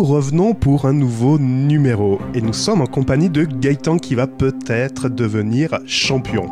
nous 0.00 0.06
revenons 0.06 0.54
pour 0.54 0.86
un 0.86 0.94
nouveau 0.94 1.38
numéro 1.38 2.18
et 2.32 2.40
nous 2.40 2.54
sommes 2.54 2.80
en 2.80 2.86
compagnie 2.86 3.28
de 3.28 3.44
Gaëtan 3.44 3.98
qui 3.98 4.14
va 4.14 4.26
peut-être 4.26 5.10
devenir 5.10 5.78
champion. 5.84 6.48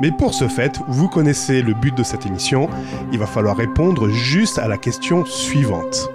Mais 0.00 0.10
pour 0.10 0.32
ce 0.32 0.48
fait, 0.48 0.80
vous 0.88 1.06
connaissez 1.06 1.60
le 1.60 1.74
but 1.74 1.94
de 1.94 2.02
cette 2.02 2.24
émission, 2.24 2.70
il 3.12 3.18
va 3.18 3.26
falloir 3.26 3.58
répondre 3.58 4.08
juste 4.08 4.58
à 4.58 4.66
la 4.66 4.78
question 4.78 5.26
suivante. 5.26 6.08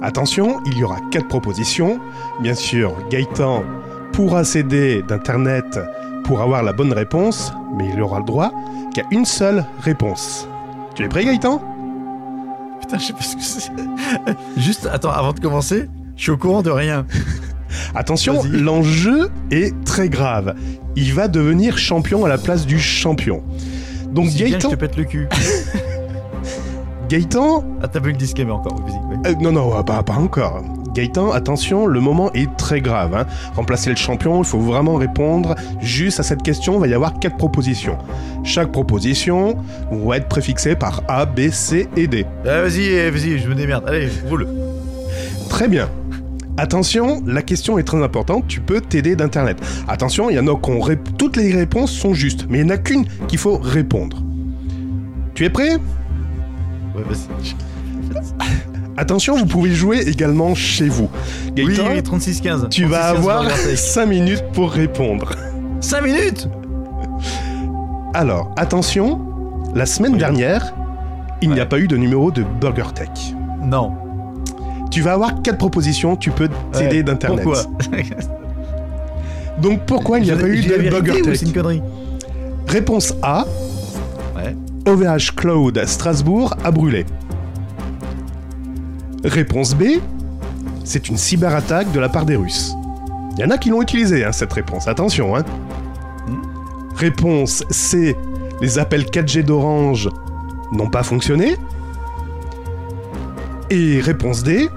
Attention, 0.00 0.60
il 0.66 0.78
y 0.78 0.84
aura 0.84 1.00
quatre 1.10 1.26
propositions. 1.26 1.98
Bien 2.40 2.54
sûr, 2.54 2.94
Gaëtan 3.10 3.64
pourra 4.12 4.44
s'aider 4.44 5.02
d'Internet 5.02 5.80
pour 6.22 6.40
avoir 6.40 6.62
la 6.62 6.72
bonne 6.72 6.92
réponse, 6.92 7.52
mais 7.76 7.90
il 7.92 8.00
aura 8.00 8.20
le 8.20 8.26
droit 8.26 8.52
qu'à 8.94 9.02
une 9.10 9.24
seule 9.24 9.64
réponse. 9.80 10.48
Tu 10.94 11.02
es 11.02 11.08
prêt 11.08 11.24
Gaëtan? 11.24 11.73
Putain, 12.86 12.98
je 12.98 13.04
sais 13.04 13.12
pas 13.12 13.22
ce 13.22 13.36
que 13.36 13.42
c'est. 13.42 13.70
Juste, 14.60 14.88
attends, 14.92 15.10
avant 15.10 15.32
de 15.32 15.40
commencer, 15.40 15.88
je 16.16 16.22
suis 16.22 16.30
au 16.32 16.36
courant 16.36 16.62
de 16.62 16.70
rien. 16.70 17.06
Attention, 17.94 18.42
l'enjeu 18.50 19.30
est 19.50 19.74
très 19.84 20.08
grave. 20.08 20.54
Il 20.96 21.12
va 21.14 21.26
devenir 21.28 21.76
champion 21.78 22.24
à 22.24 22.28
la 22.28 22.38
place 22.38 22.66
du 22.66 22.78
champion. 22.78 23.42
Donc 24.12 24.28
Si 24.28 24.36
bien, 24.36 24.46
je 24.46 24.52
Gaëtan, 24.52 24.70
te 24.70 24.74
pète 24.76 24.96
le 24.96 25.04
cul. 25.04 25.28
Gaëtan, 27.08 27.64
Ah, 27.82 27.88
t'as 27.88 28.00
vu 28.00 28.12
le 28.12 28.16
disclaimer 28.16 28.52
encore, 28.52 28.80
vas-y. 28.80 28.92
ouais. 28.92 29.30
euh, 29.30 29.34
non 29.40 29.52
non, 29.52 29.82
pas, 29.82 30.02
pas 30.02 30.14
encore. 30.14 30.62
Gaëtan, 30.94 31.32
attention, 31.32 31.86
le 31.86 32.00
moment 32.00 32.30
est 32.34 32.54
très 32.56 32.80
grave. 32.80 33.14
hein. 33.14 33.26
Remplacer 33.56 33.90
le 33.90 33.96
champion, 33.96 34.42
il 34.42 34.46
faut 34.46 34.60
vraiment 34.60 34.94
répondre 34.94 35.54
juste 35.80 36.20
à 36.20 36.22
cette 36.22 36.42
question. 36.42 36.74
Il 36.76 36.80
va 36.80 36.86
y 36.86 36.94
avoir 36.94 37.18
quatre 37.18 37.36
propositions. 37.36 37.98
Chaque 38.44 38.70
proposition 38.70 39.56
va 39.90 40.16
être 40.18 40.28
préfixée 40.28 40.76
par 40.76 41.02
A, 41.08 41.26
B, 41.26 41.48
C 41.50 41.88
et 41.96 42.06
D. 42.06 42.24
Ah, 42.46 42.62
vas-y, 42.62 42.84
eh, 42.84 43.10
vas-y, 43.10 43.38
je 43.38 43.48
me 43.48 43.54
démerde. 43.54 43.84
Allez, 43.88 44.08
roule. 44.28 44.46
Très 45.48 45.68
bien. 45.68 45.88
Attention, 46.56 47.20
la 47.26 47.42
question 47.42 47.78
est 47.78 47.82
très 47.82 48.00
importante, 48.00 48.46
tu 48.46 48.60
peux 48.60 48.80
t'aider 48.80 49.16
d'Internet. 49.16 49.58
Attention, 49.88 50.30
il 50.30 50.36
y 50.36 50.38
en 50.38 50.46
a 50.46 50.54
qui 50.56 50.70
ont 50.70 50.78
rép- 50.78 51.16
toutes 51.18 51.36
les 51.36 51.52
réponses 51.52 51.90
sont 51.90 52.14
justes, 52.14 52.46
mais 52.48 52.60
il 52.60 52.66
n'y 52.66 52.70
en 52.70 52.74
a 52.74 52.78
qu'une 52.78 53.04
qu'il 53.26 53.40
faut 53.40 53.58
répondre. 53.58 54.22
Tu 55.34 55.44
es 55.44 55.50
prêt? 55.50 55.72
Ouais, 56.94 57.02
vas-y. 57.08 57.54
Attention, 58.96 59.36
vous 59.36 59.46
pouvez 59.46 59.70
jouer 59.72 60.00
également 60.06 60.54
chez 60.54 60.88
vous. 60.88 61.08
Gaëtan, 61.54 61.82
oui, 61.92 61.98
36-15. 62.00 62.68
tu 62.68 62.84
vas 62.84 63.12
36-15 63.12 63.16
avoir 63.16 63.42
Burger 63.42 63.54
Tech. 63.70 63.78
5 63.78 64.06
minutes 64.06 64.44
pour 64.52 64.70
répondre. 64.70 65.32
5 65.80 66.02
minutes 66.02 66.48
Alors, 68.14 68.52
attention, 68.56 69.20
la 69.74 69.86
semaine 69.86 70.16
dernière, 70.16 70.74
il 71.42 71.50
n'y 71.50 71.60
a 71.60 71.66
pas 71.66 71.78
eu 71.78 71.88
de 71.88 71.96
numéro 71.96 72.30
de 72.30 72.44
Burger 72.60 72.92
Tech. 72.94 73.08
Non. 73.62 73.92
Tu 74.90 75.00
vas 75.00 75.14
avoir 75.14 75.42
quatre 75.42 75.58
propositions, 75.58 76.14
tu 76.16 76.30
peux 76.30 76.48
t'aider 76.72 76.98
Ouais, 76.98 77.02
d'Internet. 77.02 77.42
Pourquoi 77.42 77.62
Donc 79.60 79.80
pourquoi 79.86 80.18
il 80.18 80.24
n'y 80.24 80.30
a 80.30 80.36
pas 80.36 80.46
eu 80.48 80.60
de 80.62 80.88
Burger 80.90 81.22
Tech 81.22 81.36
C'est 81.36 81.46
une 81.46 81.52
connerie. 81.52 81.82
Réponse 82.68 83.14
A, 83.22 83.44
Ouais. 84.36 84.54
OVH 84.86 85.34
Cloud 85.36 85.80
Strasbourg 85.86 86.54
a 86.64 86.70
brûlé. 86.70 87.06
Réponse 89.24 89.74
B, 89.74 89.84
c'est 90.84 91.08
une 91.08 91.16
cyberattaque 91.16 91.90
de 91.92 91.98
la 91.98 92.10
part 92.10 92.26
des 92.26 92.36
Russes. 92.36 92.74
Il 93.36 93.40
y 93.40 93.44
en 93.44 93.50
a 93.50 93.56
qui 93.56 93.70
l'ont 93.70 93.80
utilisée, 93.80 94.24
hein, 94.24 94.32
cette 94.32 94.52
réponse, 94.52 94.86
attention. 94.86 95.34
Hein. 95.34 95.44
Réponse 96.94 97.64
C, 97.70 98.16
les 98.60 98.78
appels 98.78 99.04
4G 99.04 99.42
d'Orange 99.42 100.10
n'ont 100.72 100.90
pas 100.90 101.02
fonctionné. 101.02 101.56
Et 103.70 104.00
réponse 104.00 104.42
D, 104.42 104.68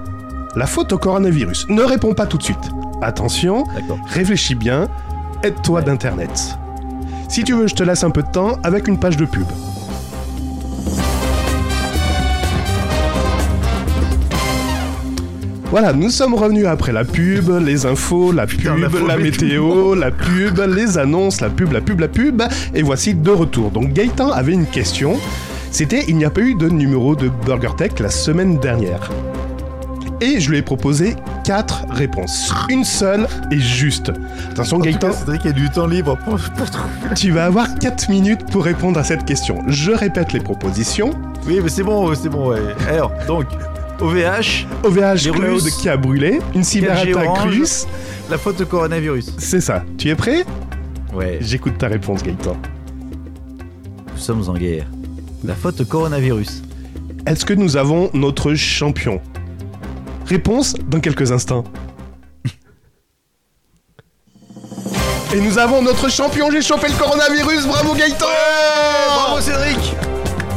la 0.56 0.66
faute 0.66 0.92
au 0.92 0.98
coronavirus. 0.98 1.66
Ne 1.68 1.82
réponds 1.82 2.14
pas 2.14 2.26
tout 2.26 2.38
de 2.38 2.42
suite. 2.42 2.70
Attention, 3.02 3.64
réfléchis 4.06 4.54
bien, 4.54 4.88
aide-toi 5.42 5.82
d'Internet. 5.82 6.58
Si 7.28 7.44
tu 7.44 7.52
veux, 7.52 7.66
je 7.66 7.74
te 7.74 7.82
laisse 7.82 8.02
un 8.02 8.10
peu 8.10 8.22
de 8.22 8.30
temps 8.30 8.58
avec 8.64 8.88
une 8.88 8.98
page 8.98 9.18
de 9.18 9.26
pub. 9.26 9.46
Voilà, 15.70 15.92
nous 15.92 16.08
sommes 16.08 16.34
revenus 16.34 16.64
après 16.66 16.92
la 16.92 17.04
pub, 17.04 17.50
les 17.62 17.84
infos, 17.84 18.32
la 18.32 18.46
pub, 18.46 18.78
la 19.06 19.18
météo, 19.18 19.94
la 19.94 20.10
pub, 20.10 20.58
les 20.60 20.96
annonces, 20.96 21.42
la 21.42 21.50
pub, 21.50 21.72
la 21.72 21.82
pub, 21.82 22.00
la 22.00 22.08
pub, 22.08 22.42
et 22.74 22.82
voici 22.82 23.12
de 23.12 23.30
retour. 23.30 23.70
Donc 23.70 23.92
Gaëtan 23.92 24.30
avait 24.30 24.54
une 24.54 24.64
question, 24.64 25.18
c'était 25.70 26.06
il 26.08 26.16
n'y 26.16 26.24
a 26.24 26.30
pas 26.30 26.40
eu 26.40 26.54
de 26.54 26.70
numéro 26.70 27.14
de 27.14 27.28
Burger 27.44 27.72
Tech 27.76 27.92
la 28.00 28.08
semaine 28.08 28.58
dernière. 28.58 29.10
Et 30.22 30.40
je 30.40 30.50
lui 30.50 30.56
ai 30.56 30.62
proposé 30.62 31.16
quatre 31.44 31.84
réponses. 31.90 32.52
Une 32.70 32.84
seule 32.84 33.28
est 33.52 33.60
juste. 33.60 34.10
Attention 34.50 34.78
En 34.78 34.80
Gaëtan, 34.80 35.12
Cédric 35.12 35.44
a 35.44 35.52
du 35.52 35.68
temps 35.68 35.86
libre 35.86 36.16
pour, 36.24 36.38
pour 36.56 36.70
trouver. 36.70 37.14
tu 37.14 37.30
vas 37.30 37.44
avoir 37.44 37.74
4 37.78 38.08
minutes 38.08 38.50
pour 38.50 38.64
répondre 38.64 38.98
à 38.98 39.04
cette 39.04 39.26
question. 39.26 39.62
Je 39.68 39.92
répète 39.92 40.32
les 40.32 40.40
propositions. 40.40 41.10
Oui, 41.46 41.60
mais 41.62 41.68
c'est 41.68 41.82
bon, 41.82 42.12
c'est 42.14 42.30
bon, 42.30 42.48
ouais. 42.48 42.58
Alors, 42.88 43.12
donc, 43.28 43.46
OVH, 44.00 44.66
OVH 44.84 45.24
Les 45.24 45.30
Cloud 45.32 45.62
Russes. 45.62 45.76
qui 45.76 45.88
a 45.88 45.96
brûlé, 45.96 46.38
une 46.54 46.62
cyberattaque 46.62 47.38
russe. 47.44 47.86
la 48.30 48.38
faute 48.38 48.60
au 48.60 48.66
coronavirus. 48.66 49.32
C'est 49.38 49.60
ça. 49.60 49.82
Tu 49.96 50.08
es 50.08 50.14
prêt? 50.14 50.44
Ouais. 51.12 51.38
J'écoute 51.40 51.78
ta 51.78 51.88
réponse 51.88 52.22
Gaëtan. 52.22 52.56
Nous 54.12 54.18
sommes 54.18 54.48
en 54.48 54.54
guerre. 54.54 54.86
La 55.44 55.54
faute 55.54 55.80
au 55.80 55.84
coronavirus. 55.84 56.62
Est-ce 57.26 57.44
que 57.44 57.54
nous 57.54 57.76
avons 57.76 58.10
notre 58.14 58.54
champion? 58.54 59.20
Réponse 60.26 60.74
dans 60.88 61.00
quelques 61.00 61.32
instants. 61.32 61.64
Et 65.34 65.40
nous 65.40 65.58
avons 65.58 65.82
notre 65.82 66.08
champion, 66.10 66.50
j'ai 66.50 66.62
chopé 66.62 66.88
le 66.88 66.94
coronavirus, 66.94 67.66
bravo 67.66 67.94
Gaëtan 67.94 68.26
Bravo 69.14 69.40
Cédric 69.40 69.78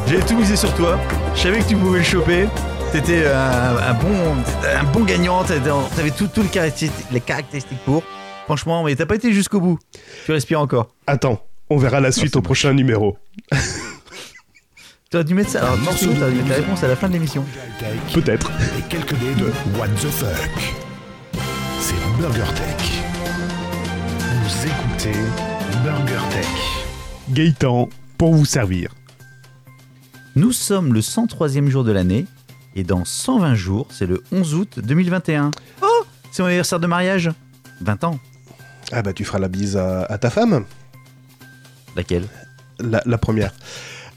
J'ai 0.07 0.19
tout 0.19 0.35
misé 0.37 0.55
sur 0.55 0.73
toi. 0.75 0.99
Je 1.35 1.41
savais 1.41 1.59
que 1.59 1.67
tu 1.69 1.75
pouvais 1.75 1.99
le 1.99 2.05
choper. 2.05 2.47
T'étais 2.91 3.25
un, 3.25 3.77
un 3.77 3.93
bon, 3.93 4.35
un 4.75 4.83
bon 4.83 5.05
gagnant. 5.05 5.43
T'avais 5.43 6.11
tout, 6.11 6.27
tout 6.27 6.41
les, 6.41 6.49
caractéristiques, 6.49 7.05
les 7.11 7.21
caractéristiques 7.21 7.79
pour. 7.85 8.03
Franchement, 8.45 8.83
mais 8.83 8.95
t'as 8.95 9.05
pas 9.05 9.15
été 9.15 9.31
jusqu'au 9.31 9.61
bout. 9.61 9.79
Tu 10.25 10.33
respires 10.33 10.59
encore. 10.59 10.93
Attends, 11.07 11.41
on 11.69 11.77
verra 11.77 12.01
la 12.01 12.11
suite 12.11 12.35
au 12.35 12.41
prochain 12.41 12.73
numéro. 12.73 13.17
Tu 15.09 15.17
aurais 15.17 15.23
dû 15.23 15.33
mettre 15.33 15.51
ça. 15.51 15.61
Alors, 15.63 15.77
morceau, 15.77 16.07
tu 16.13 16.21
aurais 16.21 16.31
dû 16.31 16.37
mettre 16.37 16.49
la 16.49 16.55
réponse 16.55 16.83
à 16.83 16.87
la 16.87 16.95
fin 16.95 17.07
de 17.07 17.13
l'émission. 17.13 17.45
Peut-être. 18.13 18.51
et 18.77 18.81
quelques 18.89 19.15
dés 19.15 19.35
de 19.35 19.45
What 19.77 19.87
the 19.89 20.09
fuck. 20.09 20.73
C'est 21.79 21.95
Burger 22.17 22.43
Tech. 22.55 23.03
Vous 24.43 24.67
écoutez 24.67 25.17
Burger 25.83 26.21
Tech. 26.29 26.47
Gaëtan, 27.29 27.89
pour 28.17 28.33
vous 28.33 28.45
servir. 28.45 28.93
Nous 30.35 30.53
sommes 30.53 30.93
le 30.93 31.01
103e 31.01 31.67
jour 31.67 31.83
de 31.83 31.91
l'année. 31.91 32.25
Et 32.75 32.83
dans 32.83 33.03
120 33.05 33.55
jours, 33.55 33.87
c'est 33.91 34.05
le 34.05 34.23
11 34.31 34.55
août 34.55 34.79
2021. 34.81 35.51
Oh 35.81 35.87
C'est 36.31 36.41
mon 36.41 36.47
anniversaire 36.47 36.79
de 36.79 36.87
mariage 36.87 37.29
20 37.81 38.03
ans. 38.05 38.19
Ah 38.91 39.01
bah 39.01 39.13
tu 39.13 39.23
feras 39.25 39.39
la 39.39 39.47
bise 39.47 39.77
à, 39.77 40.03
à 40.03 40.17
ta 40.17 40.29
femme 40.29 40.65
Laquelle? 41.95 42.25
La, 42.79 43.01
la 43.05 43.17
première. 43.17 43.53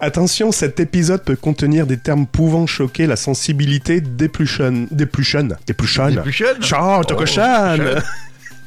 Attention, 0.01 0.53
cet 0.53 0.81
épisode 0.81 1.23
peut 1.25 1.37
contenir 1.37 1.87
des 1.87 1.97
termes 1.99 2.27
pouvant 2.27 2.67
choquer 2.67 3.07
la 3.07 3.17
sensibilité 3.17 4.01
des 4.01 4.29
plus 4.29 4.47
jeunes. 4.47 4.87
Des 4.91 5.07
plus 5.07 5.25
jeunes. 5.25 5.57
Des 5.67 5.75
plus 5.75 5.87
jeunes. 5.87 6.17
T'es 6.17 6.23
plus 6.23 6.33
jeune 6.33 6.63
Chante, 6.63 7.13
Oh. 7.13 7.17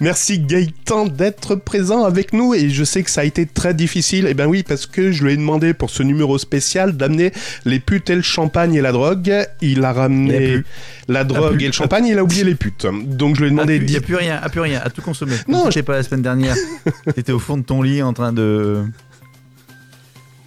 Merci 0.00 0.38
Gaëtan 0.38 1.06
d'être 1.06 1.56
présent 1.56 2.04
avec 2.04 2.32
nous 2.32 2.54
et 2.54 2.70
je 2.70 2.84
sais 2.84 3.02
que 3.02 3.10
ça 3.10 3.22
a 3.22 3.24
été 3.24 3.46
très 3.46 3.74
difficile. 3.74 4.26
Et 4.26 4.34
ben 4.34 4.46
oui, 4.46 4.62
parce 4.62 4.86
que 4.86 5.10
je 5.10 5.24
lui 5.24 5.32
ai 5.32 5.36
demandé 5.36 5.74
pour 5.74 5.90
ce 5.90 6.02
numéro 6.02 6.38
spécial 6.38 6.96
d'amener 6.96 7.32
les 7.64 7.80
putes 7.80 8.10
et 8.10 8.14
le 8.14 8.22
champagne 8.22 8.74
et 8.74 8.80
la 8.80 8.92
drogue. 8.92 9.34
Il 9.60 9.78
a 9.78 9.78
Il 9.78 9.84
a 9.84 9.92
ramené 9.92 10.62
la 11.08 11.24
drogue 11.24 11.56
plus. 11.56 11.64
et 11.64 11.66
le 11.66 11.72
champagne, 11.72 12.06
il 12.06 12.18
a 12.18 12.24
oublié 12.24 12.44
les 12.44 12.54
putes. 12.54 12.86
Donc 13.04 13.36
je 13.36 13.40
lui 13.40 13.48
ai 13.48 13.50
Il 13.50 13.56
demandé 13.56 13.80
n'y 13.80 13.96
a 13.96 14.00
plus 14.00 14.16
rien, 14.16 14.40
ah, 14.42 14.48
plus 14.48 14.60
rien, 14.60 14.80
à 14.84 14.90
tout 14.90 15.02
consommer. 15.02 15.36
Non, 15.48 15.64
Non, 15.64 15.70
j'étais 15.70 15.82
pas 15.82 15.96
la 15.96 16.02
semaine 16.02 16.22
dernière. 16.22 16.56
T'étais 17.14 17.32
au 17.32 17.38
fond 17.38 17.56
de 17.56 17.62
ton 17.62 17.82
lit 17.82 18.02
en 18.02 18.12
train 18.12 18.32
de 18.32 18.84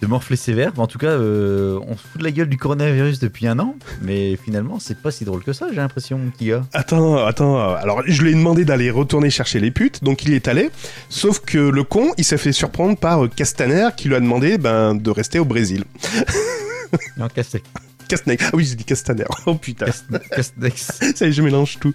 de 0.02 0.06
morfler 0.08 0.36
sévère. 0.36 0.72
En 0.78 0.88
tout 0.88 0.98
cas, 0.98 1.06
euh, 1.06 1.78
on 1.86 1.96
se 1.96 2.02
fout 2.02 2.18
de 2.18 2.24
la 2.24 2.32
gueule 2.32 2.48
du 2.48 2.58
coronavirus 2.58 3.20
depuis 3.20 3.46
un 3.46 3.58
an, 3.60 3.76
mais 4.02 4.36
finalement, 4.36 4.80
c'est 4.80 4.98
pas 5.00 5.12
si 5.12 5.24
drôle 5.24 5.44
que 5.44 5.52
ça. 5.52 5.68
J'ai 5.70 5.76
l'impression 5.76 6.18
qu'il 6.36 6.48
y 6.48 6.52
a. 6.52 6.62
Attends, 6.72 7.24
attends. 7.24 7.56
Alors, 7.76 8.02
je 8.04 8.20
lui 8.22 8.32
ai 8.32 8.34
demandé 8.34 8.64
d'aller 8.64 8.90
retourner 8.90 9.30
chercher 9.30 9.60
les 9.60 9.70
putes, 9.70 10.02
donc 10.02 10.24
il 10.24 10.30
y 10.30 10.34
est 10.34 10.48
allé. 10.48 10.70
Sauf 11.08 11.38
que 11.40 11.56
le 11.58 11.84
con, 11.84 12.12
il 12.18 12.24
s'est 12.24 12.36
fait 12.36 12.52
surprendre 12.52 12.96
par 12.98 13.28
Castaner 13.30 13.88
qui 13.96 14.08
lui 14.08 14.16
a 14.16 14.20
demandé 14.20 14.58
ben, 14.58 14.94
de 14.96 15.10
rester 15.10 15.38
au 15.38 15.44
Brésil. 15.44 15.84
Non, 17.16 17.26
Castex. 17.28 17.64
Castaner. 18.06 18.36
Ah 18.42 18.50
oui, 18.52 18.66
j'ai 18.66 18.74
dit 18.74 18.84
Castaner. 18.84 19.24
Oh 19.46 19.54
putain. 19.54 19.86
Castex. 20.30 20.90
Ça 21.14 21.24
y 21.24 21.28
est, 21.30 21.32
je 21.32 21.40
mélange 21.40 21.78
tout. 21.80 21.94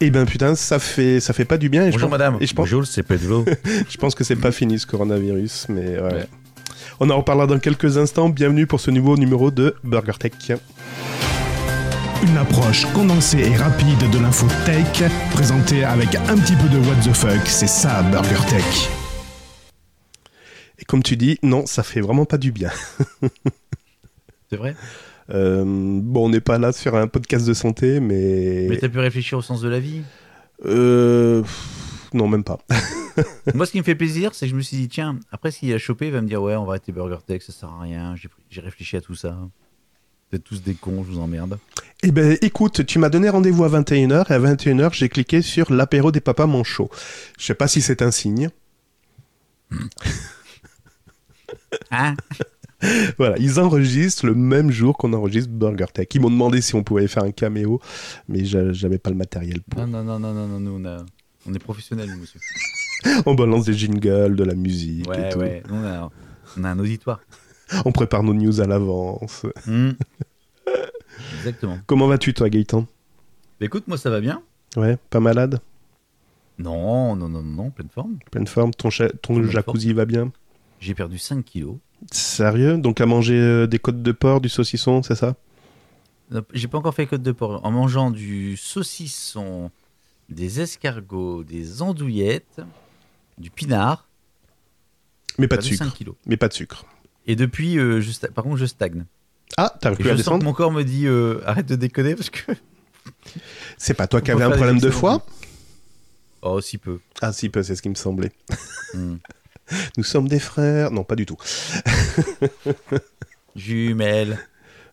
Et 0.00 0.10
ben 0.10 0.24
putain, 0.24 0.54
ça 0.54 0.78
fait, 0.78 1.20
ça 1.20 1.32
fait 1.34 1.44
pas 1.44 1.58
du 1.58 1.68
bien. 1.68 1.82
Et 1.82 1.88
je 1.88 1.92
Bonjour 1.92 2.08
pense- 2.08 2.18
madame. 2.18 2.36
Et 2.40 2.46
je 2.46 2.54
pense, 2.54 2.64
Bonjour, 2.64 2.86
c'est 2.86 3.02
Pedro. 3.02 3.44
je 3.90 3.96
pense 3.98 4.14
que 4.14 4.24
c'est 4.24 4.36
pas 4.36 4.50
fini 4.50 4.78
ce 4.78 4.86
coronavirus, 4.86 5.66
mais 5.68 5.98
ouais. 5.98 6.12
Ouais. 6.14 6.26
On 7.00 7.10
en 7.10 7.16
reparlera 7.18 7.46
dans 7.46 7.58
quelques 7.58 7.98
instants. 7.98 8.28
Bienvenue 8.28 8.66
pour 8.66 8.80
ce 8.80 8.90
nouveau 8.90 9.16
numéro 9.16 9.50
de 9.50 9.74
Burger 9.82 10.12
Tech. 10.18 10.32
Une 12.22 12.36
approche 12.36 12.86
condensée 12.92 13.40
et 13.40 13.56
rapide 13.56 14.10
de 14.12 14.18
l'info 14.18 14.46
tech, 14.64 15.10
présentée 15.32 15.84
avec 15.84 16.14
un 16.14 16.38
petit 16.38 16.54
peu 16.54 16.68
de 16.68 16.78
what 16.78 16.96
the 17.04 17.14
fuck, 17.14 17.46
c'est 17.46 17.66
ça 17.66 18.02
Burger 18.04 18.40
Tech. 18.48 18.88
Et 20.78 20.84
comme 20.84 21.02
tu 21.02 21.16
dis, 21.16 21.38
non, 21.42 21.66
ça 21.66 21.82
fait 21.82 22.00
vraiment 22.00 22.24
pas 22.24 22.38
du 22.38 22.52
bien. 22.52 22.70
C'est 24.50 24.56
vrai 24.56 24.76
Euh, 25.30 25.64
bon, 25.66 26.26
on 26.26 26.28
n'est 26.28 26.40
pas 26.40 26.58
là 26.58 26.70
sur 26.72 26.94
un 26.96 27.08
podcast 27.08 27.46
de 27.46 27.54
santé, 27.54 27.98
mais. 27.98 28.66
Mais 28.68 28.76
t'as 28.76 28.88
pu 28.88 28.98
réfléchir 28.98 29.38
au 29.38 29.42
sens 29.42 29.60
de 29.62 29.68
la 29.68 29.80
vie? 29.80 30.02
Euh, 30.66 31.42
Non, 32.14 32.26
même 32.28 32.44
pas. 32.44 32.58
Moi, 33.54 33.66
ce 33.66 33.72
qui 33.72 33.78
me 33.78 33.82
fait 33.84 33.94
plaisir, 33.94 34.34
c'est 34.34 34.46
que 34.46 34.50
je 34.50 34.56
me 34.56 34.62
suis 34.62 34.76
dit, 34.78 34.88
tiens, 34.88 35.18
après, 35.30 35.50
s'il 35.50 35.72
a 35.74 35.78
chopé, 35.78 36.06
il 36.06 36.12
va 36.12 36.22
me 36.22 36.26
dire, 36.28 36.40
ouais, 36.42 36.56
on 36.56 36.64
va 36.64 36.70
arrêter 36.70 36.90
Burger 36.92 37.18
Tech, 37.26 37.42
ça 37.42 37.52
sert 37.52 37.68
à 37.68 37.80
rien. 37.82 38.14
J'ai- 38.50 38.60
réfléchi 38.62 38.96
à 38.96 39.00
tout 39.02 39.14
ça. 39.14 39.36
Vous 40.30 40.36
êtes 40.36 40.44
tous 40.44 40.62
des 40.62 40.74
cons, 40.74 41.04
je 41.04 41.10
vous 41.12 41.18
emmerde. 41.20 41.58
Eh 42.02 42.10
ben, 42.10 42.38
écoute, 42.40 42.86
tu 42.86 42.98
m'as 42.98 43.08
donné 43.10 43.28
rendez-vous 43.28 43.64
à 43.64 43.68
21h, 43.68 44.30
et 44.30 44.34
à 44.34 44.38
21h, 44.38 44.94
j'ai 44.94 45.08
cliqué 45.08 45.42
sur 45.42 45.72
l'apéro 45.72 46.10
des 46.12 46.20
papas 46.20 46.46
manchots. 46.46 46.90
Je 47.38 47.44
sais 47.44 47.54
pas 47.54 47.68
si 47.68 47.82
c'est 47.82 48.00
un 48.02 48.10
signe. 48.10 48.48
Hein? 51.90 52.16
Voilà, 53.16 53.38
ils 53.38 53.58
enregistrent 53.60 54.26
le 54.26 54.34
même 54.34 54.70
jour 54.70 54.98
qu'on 54.98 55.14
enregistre 55.14 55.48
Burger 55.50 55.86
Tech. 55.94 56.06
Ils 56.14 56.20
m'ont 56.20 56.28
demandé 56.30 56.60
si 56.60 56.74
on 56.74 56.82
pouvait 56.82 57.08
faire 57.08 57.22
un 57.24 57.30
caméo, 57.30 57.80
mais 58.28 58.44
j'a- 58.44 58.72
j'avais 58.74 58.98
pas 58.98 59.08
le 59.08 59.16
matériel 59.16 59.62
pour. 59.62 59.80
Non, 59.80 59.86
non, 59.86 60.04
non, 60.04 60.18
non, 60.18 60.34
non, 60.34 60.48
non, 60.48 60.60
nous, 60.60 60.82
on, 60.82 60.84
a- 60.84 61.06
on 61.46 61.54
est 61.54 61.58
professionnels, 61.58 62.10
nous, 62.10 62.20
monsieur. 62.20 62.40
On 63.26 63.34
balance 63.34 63.64
des 63.66 63.74
jingles, 63.74 64.34
de 64.34 64.44
la 64.44 64.54
musique 64.54 65.06
et 65.14 65.28
tout. 65.30 65.38
ouais, 65.40 65.62
on 65.70 65.84
a, 65.84 66.10
on 66.56 66.64
a 66.64 66.70
un 66.70 66.78
auditoire. 66.78 67.20
On 67.84 67.92
prépare 67.92 68.22
nos 68.22 68.32
news 68.32 68.60
à 68.62 68.66
l'avance. 68.66 69.44
Hmm. 69.66 69.90
Exactement. 71.38 71.78
Comment 71.86 72.06
vas-tu, 72.06 72.32
toi, 72.34 72.48
Gaëtan? 72.48 72.82
Bah, 73.60 73.66
écoute, 73.66 73.86
moi, 73.88 73.98
ça 73.98 74.08
va 74.10 74.20
bien. 74.20 74.42
Ouais, 74.76 74.96
pas 75.10 75.20
malade? 75.20 75.60
Non, 76.58 77.14
non, 77.16 77.28
non, 77.28 77.42
non, 77.42 77.64
non, 77.64 77.70
pleine 77.70 77.88
forme. 77.90 78.16
Pleine 78.30 78.46
forme 78.46 78.72
Ton, 78.72 78.88
cha- 78.90 79.10
ton 79.10 79.34
Pleine 79.34 79.50
jacuzzi 79.50 79.92
va 79.92 80.04
bien? 80.06 80.32
J'ai 80.80 80.94
perdu 80.94 81.18
5 81.18 81.44
kilos. 81.44 81.76
Sérieux? 82.10 82.78
Donc 82.78 83.00
à 83.00 83.06
manger 83.06 83.38
euh, 83.38 83.66
des 83.66 83.78
côtes 83.78 84.02
de 84.02 84.12
porc, 84.12 84.40
du 84.40 84.48
saucisson, 84.48 85.02
c'est 85.02 85.14
ça? 85.14 85.34
Euh, 86.32 86.42
J'ai 86.52 86.68
pas 86.68 86.78
encore 86.78 86.94
fait 86.94 87.06
côte 87.06 87.22
de 87.22 87.32
porc. 87.32 87.60
En 87.64 87.70
mangeant 87.70 88.10
du 88.10 88.56
saucisson, 88.56 89.70
des 90.28 90.60
escargots, 90.60 91.44
des 91.44 91.82
andouillettes, 91.82 92.60
du 93.38 93.50
pinard, 93.50 94.08
Mais 95.38 95.48
pas 95.48 95.56
de 95.56 95.62
sucre. 95.62 95.84
5 95.84 95.94
kilos. 95.94 96.14
Mais 96.26 96.36
pas 96.36 96.48
de 96.48 96.54
sucre. 96.54 96.84
Et 97.26 97.36
depuis, 97.36 97.78
euh, 97.78 98.00
je 98.00 98.10
sta- 98.10 98.30
par 98.30 98.44
contre, 98.44 98.56
je 98.58 98.66
stagne. 98.66 99.04
Ah, 99.56 99.74
t'arrives 99.80 99.98
plus 99.98 100.10
à 100.10 100.12
je 100.12 100.16
sens 100.16 100.24
que 100.24 100.30
descendre 100.30 100.44
mon 100.44 100.52
corps 100.52 100.70
me 100.72 100.82
dit 100.82 101.06
euh, 101.06 101.40
arrête 101.46 101.66
de 101.66 101.76
déconner 101.76 102.14
parce 102.14 102.30
que. 102.30 102.52
C'est 103.78 103.94
pas 103.94 104.06
toi 104.06 104.20
qui 104.20 104.30
On 104.32 104.34
avais 104.34 104.44
un 104.44 104.48
faire 104.48 104.56
problème 104.56 104.80
de 104.80 104.90
foie 104.90 105.24
Oh, 106.42 106.60
si 106.60 106.76
peu. 106.78 107.00
Ah 107.22 107.32
si, 107.32 107.48
peu, 107.48 107.62
c'est 107.62 107.74
ce 107.74 107.80
qui 107.82 107.88
me 107.88 107.94
semblait. 107.94 108.32
Hmm. 108.92 109.16
Nous 109.96 110.04
sommes 110.04 110.28
des 110.28 110.38
frères. 110.38 110.90
Non, 110.90 111.02
pas 111.04 111.16
du 111.16 111.24
tout. 111.24 111.36
Jumelle. 113.56 114.38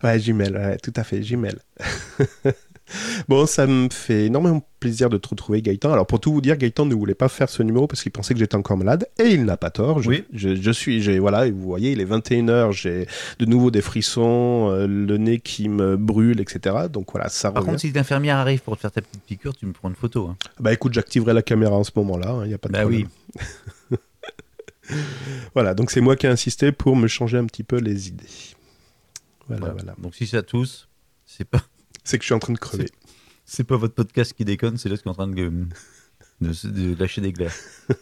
Ouais, 0.04 0.20
jumelle, 0.20 0.56
ouais, 0.56 0.78
tout 0.78 0.94
à 0.96 1.04
fait, 1.04 1.22
jumelle. 1.22 1.60
bon, 3.30 3.46
ça 3.46 3.68
me 3.68 3.90
fait 3.92 4.26
énormément 4.26 4.66
plaisir 4.80 5.10
de 5.10 5.18
te 5.18 5.28
retrouver, 5.30 5.62
Gaëtan. 5.62 5.92
Alors, 5.94 6.08
pour 6.08 6.20
tout 6.20 6.34
vous 6.34 6.42
dire, 6.42 6.58
Gaëtan 6.58 6.86
ne 6.86 6.96
voulait 6.96 7.14
pas 7.14 7.30
faire 7.30 7.50
ce 7.50 7.62
numéro 7.62 7.86
parce 7.88 8.02
qu'il 8.02 8.12
pensait 8.12 8.34
que 8.34 8.40
j'étais 8.40 8.56
encore 8.56 8.78
malade, 8.78 9.08
et 9.20 9.26
il 9.30 9.46
n'a 9.46 9.58
pas 9.58 9.70
tort. 9.70 10.02
Je, 10.02 10.10
Oui. 10.10 10.24
je, 10.34 10.56
je 10.56 10.72
suis, 10.72 11.02
j'ai, 11.02 11.20
voilà, 11.20 11.50
vous 11.50 11.62
voyez, 11.62 11.92
il 11.92 12.02
est 12.02 12.06
21h, 12.06 12.72
j'ai 12.72 13.08
de 13.40 13.46
nouveau 13.46 13.70
des 13.72 13.82
frissons, 13.82 14.70
euh, 14.72 14.88
le 14.88 15.18
nez 15.18 15.40
qui 15.40 15.70
me 15.70 15.98
brûle, 15.98 16.40
etc. 16.42 16.88
Donc 16.92 17.12
voilà, 17.12 17.30
ça 17.30 17.52
Par 17.52 17.62
revient. 17.62 17.72
contre, 17.74 17.82
si 17.82 17.92
l'infirmière 17.92 18.38
arrive 18.38 18.62
pour 18.62 18.76
te 18.76 18.82
faire 18.82 18.92
ta 18.92 19.02
petite 19.02 19.22
piqûre, 19.24 19.56
tu 19.56 19.66
me 19.68 19.74
prends 19.74 19.90
une 19.90 19.96
photo. 19.96 20.28
hein. 20.28 20.38
Bah 20.60 20.74
écoute, 20.74 20.94
j'activerai 20.94 21.34
la 21.34 21.42
caméra 21.44 21.76
en 21.76 21.84
ce 21.84 21.92
moment-là, 21.98 22.40
il 22.44 22.48
n'y 22.48 22.54
a 22.54 22.58
pas 22.58 22.68
de 22.70 22.74
Bah 22.74 22.82
problème. 22.82 23.08
Voilà, 25.54 25.74
donc 25.74 25.92
c'est 25.92 26.02
moi 26.02 26.16
qui 26.16 26.26
ai 26.26 26.30
insisté 26.30 26.72
pour 26.72 26.96
me 26.96 27.08
changer 27.08 27.38
un 27.38 27.46
petit 27.46 27.64
peu 27.64 27.78
les 27.78 28.10
idées. 28.10 28.26
Voilà, 29.48 29.60
Voilà. 29.62 29.74
voilà. 29.74 29.96
Donc 30.00 30.16
si 30.16 30.28
ça 30.28 30.42
tous, 30.42 30.90
c'est 31.26 31.46
pas, 31.48 31.62
C'est 32.04 32.18
que 32.18 32.24
je 32.24 32.28
suis 32.28 32.34
en 32.36 32.40
train 32.40 32.54
de 32.54 32.58
crever. 32.60 32.88
c'est 33.46 33.64
pas 33.64 33.78
votre 33.78 33.94
podcast 33.94 34.34
qui 34.34 34.46
déconne, 34.46 34.78
c'est 34.78 34.90
là 34.90 34.98
qui 34.98 35.04
est 35.04 35.10
en 35.10 35.14
train 35.14 35.28
de, 35.28 35.52
de, 36.42 36.54
se- 36.54 36.68
de 36.68 36.96
lâcher 37.00 37.22
des 37.22 37.32
glaires. 37.32 37.54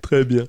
Très 0.00 0.24
bien. 0.24 0.44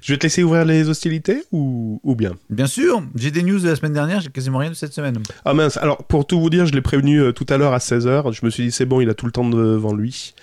Je 0.00 0.12
vais 0.14 0.18
te 0.18 0.22
laisser 0.24 0.42
ouvrir 0.42 0.64
les 0.64 0.88
hostilités 0.88 1.42
ou, 1.52 2.00
ou 2.02 2.14
bien? 2.16 2.32
Bien 2.48 2.66
sûr, 2.66 3.02
j'ai 3.14 3.30
des 3.30 3.42
news 3.42 3.58
de 3.60 3.68
la 3.68 3.76
semaine 3.76 3.92
dernière, 3.92 4.20
j'ai 4.20 4.30
quasiment 4.30 4.58
rien 4.58 4.70
de 4.70 4.74
cette 4.74 4.94
semaine. 4.94 5.18
Ah 5.44 5.52
mince, 5.52 5.76
alors 5.76 6.02
pour 6.04 6.26
tout 6.26 6.40
vous 6.40 6.48
dire, 6.48 6.64
je 6.64 6.72
l'ai 6.72 6.80
prévenu 6.80 7.20
euh, 7.20 7.32
tout 7.32 7.44
à 7.50 7.58
l'heure 7.58 7.74
à 7.74 7.78
16h. 7.78 8.32
Je 8.32 8.44
me 8.46 8.50
suis 8.50 8.64
dit, 8.64 8.72
c'est 8.72 8.86
bon, 8.86 9.00
il 9.02 9.10
a 9.10 9.14
tout 9.14 9.26
le 9.26 9.32
temps 9.32 9.46
devant 9.48 9.92
lui, 9.94 10.34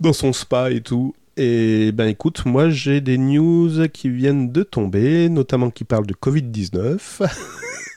dans 0.00 0.14
son 0.14 0.32
spa 0.32 0.70
et 0.70 0.80
tout. 0.80 1.14
Et 1.36 1.92
ben 1.92 2.08
écoute, 2.08 2.46
moi 2.46 2.70
j'ai 2.70 3.00
des 3.02 3.18
news 3.18 3.86
qui 3.92 4.08
viennent 4.08 4.50
de 4.50 4.62
tomber, 4.62 5.28
notamment 5.28 5.70
qui 5.70 5.84
parlent 5.84 6.06
de 6.06 6.14
Covid-19, 6.14 6.98
C'est 6.98 7.26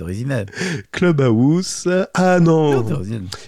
original. 0.00 0.46
Clubhouse. 0.92 1.88
Ah 2.14 2.40
Non. 2.40 2.84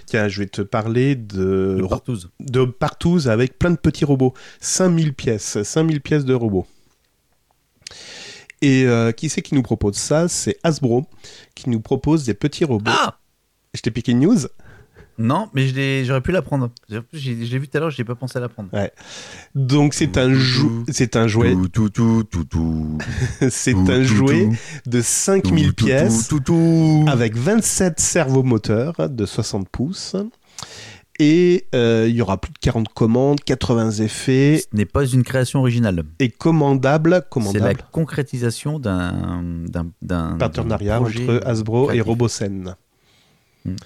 Tiens, 0.07 0.29
je 0.29 0.41
vais 0.41 0.47
te 0.47 0.63
parler 0.63 1.15
de, 1.15 1.85
partouze. 1.89 2.31
de 2.41 2.65
partous 2.65 3.27
avec 3.29 3.59
plein 3.59 3.71
de 3.71 3.77
petits 3.77 4.05
robots. 4.05 4.35
5000 4.61 5.15
pièces, 5.15 5.63
5000 5.63 6.01
pièces 6.01 6.25
de 6.25 6.35
robots. 6.35 6.67
Et 8.61 8.85
euh, 8.87 9.13
qui 9.13 9.29
c'est 9.29 9.43
qui 9.43 9.55
nous 9.55 9.63
propose 9.63 9.97
ça? 9.97 10.29
C'est 10.29 10.59
Hasbro 10.65 11.07
qui 11.55 11.71
nous 11.71 11.81
propose 11.81 12.25
des 12.25 12.35
petits 12.35 12.65
robots. 12.65 12.91
Ah 12.93 13.19
Je 13.75 13.81
t'ai 13.81 13.91
piqué 13.91 14.13
une 14.13 14.21
news 14.21 14.39
Non, 15.19 15.49
mais 15.53 15.67
j'aurais 16.05 16.21
pu 16.21 16.31
la 16.33 16.43
prendre. 16.43 16.71
Je 16.89 16.99
l'ai 17.31 17.59
vu 17.59 17.67
tout 17.69 17.77
à 17.77 17.81
l'heure, 17.81 17.91
je 17.91 18.01
n'ai 18.01 18.05
pas 18.05 18.15
pensé 18.15 18.39
à 18.39 18.41
la 18.41 18.49
prendre. 18.49 18.69
Donc 19.55 19.95
c'est 19.95 20.17
un, 20.17 20.33
jou- 20.33 20.85
c'est 20.89 21.17
un 21.17 21.27
jouet, 21.27 21.55
Tout, 21.73 21.89
tout, 21.91 22.23
tout, 22.25 22.45
tout. 22.45 22.99
c'est 23.51 23.75
un 23.75 24.03
jouet 24.03 24.49
de 24.87 25.01
5000 25.01 25.75
pièces 25.75 26.29
avec 27.09 27.37
27 27.37 27.99
servomoteurs 28.01 28.95
de 29.11 29.27
60 29.27 29.69
pouces. 29.69 30.15
Et 31.21 31.67
euh, 31.75 32.07
il 32.09 32.15
y 32.15 32.23
aura 32.23 32.41
plus 32.41 32.53
de 32.53 32.59
40 32.61 32.89
commandes, 32.95 33.41
80 33.41 33.91
effets 34.03 34.63
Ce 34.71 34.77
n'est 34.77 34.85
pas 34.85 35.05
une 35.05 35.25
création 35.25 35.59
originale. 35.59 36.05
et 36.21 36.29
commandable, 36.29 37.11
C'est 37.11 37.17
la 37.17 37.21
commandable 37.23 37.81
concrétisation 37.91 38.79
d'un 38.79 39.65
partenariat 40.39 41.01
entre 41.01 41.43
Hasbro 41.45 41.91
et 41.91 41.97
créatif. 41.97 42.07
Hmm. 43.65 43.77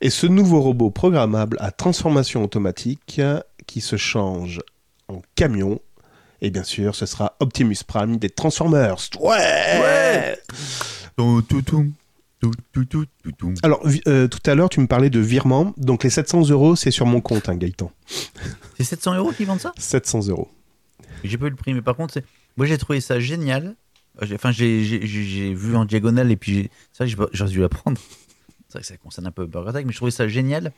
Et 0.00 0.10
ce 0.10 0.26
nouveau 0.26 0.60
robot 0.60 0.90
programmable 0.90 1.56
à 1.60 1.70
transformation 1.70 2.44
automatique 2.44 3.20
qui 3.66 3.80
se 3.80 3.96
change 3.96 4.60
en 5.08 5.22
camion, 5.34 5.80
et 6.40 6.50
bien 6.50 6.64
sûr, 6.64 6.94
ce 6.94 7.06
sera 7.06 7.36
Optimus 7.40 7.76
Prime 7.86 8.16
des 8.18 8.28
Transformers. 8.30 8.96
Ouais, 9.20 9.80
Ouais. 9.80 10.38
Tout, 11.16 11.42
tout, 11.48 11.62
tout. 11.62 11.86
Tout, 12.40 12.50
tout, 12.72 12.84
tout, 12.84 13.06
tout, 13.22 13.32
tout. 13.32 13.54
Alors, 13.62 13.80
euh, 14.06 14.28
tout 14.28 14.40
à 14.50 14.54
l'heure, 14.54 14.68
tu 14.68 14.80
me 14.80 14.86
parlais 14.86 15.08
de 15.08 15.20
virement. 15.20 15.72
Donc, 15.78 16.04
les 16.04 16.10
700 16.10 16.50
euros, 16.50 16.76
c'est 16.76 16.90
sur 16.90 17.06
mon 17.06 17.22
compte, 17.22 17.48
hein, 17.48 17.56
Gaëtan. 17.56 17.90
C'est 18.76 18.84
700 18.84 19.14
euros 19.14 19.32
qui 19.32 19.44
vendent 19.46 19.60
ça? 19.60 19.72
700 19.78 20.26
euros. 20.28 20.50
J'ai 21.22 21.38
pas 21.38 21.46
eu 21.46 21.50
le 21.50 21.56
prix, 21.56 21.72
mais 21.72 21.80
par 21.80 21.96
contre, 21.96 22.20
moi 22.56 22.66
j'ai 22.66 22.76
trouvé 22.76 23.00
ça 23.00 23.18
génial. 23.20 23.76
Euh, 24.20 24.26
j'ai- 24.26 24.34
Enfin, 24.34 24.50
j'ai- 24.50 25.54
vu 25.54 25.74
en 25.76 25.84
diagonale 25.86 26.30
et 26.32 26.36
puis 26.36 26.68
ça, 26.92 27.06
j'ai 27.06 27.16
dû 27.46 27.60
la 27.60 27.68
prendre. 27.70 27.98
C'est 28.74 28.78
vrai 28.78 28.82
que 28.82 28.86
ça 28.88 28.96
concerne 28.96 29.26
un 29.28 29.30
peu 29.30 29.46
Burger 29.46 29.84
mais 29.84 29.92
je 29.92 29.96
trouvais 29.96 30.10
ça 30.10 30.26
génial 30.26 30.72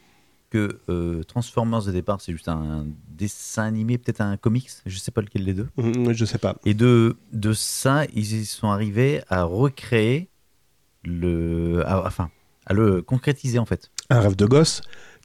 que 0.51 0.81
euh, 0.91 1.23
Transformers 1.25 1.89
au 1.89 1.91
départ, 1.91 2.21
c'est 2.21 2.33
juste 2.33 2.49
un 2.49 2.87
dessin 3.09 3.65
animé, 3.65 3.97
peut-être 3.97 4.21
un 4.21 4.37
comics, 4.37 4.69
je 4.85 4.99
sais 4.99 5.11
pas 5.11 5.23
lequel 5.23 5.45
des 5.47 5.55
deux. 5.55 5.69
Hum, 5.79 6.13
je 6.13 6.25
sais 6.27 6.39
pas. 6.39 6.57
Et 6.67 6.75
de, 6.75 7.17
de 7.33 7.53
ça, 7.55 8.05
ils 8.15 8.45
sont 8.45 8.69
arrivés 8.69 9.23
à 9.29 9.45
recréer 9.45 10.29
le. 11.05 11.83
à- 11.87 12.07
enfin, 12.07 12.31
à 12.67 12.75
le 12.75 13.01
concrétiser 13.01 13.59
en 13.59 13.65
fait. 13.65 13.91
Un 14.11 14.21
rêve 14.21 14.37
de 14.37 14.45
gosse, 14.45 14.83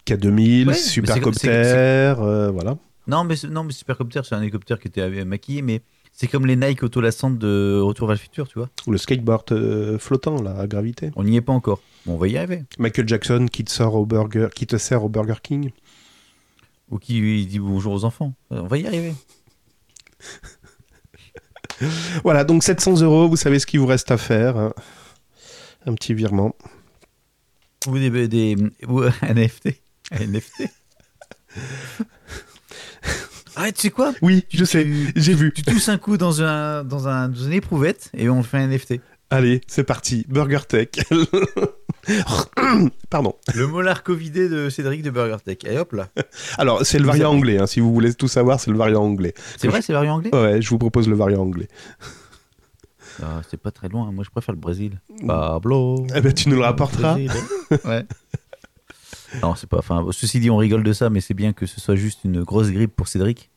K2000, 0.08 0.68
Ouais, 0.68 0.74
Supercopter, 0.74 1.50
euh, 1.52 2.50
voilà. 2.52 2.78
Non, 3.06 3.26
mais, 3.26 3.36
non, 3.50 3.64
mais 3.66 3.74
Supercopter, 3.74 4.22
c'est 4.24 4.36
un 4.36 4.42
hélicoptère 4.42 4.80
qui 4.80 4.88
était 4.88 5.26
maquillé, 5.26 5.62
mais 5.62 5.82
c'est 6.12 6.28
comme 6.28 6.46
les 6.46 6.56
Nike 6.56 6.84
autolassantes 6.84 7.38
de 7.38 7.80
Retour 7.82 8.08
vers 8.08 8.16
le 8.16 8.20
futur, 8.20 8.48
tu 8.48 8.60
vois. 8.60 8.70
Ou 8.86 8.92
le 8.92 8.98
skateboard 8.98 9.52
euh, 9.52 9.98
flottant, 9.98 10.42
là, 10.42 10.58
à 10.58 10.68
gravité. 10.68 11.12
On 11.16 11.24
n'y 11.24 11.36
est 11.36 11.42
pas 11.42 11.54
encore. 11.54 11.82
Bon, 12.06 12.14
on 12.14 12.18
va 12.18 12.28
y 12.28 12.38
arriver. 12.38 12.64
Michael 12.78 13.08
Jackson 13.08 13.48
qui 13.52 13.64
te, 13.64 13.72
sort 13.72 13.96
au 13.96 14.06
burger, 14.06 14.50
qui 14.54 14.68
te 14.68 14.78
sert 14.78 15.04
au 15.04 15.10
Burger 15.10 15.36
King. 15.42 15.72
Ou 16.90 16.98
qui 16.98 17.20
lui 17.20 17.46
dit 17.46 17.60
bonjour 17.60 17.94
aux 17.94 18.04
enfants. 18.04 18.34
On 18.50 18.68
va 18.68 18.78
y 18.78 18.88
arriver. 18.88 19.14
Voilà, 22.24 22.44
donc 22.44 22.64
700 22.64 23.02
euros, 23.02 23.28
vous 23.28 23.38
savez 23.38 23.58
ce 23.58 23.66
qu'il 23.66 23.80
vous 23.80 23.88
reste 23.88 24.12
à 24.12 24.18
faire. 24.18 24.72
Un 25.88 25.96
petit 25.96 26.14
virement. 26.14 26.56
Ou 27.88 27.98
des, 27.98 28.28
des 28.28 28.56
ou 28.88 29.00
un 29.00 29.34
NFT. 29.34 29.82
Un 30.12 30.28
NFT. 30.28 30.70
Ah, 33.64 33.72
tu 33.72 33.82
sais 33.82 33.90
quoi? 33.92 34.14
Oui, 34.22 34.46
je 34.50 34.66
sais, 34.66 34.88
j'ai 35.16 35.34
vu. 35.34 35.52
Tu 35.54 35.62
tousses 35.62 35.90
un 35.90 35.98
coup 35.98 36.18
dans, 36.18 36.42
un, 36.42 36.84
dans, 36.84 37.08
un, 37.08 37.30
dans 37.30 37.44
une 37.44 37.54
éprouvette 37.54 38.10
et 38.18 38.30
on 38.30 38.42
fait 38.44 38.58
un 38.58 38.68
NFT. 38.68 38.96
Allez, 39.30 39.62
c'est 39.68 39.84
parti. 39.84 40.26
Burger 40.28 40.60
Tech. 40.68 40.90
Pardon. 43.10 43.36
Le 43.54 43.68
molar 43.68 44.04
covidé 44.04 44.50
de 44.50 44.70
Cédric 44.70 45.04
de 45.04 45.10
BurgerTech. 45.10 45.64
Et 45.66 45.78
hop 45.78 45.94
là. 45.94 46.08
Alors, 46.58 46.86
c'est 46.86 47.00
le 47.00 47.06
variant 47.06 47.30
avez- 47.30 47.38
anglais. 47.38 47.60
hein, 47.60 47.68
si 47.68 47.80
vous 47.80 47.94
voulez 47.94 48.14
tout 48.14 48.28
savoir, 48.28 48.60
c'est 48.60 48.72
le 48.72 48.78
variant 48.78 49.04
anglais. 49.04 49.34
C'est 49.58 49.68
vrai, 49.68 49.82
c'est 49.82 49.94
variant 49.94 50.16
anglais? 50.16 50.34
Ouais, 50.36 50.62
je 50.62 50.70
vous 50.70 50.78
propose 50.78 51.08
le 51.08 51.16
variant 51.16 51.42
anglais. 51.44 51.68
Ah, 53.22 53.42
C'est 53.50 53.58
pas 53.62 53.72
très 53.72 53.88
loin. 53.90 54.12
Moi, 54.12 54.24
je 54.24 54.30
préfère 54.30 54.54
le 54.56 54.60
Brésil. 54.60 55.00
Pablo. 55.28 56.06
Eh 56.16 56.22
ben, 56.22 56.34
tu 56.34 56.50
nous 56.50 56.56
le 56.56 56.64
rapporteras. 56.64 57.14
Brésil. 57.14 57.32
ouais. 57.86 58.06
Non, 59.42 59.56
c'est 59.56 59.68
pas. 59.70 59.78
Enfin, 59.78 60.06
ceci 60.12 60.40
dit, 60.40 60.50
on 60.50 60.58
rigole 60.58 60.84
de 60.84 60.92
ça, 60.94 61.10
mais 61.10 61.22
c'est 61.22 61.34
bien 61.36 61.54
que 61.54 61.66
ce 61.66 61.80
soit 61.80 61.96
juste 61.96 62.22
une 62.26 62.44
grosse 62.44 62.70
grippe 62.72 62.96
pour 62.96 63.08
Cédric 63.08 63.50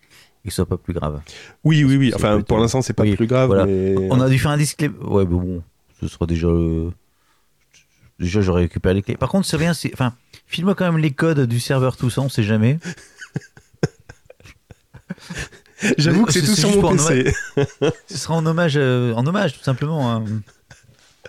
et 0.44 0.48
que 0.48 0.50
ce 0.50 0.56
soit 0.56 0.66
pas 0.66 0.76
plus 0.76 0.92
grave. 0.94 1.20
Oui, 1.64 1.84
oui, 1.84 1.96
oui. 1.96 2.12
Enfin, 2.14 2.34
plutôt- 2.34 2.46
pour 2.46 2.58
l'instant, 2.58 2.82
c'est 2.82 2.92
pas 2.92 3.02
Oui, 3.04 3.16
plus 3.16 3.26
grave, 3.26 3.46
voilà. 3.46 3.64
mais... 3.66 3.94
On 4.10 4.20
a 4.20 4.28
dû 4.28 4.38
faire 4.38 4.50
un 4.50 4.56
disclaimer. 4.58 4.94
Ouais, 5.00 5.24
mais 5.24 5.30
bon, 5.30 5.62
ce 6.00 6.08
sera 6.08 6.26
déjà. 6.26 6.48
euh, 6.48 6.90
Déjà, 8.20 8.40
j'aurais 8.42 8.62
récupéré 8.62 8.94
les 8.94 9.02
clés. 9.02 9.16
Par 9.16 9.28
contre, 9.28 9.46
c'est 9.46 9.56
rien. 9.56 9.74
c'est- 9.74 9.90
Enfin, 9.92 10.14
file-moi 10.46 10.74
quand 10.76 10.84
même 10.84 10.98
les 10.98 11.10
codes 11.10 11.40
du 11.46 11.58
serveur, 11.58 11.96
tout 11.96 12.10
ça, 12.10 12.20
on 12.20 12.28
sait 12.28 12.44
jamais. 12.44 12.78
J'avoue 15.98 16.24
que 16.24 16.32
c'est 16.32 16.40
C'est- 16.40 16.46
tout 16.46 16.54
sur 16.54 16.80
mon 16.80 16.92
PC. 16.92 17.32
Ce 18.08 18.16
sera 18.18 18.34
en 18.34 18.46
hommage, 18.46 18.74
euh, 18.76 19.12
en 19.14 19.26
hommage, 19.26 19.58
tout 19.58 19.64
simplement. 19.64 20.12
hein. 20.14 20.24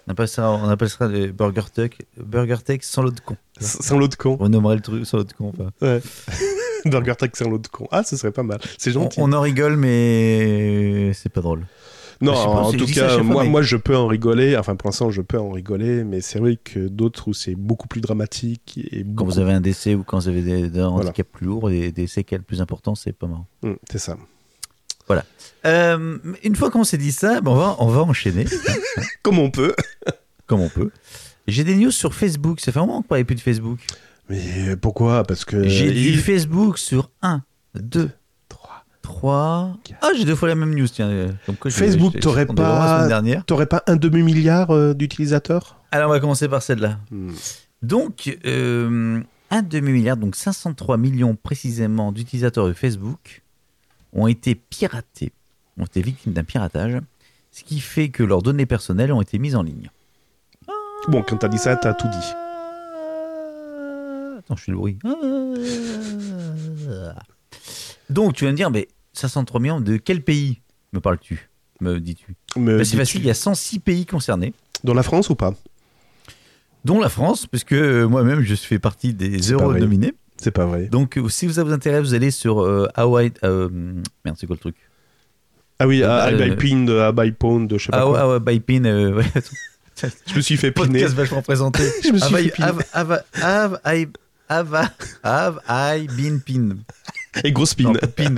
On 0.07 0.11
appelle 0.11 0.27
ça, 0.27 0.51
on 0.51 0.69
appelle 0.69 0.89
ça 0.89 1.07
le 1.07 1.31
Burger 1.31 1.63
Tech, 1.73 1.91
Burger 2.17 2.57
Tech 2.63 2.81
sans 2.83 3.01
l'eau 3.01 3.09
de 3.11 3.19
con. 3.19 3.35
Sans 3.59 3.97
l'eau 3.97 4.07
de 4.07 4.13
con. 4.15 4.37
On 4.39 4.49
nommerait 4.49 4.75
le 4.75 4.81
truc 4.81 5.03
sans 5.07 5.17
l'eau 5.17 5.23
de 5.23 5.33
con. 5.33 5.51
enfin. 5.57 5.71
Ouais. 5.81 6.01
Burger 6.85 7.13
l'eau 7.49 7.57
de 7.57 7.67
con. 7.67 7.87
Ah, 7.91 8.03
ce 8.03 8.15
serait 8.17 8.31
pas 8.31 8.43
mal. 8.43 8.59
C'est 8.77 8.91
gentil. 8.91 9.19
on 9.21 9.31
en 9.33 9.41
rigole, 9.41 9.75
mais 9.77 11.11
c'est 11.13 11.29
pas 11.29 11.41
drôle. 11.41 11.65
Non, 12.21 12.33
en 12.33 12.71
tout 12.71 12.85
cas, 12.85 13.17
moi, 13.17 13.43
mais- 13.43 13.49
moi, 13.49 13.61
je 13.61 13.75
peux 13.75 13.95
en 13.95 14.07
rigoler. 14.07 14.55
Enfin, 14.55 14.77
pour 14.77 14.87
l'instant, 14.87 15.11
je 15.11 15.21
peux 15.21 15.37
en 15.37 15.51
rigoler, 15.51 16.05
mais 16.05 16.21
c'est 16.21 16.39
vrai 16.39 16.57
que 16.63 16.87
d'autres 16.87 17.27
où 17.27 17.33
c'est 17.33 17.55
beaucoup 17.55 17.89
plus 17.89 17.99
dramatique 17.99 18.79
et 18.89 19.03
Quand 19.15 19.25
vous 19.25 19.37
avez 19.39 19.51
un 19.51 19.59
décès 19.59 19.95
ou 19.95 20.03
quand 20.03 20.19
vous 20.19 20.29
avez 20.29 20.41
des, 20.41 20.61
des 20.69 20.79
Voilà. 20.79 20.89
handicaps 20.89 21.29
plus 21.29 21.45
lourds 21.47 21.69
et 21.71 21.91
des 21.91 22.07
séquelles 22.07 22.43
plus 22.43 22.61
importantes, 22.61 22.95
c'est 22.97 23.11
pas 23.11 23.27
marrant. 23.27 23.47
Hum, 23.63 23.75
c'est 23.91 23.99
ça. 23.99 24.15
Euh, 25.65 26.17
une 26.43 26.55
fois 26.55 26.69
qu'on 26.69 26.83
s'est 26.83 26.97
dit 26.97 27.11
ça, 27.11 27.39
on, 27.45 27.55
va, 27.55 27.75
on 27.79 27.87
va 27.87 28.01
enchaîner 28.01 28.45
Comme 29.23 29.39
on 29.39 29.49
peut. 29.49 29.73
comme 30.45 30.61
on 30.61 30.69
peut. 30.69 30.91
J'ai 31.47 31.63
des 31.63 31.75
news 31.75 31.91
sur 31.91 32.13
Facebook. 32.13 32.59
Ça 32.59 32.71
fait 32.71 32.77
un 32.79 32.85
moment 32.85 33.01
qu'on 33.01 33.07
parlait 33.07 33.23
plus 33.23 33.35
de 33.35 33.41
Facebook. 33.41 33.79
Mais 34.29 34.75
pourquoi? 34.75 35.23
Parce 35.23 35.45
que... 35.45 35.67
J'ai 35.67 35.91
du 35.91 36.17
Facebook 36.17 36.77
sur 36.77 37.11
1, 37.21 37.43
2, 37.75 38.09
Trois. 38.49 38.83
3. 39.01 39.77
Ah, 40.01 40.09
j'ai 40.17 40.25
deux 40.25 40.35
fois 40.35 40.47
la 40.47 40.55
même 40.55 40.73
news. 40.73 40.87
Tiens, 40.87 41.09
euh, 41.09 41.31
comme 41.45 41.55
quoi, 41.57 41.69
je- 41.69 41.75
Facebook, 41.75 42.13
pas-. 42.55 43.07
T'aurais 43.45 43.67
pas 43.67 43.83
un 43.87 43.95
demi-milliard 43.97 44.71
euh, 44.71 44.93
d'utilisateurs? 44.93 45.79
Alors, 45.91 46.09
on 46.09 46.13
va 46.13 46.19
commencer 46.19 46.47
par 46.47 46.61
celle-là. 46.63 46.99
Hmm. 47.11 47.31
Donc, 47.83 48.37
euh, 48.45 49.21
un 49.51 49.61
demi-milliard, 49.61 50.17
donc 50.17 50.35
503 50.35 50.97
millions 50.97 51.35
précisément 51.35 52.11
d'utilisateurs 52.11 52.67
de 52.67 52.73
Facebook 52.73 53.43
ont 54.11 54.25
été 54.27 54.55
piratés, 54.55 55.31
ont 55.77 55.85
été 55.85 56.01
victimes 56.01 56.33
d'un 56.33 56.43
piratage, 56.43 56.97
ce 57.51 57.63
qui 57.63 57.79
fait 57.79 58.09
que 58.09 58.23
leurs 58.23 58.41
données 58.41 58.65
personnelles 58.65 59.13
ont 59.13 59.21
été 59.21 59.37
mises 59.37 59.55
en 59.55 59.61
ligne. 59.61 59.91
Bon, 61.09 61.21
quand 61.21 61.37
t'as 61.37 61.47
dit 61.47 61.59
ça, 61.59 61.75
t'as 61.75 61.93
tout 61.93 62.07
dit. 62.07 62.33
Attends, 64.45 64.55
je 64.55 64.61
suis 64.63 64.71
le 64.71 64.77
bruit. 64.77 64.97
Donc, 68.09 68.33
tu 68.35 68.45
vas 68.45 68.51
me 68.51 68.55
dire, 68.55 68.69
mais 68.71 68.87
503 69.13 69.59
millions, 69.59 69.81
de 69.81 69.97
quel 69.97 70.21
pays 70.23 70.61
me 70.93 70.99
parles-tu 70.99 71.49
Me 71.81 71.99
dis-tu? 71.99 72.35
C'est 72.83 72.97
facile, 72.97 73.21
il 73.21 73.27
y 73.27 73.31
a 73.31 73.33
106 73.35 73.79
pays 73.79 74.05
concernés, 74.05 74.53
Dans 74.83 74.93
la 74.93 75.03
France 75.03 75.29
ou 75.29 75.35
pas? 75.35 75.53
Dont 76.83 76.99
la 76.99 77.09
France, 77.09 77.47
puisque 77.47 77.71
euh, 77.73 78.07
moi-même, 78.07 78.41
je 78.41 78.53
fais 78.53 78.77
partie 78.77 79.13
des 79.13 79.39
euros 79.51 79.73
nominés. 79.73 80.13
C'est 80.37 80.51
pas 80.51 80.65
vrai. 80.67 80.85
Donc, 80.85 81.17
euh, 81.17 81.27
si 81.29 81.51
ça 81.51 81.63
vous 81.63 81.71
intéresse, 81.73 82.01
vous 82.03 82.13
allez 82.13 82.29
sur 82.29 82.61
euh, 82.61 82.87
Hawaii. 82.93 83.31
euh, 83.43 83.69
merde, 84.23 84.37
c'est 84.39 84.45
quoi 84.45 84.55
le 84.55 84.59
truc? 84.59 84.75
Ah 85.79 85.87
oui, 85.87 86.03
à 86.03 86.27
euh, 86.27 86.55
by 86.55 86.55
Pin, 86.55 86.87
à 86.99 87.11
by 87.11 87.31
Pound, 87.31 87.73
je 87.75 87.83
sais 87.85 87.91
pas 87.91 88.01
Ah 88.01 88.05
quoi. 88.05 88.33
ouais, 88.33 88.39
by 88.39 88.59
Pin. 88.59 88.83
ouais. 89.15 89.25
Je 90.27 90.35
me 90.35 90.41
suis 90.41 90.57
fait 90.57 90.71
piner. 90.71 90.87
Podcast 90.99 91.15
vachement 91.15 91.41
présenté. 91.41 91.81
Je 92.03 92.11
me 92.11 92.19
suis 92.19 92.33
fait 92.35 92.49
piner. 92.51 92.67
Have 94.49 94.69
I- 94.73 94.87
have 95.23 95.59
I- 95.67 96.07
been 96.07 96.39
pin 96.39 96.77
Et 97.43 97.51
grosse 97.51 97.73
pin. 97.73 97.83
Non, 97.83 97.93
pin. 98.15 98.35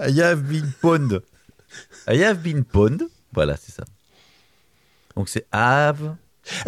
I 0.00 0.20
have 0.20 0.42
been 0.42 0.72
pwned. 0.82 1.20
I 2.08 2.22
have 2.24 2.38
been 2.42 2.64
pwned. 2.64 3.02
Voilà, 3.32 3.56
c'est 3.56 3.72
ça. 3.72 3.84
Donc 5.16 5.28
c'est 5.28 5.46
have 5.52 6.16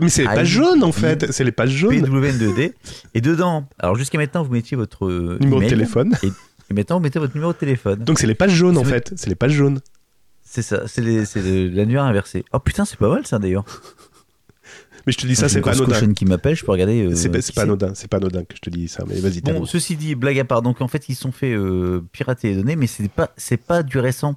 Mais 0.00 0.08
c'est 0.08 0.22
les 0.22 0.28
pages 0.28 0.48
jaunes 0.48 0.84
en 0.84 0.92
fait. 0.92 1.32
C'est 1.32 1.44
les 1.44 1.52
pages 1.52 1.70
jaunes. 1.70 1.94
PWN2D. 1.94 2.72
Et 3.14 3.20
dedans, 3.20 3.66
alors 3.78 3.96
jusqu'à 3.96 4.18
maintenant, 4.18 4.42
vous 4.44 4.52
mettiez 4.52 4.76
votre 4.76 5.06
euh, 5.06 5.38
Numéro 5.40 5.60
de 5.62 5.68
téléphone. 5.68 6.14
Et 6.70 6.74
maintenant, 6.74 6.96
vous 6.96 7.02
mettez 7.02 7.18
votre 7.18 7.34
numéro 7.34 7.52
de 7.52 7.58
téléphone. 7.58 8.04
Donc 8.04 8.18
c'est 8.18 8.26
les 8.26 8.34
pages 8.34 8.52
jaunes 8.52 8.78
en 8.78 8.84
fait. 8.84 9.12
C'est 9.16 9.28
les 9.28 9.34
pages 9.34 9.52
jaunes. 9.52 9.80
C'est 10.44 10.62
ça, 10.62 10.86
c'est 10.86 11.02
l'annuaire 11.02 12.04
inversé. 12.04 12.44
Oh 12.52 12.60
putain, 12.60 12.84
c'est 12.84 12.98
pas 12.98 13.08
mal 13.08 13.26
ça 13.26 13.38
d'ailleurs. 13.38 13.64
Mais 15.06 15.12
je 15.12 15.18
te 15.18 15.26
dis 15.26 15.36
ça, 15.36 15.48
c'est 15.50 15.60
pas 15.60 15.72
anodin. 15.72 16.14
qui 16.14 16.24
m'appelle, 16.24 16.56
je 16.56 16.64
peux 16.64 16.72
regarder. 16.72 17.04
euh, 17.06 17.14
C'est 17.14 17.28
pas, 17.54 17.62
anodin. 17.62 17.92
C'est 17.94 18.08
pas 18.08 18.16
anodin 18.16 18.42
que 18.44 18.56
je 18.56 18.60
te 18.60 18.70
dis 18.70 18.88
ça. 18.88 19.04
Mais 19.06 19.20
vas-y. 19.20 19.42
Bon, 19.42 19.66
ceci 19.66 19.96
dit, 19.96 20.14
blague 20.14 20.38
à 20.38 20.44
part, 20.44 20.62
donc 20.62 20.80
en 20.80 20.88
fait, 20.88 21.08
ils 21.08 21.14
se 21.14 21.20
sont 21.22 21.32
fait 21.32 21.52
euh, 21.52 22.02
pirater 22.12 22.48
les 22.50 22.56
données, 22.56 22.76
mais 22.76 22.86
c'est 22.86 23.08
pas, 23.10 23.30
c'est 23.36 23.56
pas 23.58 23.82
du 23.82 23.98
récent. 23.98 24.36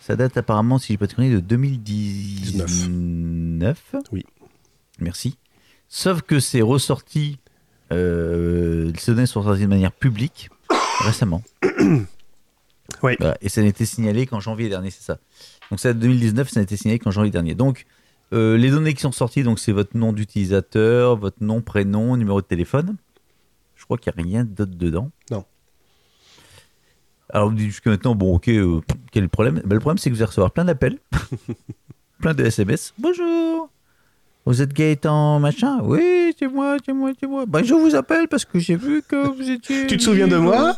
Ça 0.00 0.16
date 0.16 0.36
apparemment, 0.36 0.78
si 0.78 0.92
j'ai 0.92 0.98
pas 0.98 1.06
de 1.06 1.14
conneries, 1.14 1.34
de 1.34 1.40
2019. 1.40 3.94
Oui. 4.12 4.24
Merci. 5.00 5.36
Sauf 5.88 6.22
que 6.22 6.40
c'est 6.40 6.62
ressorti, 6.62 7.38
euh, 7.92 8.90
ces 8.98 9.12
données 9.12 9.26
sont 9.26 9.42
sorties 9.42 9.62
de 9.62 9.66
manière 9.68 9.92
publique 9.92 10.50
récemment. 11.00 11.42
Oui. 13.02 13.16
Voilà, 13.18 13.36
et 13.40 13.48
ça 13.48 13.62
n'a 13.62 13.68
été 13.68 13.84
signalé 13.84 14.26
qu'en 14.26 14.40
janvier 14.40 14.68
dernier, 14.68 14.90
c'est 14.90 15.02
ça. 15.02 15.18
Donc 15.70 15.80
ça 15.80 15.90
date 15.90 15.98
de 15.98 16.02
2019, 16.06 16.50
ça 16.50 16.60
n'a 16.60 16.64
été 16.64 16.76
signalé 16.76 16.98
qu'en 16.98 17.10
janvier 17.10 17.30
dernier. 17.30 17.54
Donc 17.54 17.86
euh, 18.32 18.56
les 18.56 18.70
données 18.70 18.94
qui 18.94 19.00
sont 19.00 19.12
sorties, 19.12 19.42
donc 19.42 19.58
c'est 19.58 19.72
votre 19.72 19.96
nom 19.96 20.12
d'utilisateur, 20.12 21.16
votre 21.16 21.42
nom, 21.42 21.60
prénom, 21.62 22.16
numéro 22.16 22.40
de 22.40 22.46
téléphone. 22.46 22.96
Je 23.76 23.84
crois 23.84 23.98
qu'il 23.98 24.12
n'y 24.16 24.20
a 24.20 24.24
rien 24.24 24.44
d'autre 24.44 24.74
dedans. 24.74 25.10
Non. 25.30 25.44
Alors 27.30 27.48
vous 27.48 27.54
dites 27.56 27.66
jusqu'à 27.66 27.90
maintenant, 27.90 28.14
bon 28.14 28.36
ok, 28.36 28.48
euh, 28.48 28.80
quel 29.12 29.22
est 29.22 29.26
le 29.26 29.28
problème? 29.28 29.60
Ben, 29.64 29.74
Le 29.74 29.80
problème 29.80 29.98
c'est 29.98 30.10
que 30.10 30.14
vous 30.14 30.22
allez 30.22 30.28
recevoir 30.28 30.52
plein 30.52 30.64
d'appels, 30.64 30.98
plein 32.20 32.34
de 32.34 32.44
SMS. 32.44 32.94
Bonjour, 32.98 33.68
vous 34.44 34.62
êtes 34.62 34.72
Gaëtan 34.72 35.40
machin? 35.40 35.80
Oui, 35.82 36.32
c'est 36.38 36.46
moi, 36.46 36.76
c'est 36.84 36.92
moi, 36.92 37.10
c'est 37.18 37.26
moi. 37.26 37.44
Ben, 37.46 37.64
je 37.64 37.74
vous 37.74 37.94
appelle 37.96 38.28
parce 38.28 38.44
que 38.44 38.58
j'ai 38.60 38.76
vu 38.76 39.02
que 39.02 39.26
vous 39.28 39.50
étiez... 39.50 39.86
Tu 39.88 39.96
te 39.96 40.02
souviens 40.02 40.28
de 40.28 40.36
moi? 40.36 40.76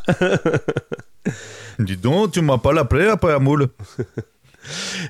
Dis 1.79 1.97
donc, 1.99 2.33
tu 2.33 2.41
m'as 2.41 2.59
pas 2.59 2.73
l'appelé 2.73 3.07
après 3.09 3.31
la 3.31 3.39
moule. 3.39 3.69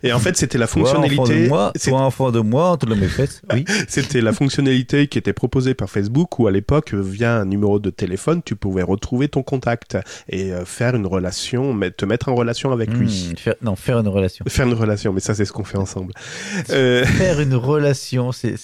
Et 0.02 0.12
en 0.12 0.18
fait, 0.18 0.36
c'était 0.36 0.58
la 0.58 0.66
fonctionnalité. 0.66 1.48
c'est- 1.76 1.90
toi, 1.90 2.00
enfant 2.02 2.30
de 2.30 2.40
moi, 2.40 2.70
entre 2.70 2.86
mes 2.94 3.08
fesses. 3.08 3.42
Oui. 3.52 3.64
C'était 3.88 4.20
la 4.20 4.32
fonctionnalité 4.32 5.06
qui 5.08 5.18
était 5.18 5.32
proposée 5.32 5.74
par 5.74 5.88
Facebook 5.90 6.38
où 6.38 6.46
à 6.46 6.50
l'époque, 6.50 6.94
via 6.94 7.36
un 7.38 7.44
numéro 7.44 7.78
de 7.78 7.90
téléphone, 7.90 8.42
tu 8.44 8.56
pouvais 8.56 8.82
retrouver 8.82 9.28
ton 9.28 9.42
contact 9.42 9.96
et 10.28 10.52
euh, 10.52 10.64
faire 10.64 10.94
une 10.94 11.06
relation, 11.06 11.78
te 11.96 12.04
mettre 12.04 12.28
en 12.28 12.34
relation 12.34 12.72
avec 12.72 12.90
lui. 12.92 13.30
Hmm, 13.32 13.36
faire- 13.36 13.54
non, 13.62 13.76
faire 13.76 13.98
une 13.98 14.08
relation. 14.08 14.44
Faire 14.48 14.66
une 14.66 14.74
relation, 14.74 15.12
mais 15.12 15.20
ça 15.20 15.34
c'est 15.34 15.44
ce 15.44 15.52
qu'on 15.52 15.64
fait 15.64 15.78
ensemble. 15.78 16.12
Euh, 16.70 17.04
Faire 17.04 17.40
une 17.40 17.54
relation, 17.54 18.32
c'est 18.32 18.56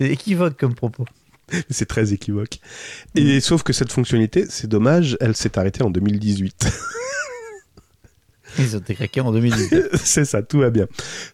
équivoque 0.00 0.56
comme 0.58 0.74
propos. 0.74 1.04
c'est 1.70 1.86
très 1.86 2.12
équivoque. 2.12 2.58
Et 3.14 3.40
sauf 3.40 3.62
que 3.62 3.72
cette 3.72 3.90
fonctionnalité, 3.92 4.44
c'est 4.48 4.66
dommage, 4.68 5.16
elle 5.20 5.34
s'est 5.34 5.58
arrêtée 5.58 5.82
en 5.82 5.90
2018. 5.90 6.68
Ils 8.62 8.76
ont 8.76 8.80
été 8.80 8.94
craqués 8.94 9.20
en 9.20 9.32
2018. 9.32 9.90
c'est 10.02 10.24
ça, 10.24 10.42
tout 10.42 10.58
va 10.58 10.70
bien. 10.70 10.86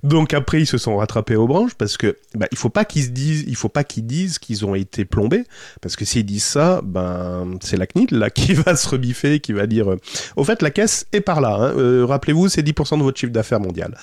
Donc 0.03 0.35
après, 0.35 0.61
ils 0.61 0.67
se 0.67 0.79
sont 0.79 0.97
rattrapés 0.97 1.37
aux 1.37 1.47
branches 1.47 1.75
parce 1.75 1.97
que 1.97 2.17
bah, 2.35 2.47
il 2.53 2.59
faut 2.59 2.69
pas 2.69 2.85
qu'ils 2.85 3.05
se 3.05 3.09
disent, 3.11 3.45
il 3.47 3.57
faut 3.57 3.69
pas 3.69 3.85
qu'ils 3.85 4.07
disent 4.07 4.39
qu'ils 4.39 4.65
ont 4.65 4.75
été 4.75 5.05
plombés 5.05 5.45
parce 5.81 5.97
que 5.97 6.05
s'ils 6.05 6.25
disent 6.27 6.45
ça, 6.45 6.81
ben 6.85 7.59
c'est 7.63 7.77
la 7.77 7.87
CNIL 7.87 8.29
qui 8.35 8.55
va 8.55 8.77
se 8.77 8.89
rebiffer, 8.89 9.41
qui 9.41 9.53
va 9.53 9.67
dire, 9.67 9.93
euh, 9.93 9.97
au 10.37 10.45
fait 10.45 10.63
la 10.63 10.71
caisse 10.71 11.07
est 11.13 11.21
par 11.21 11.41
là. 11.41 11.57
hein. 11.59 11.75
Euh, 11.77 12.05
Rappelez-vous, 12.07 12.49
c'est 12.49 12.63
10% 12.63 12.99
de 12.99 13.03
votre 13.03 13.19
chiffre 13.19 13.33
d'affaires 13.33 13.61
mondial. 13.61 13.97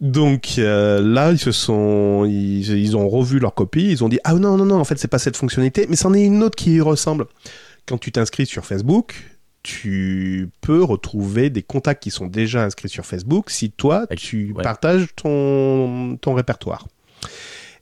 Donc 0.00 0.54
euh, 0.58 1.00
là, 1.00 1.32
ils 1.32 1.38
se 1.38 1.52
sont, 1.52 2.24
ils, 2.26 2.96
ont 2.96 3.08
revu 3.08 3.38
leur 3.38 3.54
copie, 3.54 3.90
ils 3.90 4.04
ont 4.04 4.08
dit 4.08 4.18
ah 4.24 4.34
non 4.34 4.56
non 4.56 4.66
non, 4.66 4.78
en 4.80 4.84
fait 4.84 4.98
c'est 4.98 5.08
pas 5.08 5.18
cette 5.18 5.36
fonctionnalité, 5.36 5.86
mais 5.88 5.96
c'en 5.96 6.12
est 6.14 6.22
une 6.24 6.42
autre 6.42 6.56
qui 6.56 6.80
ressemble. 6.80 7.26
Quand 7.86 7.98
tu 7.98 8.12
t'inscris 8.12 8.46
sur 8.46 8.64
Facebook, 8.64 9.14
tu 9.62 10.50
peux 10.60 10.82
retrouver 10.82 11.50
des 11.50 11.62
contacts 11.62 12.02
qui 12.02 12.10
sont 12.10 12.26
déjà 12.26 12.64
inscrits 12.64 12.88
sur 12.88 13.06
Facebook 13.06 13.50
si 13.50 13.70
toi, 13.70 14.06
tu 14.16 14.52
ouais. 14.52 14.62
partages 14.62 15.08
ton, 15.14 16.18
ton 16.20 16.34
répertoire. 16.34 16.86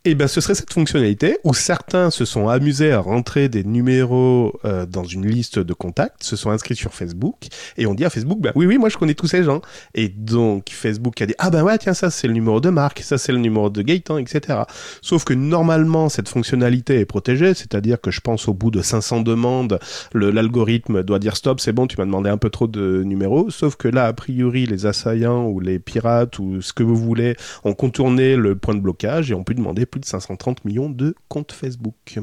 Et 0.06 0.14
ben, 0.14 0.28
ce 0.28 0.40
serait 0.40 0.54
cette 0.54 0.72
fonctionnalité 0.72 1.36
où 1.44 1.52
certains 1.52 2.08
se 2.08 2.24
sont 2.24 2.48
amusés 2.48 2.90
à 2.90 3.00
rentrer 3.00 3.50
des 3.50 3.64
numéros 3.64 4.58
euh, 4.64 4.86
dans 4.86 5.04
une 5.04 5.26
liste 5.26 5.58
de 5.58 5.74
contacts, 5.74 6.22
se 6.22 6.36
sont 6.36 6.48
inscrits 6.48 6.74
sur 6.74 6.94
Facebook 6.94 7.48
et 7.76 7.84
on 7.84 7.92
dit 7.92 8.06
à 8.06 8.08
Facebook, 8.08 8.40
bah 8.40 8.52
oui, 8.54 8.64
oui, 8.64 8.78
moi 8.78 8.88
je 8.88 8.96
connais 8.96 9.12
tous 9.12 9.26
ces 9.26 9.44
gens. 9.44 9.60
Et 9.94 10.08
donc 10.08 10.70
Facebook 10.70 11.20
a 11.20 11.26
dit, 11.26 11.34
ah 11.36 11.50
ben 11.50 11.62
ouais, 11.64 11.76
tiens, 11.76 11.92
ça 11.92 12.08
c'est 12.08 12.28
le 12.28 12.32
numéro 12.32 12.62
de 12.62 12.70
Marc, 12.70 13.00
ça 13.00 13.18
c'est 13.18 13.32
le 13.32 13.36
numéro 13.36 13.68
de 13.68 13.82
Gaëtan, 13.82 14.16
etc. 14.16 14.60
Sauf 15.02 15.24
que 15.24 15.34
normalement, 15.34 16.08
cette 16.08 16.30
fonctionnalité 16.30 16.98
est 17.00 17.04
protégée, 17.04 17.52
c'est-à-dire 17.52 18.00
que 18.00 18.10
je 18.10 18.22
pense 18.22 18.48
au 18.48 18.54
bout 18.54 18.70
de 18.70 18.80
500 18.80 19.20
demandes, 19.20 19.78
l'algorithme 20.14 21.02
doit 21.02 21.18
dire 21.18 21.36
stop, 21.36 21.60
c'est 21.60 21.74
bon, 21.74 21.86
tu 21.86 21.96
m'as 21.98 22.06
demandé 22.06 22.30
un 22.30 22.38
peu 22.38 22.48
trop 22.48 22.68
de 22.68 23.02
numéros. 23.04 23.50
Sauf 23.50 23.76
que 23.76 23.88
là, 23.88 24.06
a 24.06 24.14
priori, 24.14 24.64
les 24.64 24.86
assaillants 24.86 25.46
ou 25.46 25.60
les 25.60 25.78
pirates 25.78 26.38
ou 26.38 26.62
ce 26.62 26.72
que 26.72 26.82
vous 26.82 26.96
voulez 26.96 27.36
ont 27.64 27.74
contourné 27.74 28.36
le 28.36 28.56
point 28.56 28.74
de 28.74 28.80
blocage 28.80 29.30
et 29.30 29.34
ont 29.34 29.44
pu 29.44 29.54
demander 29.54 29.84
plus 29.90 30.00
de 30.00 30.06
530 30.06 30.64
millions 30.64 30.90
de 30.90 31.14
comptes 31.28 31.52
Facebook. 31.52 32.18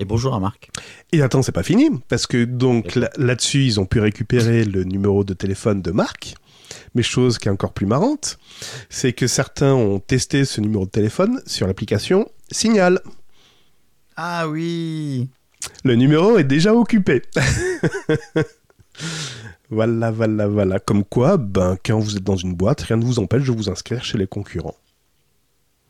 Et 0.00 0.04
bonjour 0.04 0.34
à 0.34 0.40
Marc. 0.40 0.70
Et 1.12 1.22
attends, 1.22 1.42
c'est 1.42 1.52
pas 1.52 1.62
fini, 1.64 1.90
parce 2.08 2.26
que 2.26 2.44
donc 2.44 2.94
là- 2.94 3.10
là-dessus, 3.16 3.64
ils 3.64 3.80
ont 3.80 3.86
pu 3.86 4.00
récupérer 4.00 4.64
le 4.64 4.84
numéro 4.84 5.24
de 5.24 5.34
téléphone 5.34 5.82
de 5.82 5.90
Marc. 5.90 6.34
Mais 6.94 7.02
chose 7.02 7.38
qui 7.38 7.48
est 7.48 7.50
encore 7.50 7.72
plus 7.72 7.86
marrante, 7.86 8.38
c'est 8.90 9.12
que 9.12 9.26
certains 9.26 9.72
ont 9.74 9.98
testé 9.98 10.44
ce 10.44 10.60
numéro 10.60 10.84
de 10.84 10.90
téléphone 10.90 11.40
sur 11.46 11.66
l'application 11.66 12.28
Signal. 12.50 13.00
Ah 14.16 14.48
oui 14.48 15.28
Le 15.84 15.94
numéro 15.96 16.38
est 16.38 16.44
déjà 16.44 16.74
occupé. 16.74 17.22
voilà, 19.70 20.10
voilà, 20.10 20.46
voilà. 20.46 20.78
Comme 20.78 21.04
quoi, 21.04 21.36
ben, 21.36 21.76
quand 21.84 21.98
vous 21.98 22.16
êtes 22.16 22.24
dans 22.24 22.36
une 22.36 22.54
boîte, 22.54 22.82
rien 22.82 22.96
ne 22.96 23.04
vous 23.04 23.18
empêche 23.18 23.46
de 23.46 23.52
vous 23.52 23.68
inscrire 23.68 24.04
chez 24.04 24.18
les 24.18 24.26
concurrents. 24.26 24.76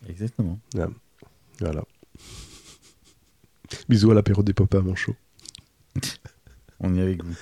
Exactement. 0.07 0.59
Voilà. 1.61 1.83
Bisous 3.89 4.11
à 4.11 4.15
l'apéro 4.15 4.43
des 4.43 4.53
pop 4.53 4.73
mon 4.75 4.95
chaud. 4.95 5.17
On 6.81 6.95
est 6.97 7.03
avec 7.03 7.25
vous. 7.25 7.37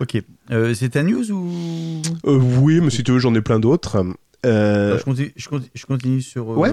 Ok. 0.00 0.22
Euh, 0.50 0.74
c'est 0.74 0.90
ta 0.90 1.02
news 1.02 1.30
ou? 1.30 2.02
Euh, 2.26 2.38
oui, 2.38 2.80
mais 2.80 2.90
si 2.90 3.02
tu 3.02 3.12
veux, 3.12 3.18
j'en 3.18 3.34
ai 3.34 3.40
plein 3.40 3.58
d'autres. 3.60 4.04
Euh, 4.44 4.98
je, 4.98 5.04
continue, 5.04 5.32
je, 5.36 5.48
continue, 5.48 5.70
je 5.74 5.86
continue 5.86 6.22
sur, 6.22 6.48
Ouais. 6.48 6.72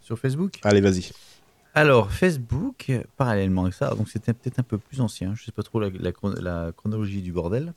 sur 0.00 0.18
Facebook. 0.18 0.58
Allez, 0.62 0.80
vas-y. 0.80 1.10
Alors, 1.74 2.10
Facebook, 2.10 2.90
parallèlement 3.16 3.62
avec 3.62 3.74
ça, 3.74 3.94
donc 3.94 4.08
c'était 4.08 4.32
peut-être 4.32 4.58
un 4.58 4.64
peu 4.64 4.78
plus 4.78 5.00
ancien. 5.00 5.34
Je 5.34 5.44
sais 5.44 5.52
pas 5.52 5.62
trop 5.62 5.78
la, 5.80 5.90
la 5.90 6.72
chronologie 6.72 7.22
du 7.22 7.32
bordel. 7.32 7.74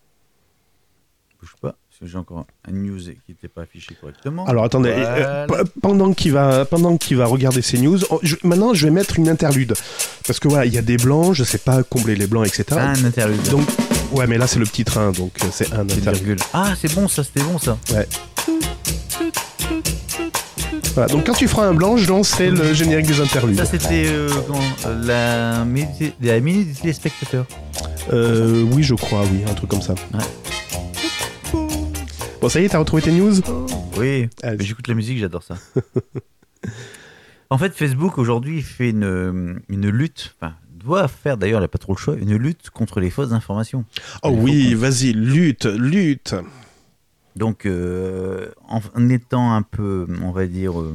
Bouge 1.40 1.56
pas, 1.62 1.76
parce 2.00 2.00
que 2.00 2.12
j'ai 2.12 2.18
encore 2.18 2.46
un 2.68 2.72
news 2.72 2.98
qui 3.00 3.18
n'était 3.30 3.48
pas 3.48 3.62
affiché 3.62 3.94
correctement. 4.00 4.46
Alors 4.46 4.64
attendez, 4.64 4.92
Voilà. 4.94 5.16
euh, 5.16 5.48
p- 5.48 5.70
pendant 5.82 6.12
qu'il 6.14 6.32
va, 6.32 6.66
pendant 6.66 6.98
qu'il 6.98 7.18
va 7.18 7.26
regarder 7.28 7.62
ces 7.62 7.78
news, 7.78 8.00
oh, 8.10 8.20
je- 8.24 8.36
maintenant 8.44 8.74
je 8.74 8.88
vais 8.88 8.92
mettre 8.92 9.20
une 9.20 9.30
interlude 9.30 9.76
parce 10.26 10.40
que 10.40 10.48
voilà, 10.48 10.66
il 10.66 10.74
y 10.74 10.78
a 10.80 10.82
des 10.82 10.98
blancs, 10.98 11.34
je 11.36 11.44
sais 11.44 11.60
pas 11.60 11.84
combler 11.84 12.16
les 12.16 12.26
blancs, 12.26 12.48
etc. 12.48 12.66
un 12.80 13.06
interlude. 13.06 13.44
Donc 13.50 13.68
ouais, 14.12 14.26
mais 14.26 14.40
là 14.40 14.48
c'est 14.48 14.58
le 14.60 14.66
petit 14.66 14.84
train, 14.86 15.12
donc 15.12 15.34
euh, 15.44 15.48
c'est 15.52 15.72
un 15.72 15.82
interlude. 15.82 16.40
Ah, 16.54 16.74
c'est 16.80 16.92
bon, 16.96 17.08
ça, 17.08 17.24
c'était 17.24 17.42
bon, 17.44 17.60
ça. 17.60 17.78
Voilà, 20.96 21.08
donc 21.12 21.26
quand 21.26 21.34
tu 21.34 21.48
feras 21.48 21.66
un 21.68 21.74
blanc, 21.74 21.98
je 21.98 22.08
lancerai 22.10 22.50
le 22.52 22.74
générique 22.74 23.08
des 23.08 23.20
interludes. 23.20 23.58
Ça, 23.58 23.66
c'était 23.66 24.06
euh, 24.08 24.30
Euh, 24.86 25.04
la, 25.04 25.66
minute, 25.66 26.14
la 26.22 26.40
des 26.40 26.66
téléspectateurs. 26.82 27.46
Euh, 28.12 28.64
oui, 28.74 28.84
je 28.84 28.94
crois, 28.94 29.22
oui, 29.32 29.42
un 29.50 29.54
truc 29.54 29.70
comme 29.72 29.82
ça. 29.82 29.94
Ouais. 30.14 30.20
Bon, 32.44 32.50
ça 32.50 32.60
y 32.60 32.66
est, 32.66 32.68
t'as 32.70 32.78
retrouvé 32.80 33.02
tes 33.02 33.14
news 33.14 33.36
Oui, 33.98 34.28
j'écoute 34.60 34.90
la 34.90 34.96
musique, 34.96 35.18
j'adore 35.18 35.44
ça. 35.44 35.56
en 37.50 37.58
fait, 37.58 37.74
Facebook 37.74 38.18
aujourd'hui 38.18 38.62
fait 38.62 38.90
une, 38.90 39.62
une 39.70 39.88
lutte, 39.90 40.36
enfin, 40.42 40.54
doit 40.72 41.08
faire 41.08 41.38
d'ailleurs, 41.38 41.62
il 41.62 41.64
n'a 41.64 41.70
pas 41.70 41.78
trop 41.78 41.94
le 41.94 41.98
choix, 41.98 42.16
une 42.18 42.36
lutte 42.36 42.70
contre 42.70 43.00
les 43.00 43.10
fausses 43.10 43.32
informations. 43.32 43.86
Oh 44.24 44.30
oui, 44.38 44.74
vas-y, 44.74 45.14
lutte, 45.14 45.64
lutte. 45.68 46.36
Donc, 47.38 47.66
euh, 47.66 48.52
en, 48.68 48.82
en 48.94 49.08
étant 49.08 49.54
un 49.54 49.62
peu, 49.62 50.06
on 50.22 50.32
va 50.32 50.46
dire. 50.46 50.82
euh, 50.82 50.94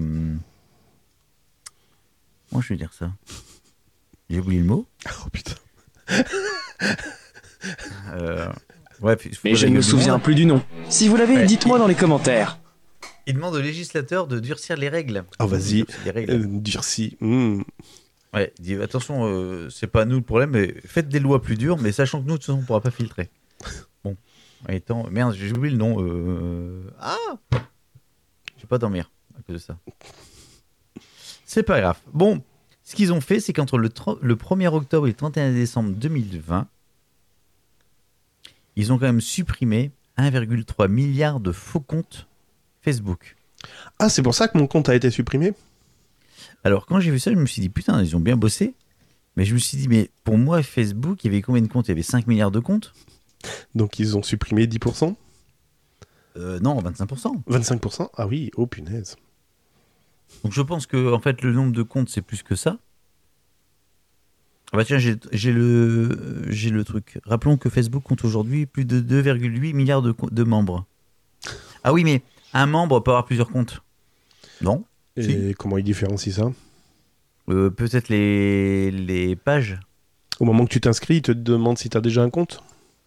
Comment 2.51 2.61
je 2.61 2.75
vais 2.75 2.77
dire 2.77 2.93
ça? 2.93 3.11
J'ai 4.29 4.41
oublié 4.41 4.61
le 4.61 4.67
mot. 4.67 4.87
Oh 5.25 5.31
putain. 5.33 5.55
Euh, 8.13 8.53
faut 9.01 9.09
Mais 9.45 9.55
je 9.55 9.67
ne 9.67 9.75
me 9.77 9.83
souviens 9.83 10.13
monde. 10.15 10.23
plus 10.23 10.35
du 10.35 10.47
nom. 10.47 10.63
Si 10.89 11.09
vous 11.09 11.17
l'avez, 11.17 11.35
Ouais. 11.35 11.47
dites-moi 11.47 11.79
dans 11.79 11.87
les 11.87 11.95
commentaires. 11.95 12.59
Il 13.27 13.35
demande 13.35 13.55
aux 13.55 13.61
législateurs 13.61 14.27
de 14.27 14.39
durcir 14.41 14.77
les 14.77 14.89
règles. 14.89 15.25
Ah, 15.39 15.47
vas-y. 15.47 15.83
Durcir 15.85 16.01
les 16.05 16.11
règles. 16.11 16.33
Euh, 16.33 16.47
durci. 16.47 17.17
hmm. 17.21 17.61
Ouais, 18.35 18.53
dit 18.59 18.75
attention, 18.75 19.25
euh, 19.27 19.69
c'est 19.71 19.87
pas 19.87 20.05
nous 20.05 20.17
le 20.17 20.23
problème, 20.23 20.51
mais 20.51 20.75
faites 20.85 21.09
des 21.09 21.19
lois 21.21 21.41
plus 21.43 21.57
dures, 21.57 21.79
mais 21.79 21.93
sachant 21.93 22.21
que 22.23 22.27
nous, 22.27 22.35
de 22.35 22.39
toute 22.39 22.47
façon, 22.47 22.59
on 22.59 22.63
pourra 22.65 22.81
pas 22.81 22.91
filtrer. 22.91 23.31
Bon, 24.05 24.17
étant. 24.69 25.09
Merde, 25.11 25.35
j'ai 25.39 25.51
oublié 25.53 25.73
le 25.73 25.79
nom. 25.79 25.97
Euh... 26.01 26.83
Ah 27.01 27.17
Je 27.53 28.63
vais 28.63 28.69
pas 28.69 28.79
dormir 28.79 29.11
à 29.39 29.43
cause 29.43 29.55
de 29.55 29.61
ça. 29.61 29.79
C'est 31.45 31.63
pas 31.63 31.81
grave. 31.81 31.99
Bon, 32.13 32.43
ce 32.85 32.95
qu'ils 32.95 33.13
ont 33.13 33.21
fait, 33.21 33.41
c'est 33.41 33.53
qu'entre 33.53 33.79
le, 33.79 33.89
tro- 33.89 34.19
le 34.21 34.35
1er 34.37 34.69
octobre 34.69 35.07
et 35.07 35.11
le 35.11 35.17
31 35.17 35.53
décembre 35.53 35.91
2020, 35.91 36.67
ils 38.79 38.93
ont 38.93 38.99
quand 38.99 39.07
même 39.07 39.21
supprimé 39.21 39.91
1,3 40.17 40.89
milliard 40.89 41.41
de 41.41 41.51
faux 41.51 41.81
comptes 41.81 42.29
Facebook. 42.81 43.37
Ah, 43.99 44.09
c'est 44.09 44.23
pour 44.23 44.35
ça 44.35 44.47
que 44.47 44.57
mon 44.57 44.69
compte 44.69 44.89
a 44.89 44.95
été 44.95 45.11
supprimé? 45.11 45.53
Alors, 46.63 46.87
quand 46.87 47.01
j'ai 47.01 47.11
vu 47.11 47.19
ça, 47.19 47.33
je 47.33 47.37
me 47.37 47.47
suis 47.47 47.61
dit, 47.61 47.69
putain, 47.69 48.01
ils 48.01 48.17
ont 48.17 48.21
bien 48.21 48.37
bossé. 48.37 48.75
Mais 49.37 49.45
je 49.45 49.53
me 49.53 49.59
suis 49.59 49.77
dit, 49.79 49.89
mais 49.89 50.11
pour 50.23 50.39
moi, 50.39 50.63
Facebook, 50.63 51.25
il 51.25 51.27
y 51.27 51.31
avait 51.31 51.43
combien 51.43 51.61
de 51.61 51.67
comptes? 51.67 51.89
Il 51.89 51.91
y 51.91 51.93
avait 51.93 52.03
5 52.03 52.29
milliards 52.29 52.53
de 52.53 52.61
comptes 52.61 52.95
Donc 53.75 53.99
ils 53.99 54.17
ont 54.17 54.23
supprimé 54.23 54.67
10% 54.67 55.17
euh, 56.37 56.61
Non, 56.61 56.81
25%. 56.81 57.43
25% 57.49 58.11
Ah 58.17 58.29
oui, 58.29 58.53
oh 58.57 58.69
punaise. 58.69 59.17
Donc 60.45 60.53
je 60.53 60.63
pense 60.63 60.87
que 60.87 61.13
en 61.13 61.19
fait, 61.19 61.43
le 61.43 61.53
nombre 61.53 61.73
de 61.73 61.83
comptes, 61.83 62.11
c'est 62.11 62.23
plus 62.23 62.45
que 62.45 62.55
ça. 62.55 62.79
Ah 64.73 64.77
bah 64.77 64.85
tiens, 64.85 64.99
j'ai 64.99 65.17
j'ai 65.33 65.53
le, 65.53 66.45
j'ai 66.49 66.71
le 66.71 66.85
truc. 66.85 67.19
Rappelons 67.25 67.57
que 67.57 67.71
Facebook 67.71 68.03
compte 68.03 68.25
aujourd'hui 68.25 68.67
plus 68.67 68.85
de 68.85 69.01
2,8 69.01 69.73
milliards 69.73 70.03
de, 70.03 70.43
membres. 70.45 70.85
Ah 71.85 71.93
oui, 71.93 72.05
mais 72.05 72.23
un 72.53 72.67
membre 72.67 73.01
peut 73.01 73.11
avoir 73.11 73.25
plusieurs 73.25 73.49
comptes. 73.49 73.83
Non 74.61 74.85
Et 75.17 75.55
comment 75.59 75.79
ils 75.79 75.85
différencient 75.85 76.33
ça? 76.33 76.53
Euh, 77.49 77.71
Peut-être 77.71 78.11
les, 78.11 78.91
les 78.91 79.37
pages 79.37 79.81
Au 80.39 80.45
moment 80.45 80.67
que 80.67 80.71
tu 80.71 80.81
t'inscris, 80.83 81.17
ils 81.17 81.23
te 81.23 81.33
demandent 81.33 81.79
si 81.79 81.89
tu 81.89 81.97
as 81.97 82.03
déjà 82.03 82.23
un 82.23 82.29
compte? 82.29 82.63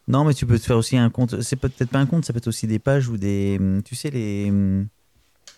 Non, 0.08 0.26
mais 0.26 0.34
tu 0.34 0.48
peux 0.48 0.58
te 0.58 0.66
faire 0.66 0.78
aussi 0.78 0.98
un 0.98 1.10
compte. 1.12 1.42
C'est 1.42 1.58
peut-être 1.58 1.90
pas 1.90 2.00
un 2.00 2.08
compte, 2.08 2.26
ça 2.26 2.34
peut 2.34 2.38
être 2.38 2.48
aussi 2.48 2.66
des 2.66 2.80
pages 2.80 3.08
ou 3.08 3.18
des. 3.18 3.60
Tu 3.86 3.96
sais, 3.96 4.10
les. 4.10 4.52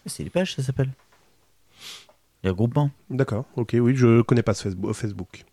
C'est 0.05 0.23
les 0.23 0.29
pages, 0.29 0.55
ça 0.55 0.63
s'appelle 0.63 0.91
Les 2.43 2.49
regroupements. 2.49 2.91
D'accord, 3.09 3.45
ok, 3.55 3.77
oui, 3.79 3.95
je 3.95 4.21
connais 4.21 4.43
pas 4.43 4.53
ce 4.53 4.67
Facebook. 4.93 5.45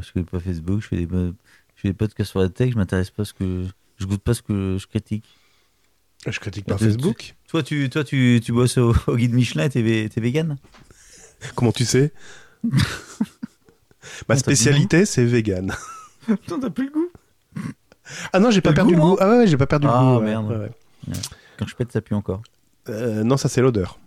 Je 0.00 0.12
connais 0.12 0.26
pas 0.26 0.40
Facebook, 0.40 0.80
je 0.82 0.88
fais 0.88 0.96
des, 0.96 1.08
je 1.10 1.80
fais 1.80 1.88
des 1.88 1.94
podcasts 1.94 2.30
sur 2.30 2.40
la 2.40 2.48
tech, 2.48 2.72
je 2.72 2.76
m'intéresse 2.76 3.10
pas 3.10 3.22
à 3.22 3.24
ce 3.24 3.32
que. 3.32 3.64
Je 3.98 4.06
goûte 4.06 4.22
pas 4.22 4.34
ce 4.34 4.42
que 4.42 4.76
je 4.78 4.86
critique. 4.86 5.24
Je 6.26 6.38
critique 6.40 6.64
pas 6.66 6.74
Tu- 6.76 6.84
Facebook. 6.84 7.34
Toi, 7.48 7.62
tu, 7.62 7.88
toi, 7.90 8.02
tu, 8.02 8.40
tu 8.42 8.52
bosses 8.52 8.76
au, 8.78 8.94
au 9.06 9.16
guide 9.16 9.32
Michelin 9.34 9.64
et 9.64 9.68
t'es, 9.70 10.08
t'es 10.12 10.20
vegan? 10.20 10.56
Comment 11.54 11.70
tu 11.72 11.84
sais? 11.84 12.12
Ma 14.28 14.36
spécialité, 14.36 15.06
c'est 15.06 15.24
vegan. 15.24 15.72
Putain, 16.26 16.58
t'as 16.58 16.70
plus 16.70 16.86
le 16.86 16.92
goût? 16.92 17.08
Ah 18.32 18.40
non, 18.40 18.50
j'ai 18.50 18.60
pas 18.60 18.72
perdu 18.72 18.94
le 18.94 19.00
goût. 19.00 19.16
Ah 19.20 19.28
ouais, 19.30 19.46
j'ai 19.46 19.56
pas 19.56 19.66
perdu 19.66 19.86
Ah, 19.88 20.00
le 20.00 20.06
goût. 20.18 20.24
ouais, 20.24 20.24
merde. 20.30 20.70
Quand 21.58 21.66
je 21.66 21.74
pète, 21.76 21.92
ça 21.92 22.00
pue 22.00 22.14
encore. 22.14 22.42
Euh, 22.88 23.22
non, 23.24 23.36
ça 23.36 23.48
c'est 23.48 23.60
l'odeur. 23.62 23.98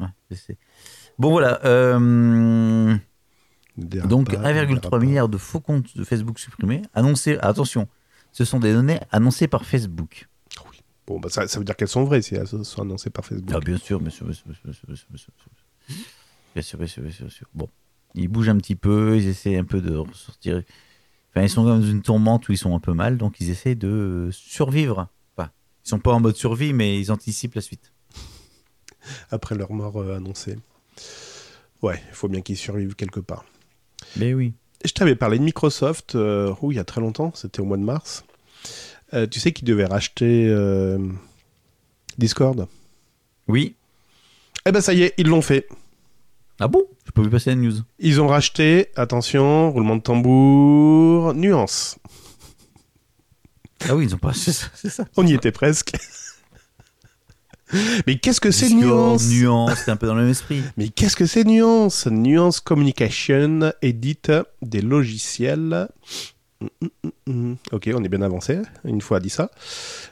Ouais, 0.00 0.06
je 0.30 0.36
sais. 0.36 0.56
Bon, 1.18 1.30
voilà. 1.30 1.60
Donc 3.80 4.30
Dérapage, 4.30 4.56
1,3 4.56 4.66
dérapage. 4.68 5.02
milliard 5.02 5.28
de 5.28 5.38
faux 5.38 5.60
comptes 5.60 5.96
de 5.96 6.04
Facebook 6.04 6.38
supprimés. 6.38 6.82
Annoncés, 6.94 7.38
attention, 7.40 7.88
ce 8.32 8.44
sont 8.44 8.60
des 8.60 8.72
données 8.72 9.00
annoncées 9.10 9.48
par 9.48 9.64
Facebook. 9.64 10.28
Bon, 11.06 11.18
bah, 11.18 11.28
ça, 11.28 11.48
ça 11.48 11.58
veut 11.58 11.64
dire 11.64 11.76
qu'elles 11.76 11.88
sont 11.88 12.04
vraies 12.04 12.22
si 12.22 12.36
elles 12.36 12.46
sont 12.46 12.82
annoncées 12.82 13.10
par 13.10 13.24
Facebook. 13.24 13.50
Ah, 13.52 13.58
bien 13.58 13.76
sûr, 13.78 14.00
bien 14.00 14.10
sûr, 14.10 14.26
bien 14.26 14.34
sûr, 14.34 14.46
bien 14.46 14.54
sûr, 14.54 14.86
bien 14.86 14.96
sûr, 14.96 15.06
bien 15.08 15.18
sûr, 15.18 15.32
bien 15.32 15.96
sûr. 15.96 15.98
Bien 16.54 16.62
sûr, 16.62 16.78
bien 16.78 16.86
sûr, 16.86 17.02
bien 17.02 17.12
sûr, 17.12 17.24
bien 17.26 17.34
sûr. 17.34 17.46
Bon, 17.54 17.68
ils 18.14 18.28
bougent 18.28 18.48
un 18.48 18.56
petit 18.58 18.76
peu, 18.76 19.16
ils 19.16 19.26
essaient 19.26 19.56
un 19.56 19.64
peu 19.64 19.80
de 19.80 19.96
ressortir. 19.96 20.62
Enfin, 21.30 21.42
ils 21.42 21.50
sont 21.50 21.64
dans 21.64 21.82
une 21.82 22.02
tourmente 22.02 22.48
où 22.48 22.52
ils 22.52 22.58
sont 22.58 22.74
un 22.76 22.80
peu 22.80 22.92
mal, 22.92 23.16
donc 23.16 23.40
ils 23.40 23.50
essaient 23.50 23.74
de 23.74 24.28
survivre. 24.32 25.08
Enfin, 25.36 25.50
ils 25.84 25.88
sont 25.88 25.98
pas 25.98 26.12
en 26.12 26.20
mode 26.20 26.36
survie, 26.36 26.72
mais 26.72 27.00
ils 27.00 27.10
anticipent 27.10 27.54
la 27.54 27.60
suite. 27.60 27.92
Après 29.30 29.54
leur 29.54 29.72
mort 29.72 29.96
euh, 29.96 30.16
annoncée. 30.16 30.58
Ouais, 31.82 32.00
il 32.08 32.14
faut 32.14 32.28
bien 32.28 32.42
qu'ils 32.42 32.56
survivent 32.56 32.94
quelque 32.94 33.20
part. 33.20 33.44
Mais 34.16 34.34
oui. 34.34 34.52
Et 34.82 34.88
Je 34.88 34.94
t'avais 34.94 35.14
parlé 35.14 35.38
de 35.38 35.44
Microsoft, 35.44 36.14
euh, 36.14 36.54
oh, 36.62 36.72
il 36.72 36.76
y 36.76 36.78
a 36.78 36.84
très 36.84 37.00
longtemps, 37.00 37.32
c'était 37.34 37.60
au 37.60 37.64
mois 37.64 37.76
de 37.76 37.82
mars. 37.82 38.24
Euh, 39.12 39.26
tu 39.26 39.40
sais 39.40 39.52
qu'ils 39.52 39.66
devaient 39.66 39.86
racheter 39.86 40.46
euh, 40.48 40.98
Discord? 42.18 42.66
Oui. 43.48 43.74
Eh 44.66 44.72
ben 44.72 44.80
ça 44.80 44.92
y 44.92 45.02
est, 45.02 45.14
ils 45.18 45.26
l'ont 45.26 45.42
fait. 45.42 45.66
Ah 46.60 46.68
bon? 46.68 46.84
Je 47.06 47.10
peux 47.10 47.22
plus 47.22 47.30
passer 47.30 47.50
la 47.50 47.56
news. 47.56 47.74
Ils 47.98 48.20
ont 48.20 48.28
racheté, 48.28 48.88
attention, 48.94 49.72
roulement 49.72 49.96
de 49.96 50.02
tambour, 50.02 51.34
nuance. 51.34 51.98
Ah 53.88 53.96
oui, 53.96 54.04
ils 54.04 54.14
ont 54.14 54.18
pas. 54.18 54.32
C'est 54.34 54.90
ça. 54.90 55.06
On 55.16 55.26
y 55.26 55.34
était 55.34 55.52
presque. 55.52 55.92
Mais 58.06 58.18
qu'est-ce 58.18 58.40
que 58.40 58.50
c'est 58.50 58.70
nuance? 58.70 59.28
Nuance, 59.28 59.78
c'est 59.84 59.90
un 59.90 59.96
peu 59.96 60.06
dans 60.06 60.14
le 60.14 60.22
même 60.22 60.30
esprit. 60.30 60.62
Mais 60.76 60.88
qu'est-ce 60.88 61.16
que 61.16 61.26
c'est 61.26 61.44
Nuance? 61.44 62.06
Nuance 62.06 62.60
Communication 62.60 63.72
édite 63.82 64.32
des 64.62 64.80
logiciels. 64.80 65.88
Hum, 66.60 66.68
hum, 66.82 67.10
hum. 67.26 67.56
Ok, 67.72 67.90
on 67.94 68.04
est 68.04 68.08
bien 68.08 68.22
avancé, 68.22 68.58
une 68.84 69.00
fois 69.00 69.20
dit 69.20 69.30
ça. 69.30 69.50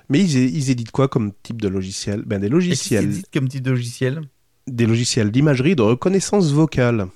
Mais 0.09 0.21
ils, 0.21 0.71
éditent 0.71 0.91
quoi 0.91 1.09
comme 1.09 1.33
type 1.43 1.61
de 1.61 1.69
logiciel? 1.69 2.23
Ben 2.25 2.41
des 2.41 2.49
logiciels, 2.49 3.23
comme 3.33 3.49
type 3.49 3.63
de 3.63 3.71
logiciel? 3.71 4.23
Des 4.67 4.87
logiciels 4.87 5.31
d'imagerie 5.31 5.77
de 5.77 5.83
reconnaissance 5.83 6.51
vocale. 6.53 7.09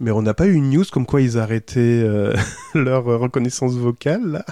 Mais 0.00 0.10
on 0.10 0.22
n'a 0.22 0.34
pas 0.34 0.46
eu 0.46 0.54
une 0.54 0.70
news 0.70 0.84
comme 0.90 1.06
quoi 1.06 1.20
ils 1.20 1.38
arrêtaient 1.38 1.78
euh, 1.78 2.34
leur 2.74 3.04
reconnaissance 3.04 3.74
vocale 3.74 4.26
là? 4.32 4.44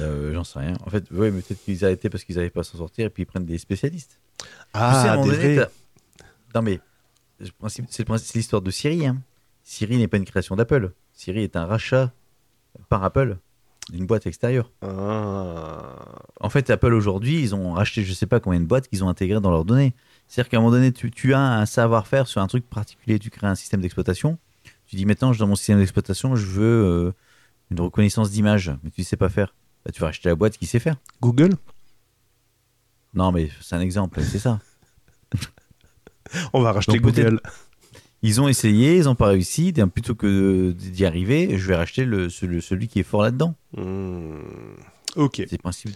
Euh, 0.00 0.32
J'en 0.34 0.44
sais 0.44 0.58
rien. 0.58 0.74
En 0.84 0.90
fait, 0.90 1.10
ouais, 1.10 1.30
mais 1.30 1.40
peut-être 1.40 1.62
qu'ils 1.64 1.84
arrêtaient 1.84 2.10
parce 2.10 2.24
qu'ils 2.24 2.36
n'arrivaient 2.36 2.50
pas 2.50 2.60
à 2.60 2.64
s'en 2.64 2.78
sortir 2.78 3.06
et 3.06 3.10
puis 3.10 3.22
ils 3.22 3.26
prennent 3.26 3.46
des 3.46 3.58
spécialistes. 3.58 4.18
Tu 4.38 4.44
sais, 4.46 4.50
Ah, 4.74 5.16
des 5.22 5.30
donné, 5.30 5.60
Non 6.54 6.62
mais, 6.62 6.80
c'est 7.68 8.34
l'histoire 8.34 8.62
de 8.62 8.70
Siri. 8.70 9.06
Hein. 9.06 9.18
Siri 9.62 9.96
n'est 9.96 10.08
pas 10.08 10.16
une 10.16 10.24
création 10.24 10.56
d'Apple. 10.56 10.92
Siri 11.12 11.42
est 11.42 11.56
un 11.56 11.66
rachat 11.66 12.12
par 12.88 13.04
Apple 13.04 13.38
d'une 13.90 14.06
boîte 14.06 14.26
extérieure. 14.26 14.70
Ah. 14.82 15.96
En 16.40 16.48
fait, 16.48 16.70
Apple 16.70 16.92
aujourd'hui, 16.92 17.40
ils 17.40 17.54
ont 17.54 17.72
racheté 17.72 18.02
je 18.04 18.12
sais 18.12 18.26
pas 18.26 18.40
combien 18.40 18.60
de 18.60 18.64
boîtes 18.66 18.88
qu'ils 18.88 19.04
ont 19.04 19.08
intégrées 19.08 19.40
dans 19.40 19.50
leurs 19.50 19.64
données. 19.64 19.94
C'est-à-dire 20.26 20.50
qu'à 20.50 20.56
un 20.56 20.60
moment 20.60 20.72
donné, 20.72 20.92
tu, 20.92 21.10
tu 21.10 21.34
as 21.34 21.40
un 21.40 21.66
savoir-faire 21.66 22.26
sur 22.26 22.40
un 22.40 22.46
truc 22.46 22.68
particulier, 22.68 23.18
tu 23.18 23.30
crées 23.30 23.46
un 23.46 23.54
système 23.54 23.80
d'exploitation. 23.80 24.38
Tu 24.86 24.96
dis 24.96 25.06
maintenant, 25.06 25.32
dans 25.32 25.46
mon 25.46 25.54
système 25.54 25.78
d'exploitation, 25.78 26.34
je 26.36 26.46
veux 26.46 26.84
euh, 26.84 27.12
une 27.70 27.80
reconnaissance 27.80 28.30
d'image, 28.30 28.72
mais 28.82 28.90
tu 28.90 29.02
ne 29.02 29.04
sais 29.04 29.16
pas 29.16 29.28
faire. 29.28 29.54
Bah, 29.84 29.92
tu 29.92 30.00
vas 30.00 30.08
acheter 30.08 30.28
la 30.28 30.34
boîte 30.34 30.56
qui 30.56 30.66
sait 30.66 30.78
faire. 30.78 30.96
Google? 31.20 31.50
Non, 33.14 33.32
mais 33.32 33.48
c'est 33.60 33.74
un 33.76 33.80
exemple, 33.80 34.20
c'est 34.22 34.38
ça. 34.38 34.60
On 36.52 36.62
va 36.62 36.72
racheter 36.72 36.92
Donc, 36.92 37.02
Google. 37.02 37.40
Ils 38.22 38.40
ont 38.40 38.48
essayé, 38.48 38.96
ils 38.96 39.04
n'ont 39.04 39.14
pas 39.14 39.28
réussi. 39.28 39.70
bien, 39.72 39.86
Plutôt 39.88 40.14
que 40.14 40.72
d'y 40.72 41.04
arriver, 41.04 41.58
je 41.58 41.68
vais 41.68 41.76
racheter 41.76 42.04
le, 42.06 42.30
celui, 42.30 42.62
celui 42.62 42.88
qui 42.88 42.98
est 43.00 43.04
fort 43.04 43.22
là-dedans. 43.22 43.54
Hmm. 43.76 44.38
Ok, 45.16 45.42
C'est 45.48 45.58
principe. 45.60 45.90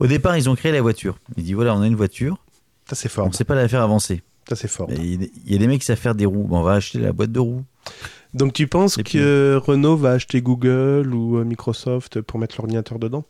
Au 0.00 0.06
départ, 0.06 0.36
ils 0.36 0.48
ont 0.50 0.56
créé 0.56 0.72
la 0.72 0.80
voiture. 0.80 1.18
Ils 1.36 1.44
disent 1.44 1.54
voilà, 1.54 1.76
on 1.76 1.82
a 1.82 1.86
une 1.86 1.94
voiture, 1.94 2.42
ça 2.88 2.96
c'est 2.96 3.08
on 3.08 3.10
fort. 3.12 3.28
ne 3.28 3.32
sait 3.32 3.44
pas 3.44 3.54
la 3.54 3.68
faire 3.68 3.82
avancer. 3.82 4.22
Ça 4.48 4.56
c'est 4.56 4.66
fort. 4.68 4.90
Il 4.90 5.30
y 5.46 5.54
a 5.54 5.58
des 5.58 5.66
mecs 5.68 5.80
qui 5.80 5.86
savent 5.86 5.98
faire 5.98 6.14
des 6.16 6.26
roues. 6.26 6.44
Bon, 6.48 6.58
on 6.58 6.62
va 6.62 6.72
acheter 6.72 6.98
la 6.98 7.12
boîte 7.12 7.30
de 7.30 7.38
roues. 7.38 7.64
Donc 8.34 8.52
tu 8.52 8.66
penses 8.66 8.98
Et 8.98 9.02
puis- 9.04 9.12
que 9.18 9.60
Renault 9.64 9.96
va 9.96 10.10
acheter 10.12 10.42
Google 10.42 11.14
ou 11.14 11.38
euh, 11.38 11.44
Microsoft 11.44 12.20
pour 12.20 12.38
mettre 12.38 12.56
l'ordinateur 12.58 12.98
dedans? 12.98 13.24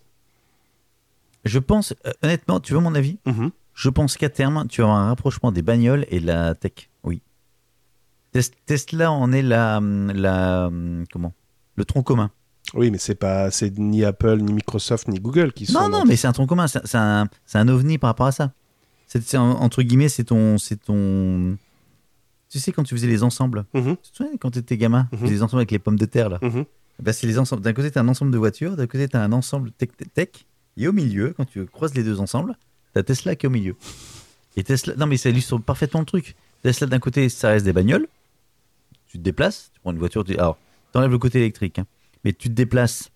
Je 1.45 1.59
pense, 1.59 1.93
euh, 2.07 2.13
honnêtement, 2.23 2.59
tu 2.61 2.73
veux 2.73 2.81
mon 2.81 2.95
avis? 2.95 3.19
Mhm. 3.27 3.51
Je 3.75 3.89
pense 3.91 4.17
qu'à 4.17 4.31
terme, 4.31 4.67
tu 4.69 4.83
avoir 4.83 4.97
un 4.97 5.09
rapprochement 5.09 5.53
des 5.53 5.61
bagnoles 5.63 6.07
et 6.09 6.21
de 6.21 6.27
la 6.27 6.55
tech. 6.55 6.89
Oui. 7.03 7.21
Tes- 8.33 8.41
Tesla 8.67 9.13
en 9.13 9.31
est 9.33 9.43
la, 9.43 9.81
la 9.83 10.71
comment? 11.13 11.33
Le 11.77 11.85
tronc 11.85 12.03
commun. 12.03 12.31
Oui, 12.73 12.91
mais 12.91 12.99
c'est 12.99 13.15
pas, 13.15 13.51
c'est 13.51 13.77
ni 13.79 14.05
Apple, 14.05 14.39
ni 14.41 14.53
Microsoft, 14.53 15.09
ni 15.09 15.19
Google 15.21 15.53
qui 15.53 15.67
sont. 15.67 15.79
Non, 15.81 15.89
non, 15.91 16.05
mais 16.07 16.17
c'est 16.17 16.29
un 16.29 16.33
tronc 16.33 16.47
commun. 16.47 16.67
C'est 16.67 16.95
un, 16.95 17.29
un 17.53 17.69
ovni 17.69 17.99
par 17.99 18.09
rapport 18.09 18.27
à 18.27 18.33
ça. 18.33 18.53
C'est 19.07 19.37
entre 19.37 19.83
guillemets, 19.83 20.09
c'est 20.09 20.25
ton, 20.25 20.57
c'est 20.57 20.77
ton. 20.83 21.57
Tu 22.55 22.61
sais 22.61 22.71
quand 22.71 22.85
tu 22.85 22.95
faisais 22.95 23.09
les 23.09 23.25
ensembles. 23.25 23.65
Mhm, 23.75 23.97
Tu 24.01 24.13
te 24.13 24.17
souviens 24.17 24.37
quand 24.39 24.53
tu 24.53 24.61
étais 24.61 24.77
gamin, 24.77 25.09
tu 25.11 25.17
Mhm. 25.17 25.23
faisais 25.23 25.33
les 25.35 25.43
ensembles 25.43 25.59
avec 25.63 25.73
les 25.73 25.81
pommes 25.81 25.99
de 25.99 26.05
terre 26.05 26.29
là. 26.29 26.39
Bah, 27.03 27.13
c'est 27.13 27.27
les 27.27 27.41
ensembles. 27.41 27.63
D'un 27.63 27.73
côté, 27.73 27.91
tu 27.91 27.99
as 27.99 28.01
un 28.01 28.07
ensemble 28.07 28.31
de 28.31 28.39
voitures, 28.39 28.77
d'un 28.77 28.87
côté, 28.87 29.09
tu 29.09 29.17
as 29.17 29.23
un 29.25 29.33
ensemble 29.33 29.73
tech, 29.73 29.89
tech, 30.15 30.29
et 30.77 30.87
au 30.87 30.93
milieu, 30.93 31.35
quand 31.37 31.47
tu 31.47 31.65
croises 31.67 31.95
les 31.95 32.05
deux 32.05 32.21
ensemble, 32.21 32.57
tu 32.93 33.01
as 33.01 33.03
Tesla 33.03 33.35
qui 33.35 33.47
est 33.47 33.49
au 33.49 33.51
milieu. 33.51 33.75
Et 34.57 34.63
Tesla, 34.63 34.95
non 34.97 35.07
mais 35.07 35.17
ça 35.17 35.31
illustre 35.31 35.59
parfaitement 35.59 35.99
le 35.99 36.07
truc. 36.07 36.37
Tesla, 36.63 36.87
d'un 36.87 37.01
côté, 37.01 37.29
ça 37.29 37.49
reste 37.49 37.65
des 37.65 37.73
bagnoles. 37.73 38.07
Tu 39.09 39.19
te 39.19 39.23
déplaces, 39.25 39.73
tu 39.75 39.81
prends 39.81 39.91
une 39.91 39.99
voiture, 39.99 40.23
tu... 40.23 40.35
alors, 40.39 40.57
t'enlèves 40.93 41.11
le 41.11 41.19
côté 41.19 41.39
électrique, 41.41 41.81
hein. 41.81 41.87
mais 42.25 42.33
tu 42.33 42.49
te 42.51 42.55
déplaces 42.55 43.11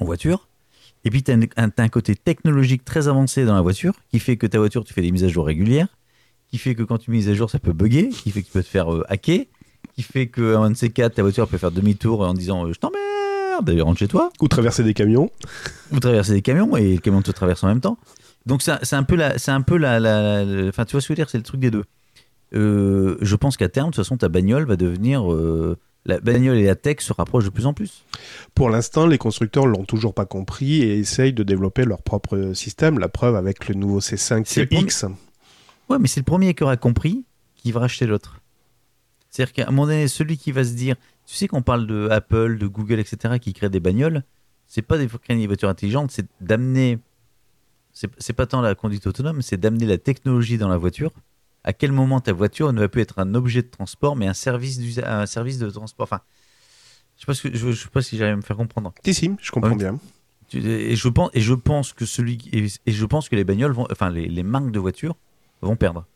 en 0.00 0.04
voiture. 0.04 0.48
Et 1.04 1.10
puis, 1.10 1.22
tu 1.22 1.32
as, 1.32 1.38
un 1.78 1.88
côté 1.88 2.14
technologique 2.14 2.84
très 2.84 3.08
avancé 3.08 3.46
dans 3.46 3.54
la 3.54 3.62
voiture 3.62 3.94
qui 4.10 4.18
fait 4.18 4.36
que 4.36 4.46
ta 4.46 4.58
voiture, 4.58 4.84
tu 4.84 4.92
fais 4.92 5.00
des 5.00 5.10
mises 5.12 5.24
à 5.24 5.28
jour 5.28 5.46
régulières, 5.46 5.88
qui 6.54 6.58
fait 6.58 6.76
que 6.76 6.84
quand 6.84 6.98
tu 6.98 7.10
mises 7.10 7.28
à 7.28 7.34
jour, 7.34 7.50
ça 7.50 7.58
peut 7.58 7.72
bugger, 7.72 8.10
qui 8.10 8.30
fait 8.30 8.42
que 8.42 8.46
tu 8.46 8.52
peux 8.52 8.62
te 8.62 8.68
faire 8.68 8.94
euh, 8.94 9.02
hacker, 9.08 9.40
qui 9.96 10.02
fait 10.02 10.28
que 10.28 10.54
un 10.54 10.70
de 10.70 10.76
ces 10.76 10.88
quatre, 10.90 11.14
ta 11.14 11.22
voiture 11.22 11.48
peut 11.48 11.58
faire 11.58 11.72
demi-tour 11.72 12.20
en 12.20 12.32
disant 12.32 12.64
euh, 12.66 12.72
Je 12.72 12.78
t'emmerde, 12.78 13.64
d'ailleurs, 13.64 13.86
rentre 13.86 13.98
chez 13.98 14.06
toi 14.06 14.30
Ou 14.40 14.46
traverser 14.46 14.84
des 14.84 14.94
camions. 14.94 15.30
vous 15.90 15.98
traversez 15.98 16.32
des 16.32 16.42
camions 16.42 16.76
et 16.76 16.92
le 16.94 17.00
camion 17.00 17.22
te 17.22 17.32
traverse 17.32 17.64
en 17.64 17.66
même 17.66 17.80
temps. 17.80 17.98
Donc 18.46 18.62
c'est 18.62 18.92
un 18.94 19.02
peu 19.02 19.16
la, 19.16 19.36
c'est 19.36 19.50
un 19.50 19.62
peu 19.62 19.76
la, 19.76 19.98
la- 19.98 20.44
la- 20.44 20.68
enfin 20.68 20.84
tu 20.84 20.92
vois 20.92 21.00
ce 21.00 21.08
que 21.08 21.14
je 21.14 21.18
veux 21.18 21.24
dire, 21.24 21.28
c'est 21.28 21.38
le 21.38 21.42
truc 21.44 21.60
des 21.60 21.72
deux. 21.72 21.82
Euh, 22.54 23.16
je 23.20 23.34
pense 23.34 23.56
qu'à 23.56 23.68
terme, 23.68 23.88
de 23.90 23.94
toute 23.96 24.04
façon, 24.04 24.16
ta 24.16 24.28
bagnole 24.28 24.64
va 24.64 24.76
devenir, 24.76 25.32
euh, 25.32 25.76
la 26.06 26.20
bagnole 26.20 26.58
et 26.58 26.64
la 26.66 26.76
tech 26.76 26.98
se 27.00 27.12
rapprochent 27.12 27.46
de 27.46 27.50
plus 27.50 27.66
en 27.66 27.72
plus. 27.72 28.04
Pour 28.54 28.70
l'instant, 28.70 29.06
les 29.08 29.18
constructeurs 29.18 29.66
l'ont 29.66 29.84
toujours 29.84 30.14
pas 30.14 30.24
compris 30.26 30.82
et 30.82 30.98
essayent 30.98 31.32
de 31.32 31.42
développer 31.42 31.84
leur 31.84 32.02
propre 32.02 32.52
système. 32.54 33.00
La 33.00 33.08
preuve 33.08 33.34
avec 33.34 33.66
le 33.68 33.74
nouveau 33.74 34.00
C'est 34.00 34.14
le 34.36 34.44
C5X. 34.44 35.10
Ouais, 35.88 35.98
mais 35.98 36.08
c'est 36.08 36.20
le 36.20 36.24
premier 36.24 36.54
qui 36.54 36.62
aura 36.62 36.76
compris 36.76 37.24
qui 37.56 37.72
va 37.72 37.80
racheter 37.80 38.06
l'autre. 38.06 38.40
C'est-à-dire 39.30 39.52
qu'à 39.52 39.62
un 39.68 39.70
moment 39.70 39.86
donné, 39.86 40.06
celui 40.08 40.36
qui 40.38 40.52
va 40.52 40.64
se 40.64 40.72
dire, 40.74 40.96
tu 41.26 41.34
sais 41.34 41.48
qu'on 41.48 41.62
parle 41.62 41.86
de 41.86 42.08
Apple, 42.10 42.58
de 42.58 42.66
Google, 42.66 43.00
etc., 43.00 43.38
qui 43.40 43.52
créent 43.52 43.70
des 43.70 43.80
bagnoles, 43.80 44.22
c'est 44.66 44.82
pas 44.82 44.98
des 44.98 45.08
créer 45.08 45.36
des 45.36 45.46
voitures 45.46 45.68
intelligentes, 45.68 46.10
c'est 46.10 46.26
d'amener, 46.40 46.98
c'est 47.92 48.32
pas 48.32 48.46
tant 48.46 48.60
la 48.60 48.74
conduite 48.74 49.06
autonome, 49.06 49.42
c'est 49.42 49.56
d'amener 49.56 49.86
la 49.86 49.98
technologie 49.98 50.58
dans 50.58 50.68
la 50.68 50.76
voiture. 50.76 51.10
À 51.64 51.72
quel 51.72 51.92
moment 51.92 52.20
ta 52.20 52.32
voiture 52.32 52.72
ne 52.72 52.80
va 52.80 52.88
plus 52.88 53.00
être 53.02 53.18
un 53.18 53.34
objet 53.34 53.62
de 53.62 53.68
transport, 53.68 54.16
mais 54.16 54.26
un 54.26 54.34
service, 54.34 54.78
un 55.02 55.26
service 55.26 55.58
de 55.58 55.70
transport? 55.70 56.04
Enfin, 56.04 56.20
je 57.16 57.20
sais 57.22 57.26
pas, 57.26 57.34
ce 57.34 57.48
que- 57.48 57.56
je, 57.56 57.72
je 57.72 57.82
sais 57.84 57.88
pas 57.88 58.02
si 58.02 58.16
j'arrive 58.18 58.34
à 58.34 58.36
me 58.36 58.42
faire 58.42 58.56
comprendre. 58.56 58.92
Si, 59.04 59.14
si, 59.14 59.30
je 59.40 59.50
comprends 59.50 59.70
Ouais. 59.70 59.76
bien. 59.76 59.98
Tu- 60.48 60.58
Et 60.58 60.94
je 60.96 61.08
pense, 61.08 61.30
et 61.32 61.40
je 61.40 61.54
pense 61.54 61.92
que 61.92 62.04
celui, 62.04 62.36
qui- 62.36 62.50
et, 62.50 62.66
et 62.86 62.92
je 62.92 63.04
pense 63.06 63.28
que 63.28 63.36
les 63.36 63.44
bagnoles 63.44 63.72
vont, 63.72 63.86
enfin 63.90 64.10
les, 64.10 64.26
les 64.28 64.42
marques 64.42 64.70
de 64.70 64.78
voitures 64.78 65.16
vont 65.64 65.76
perdre. 65.76 66.06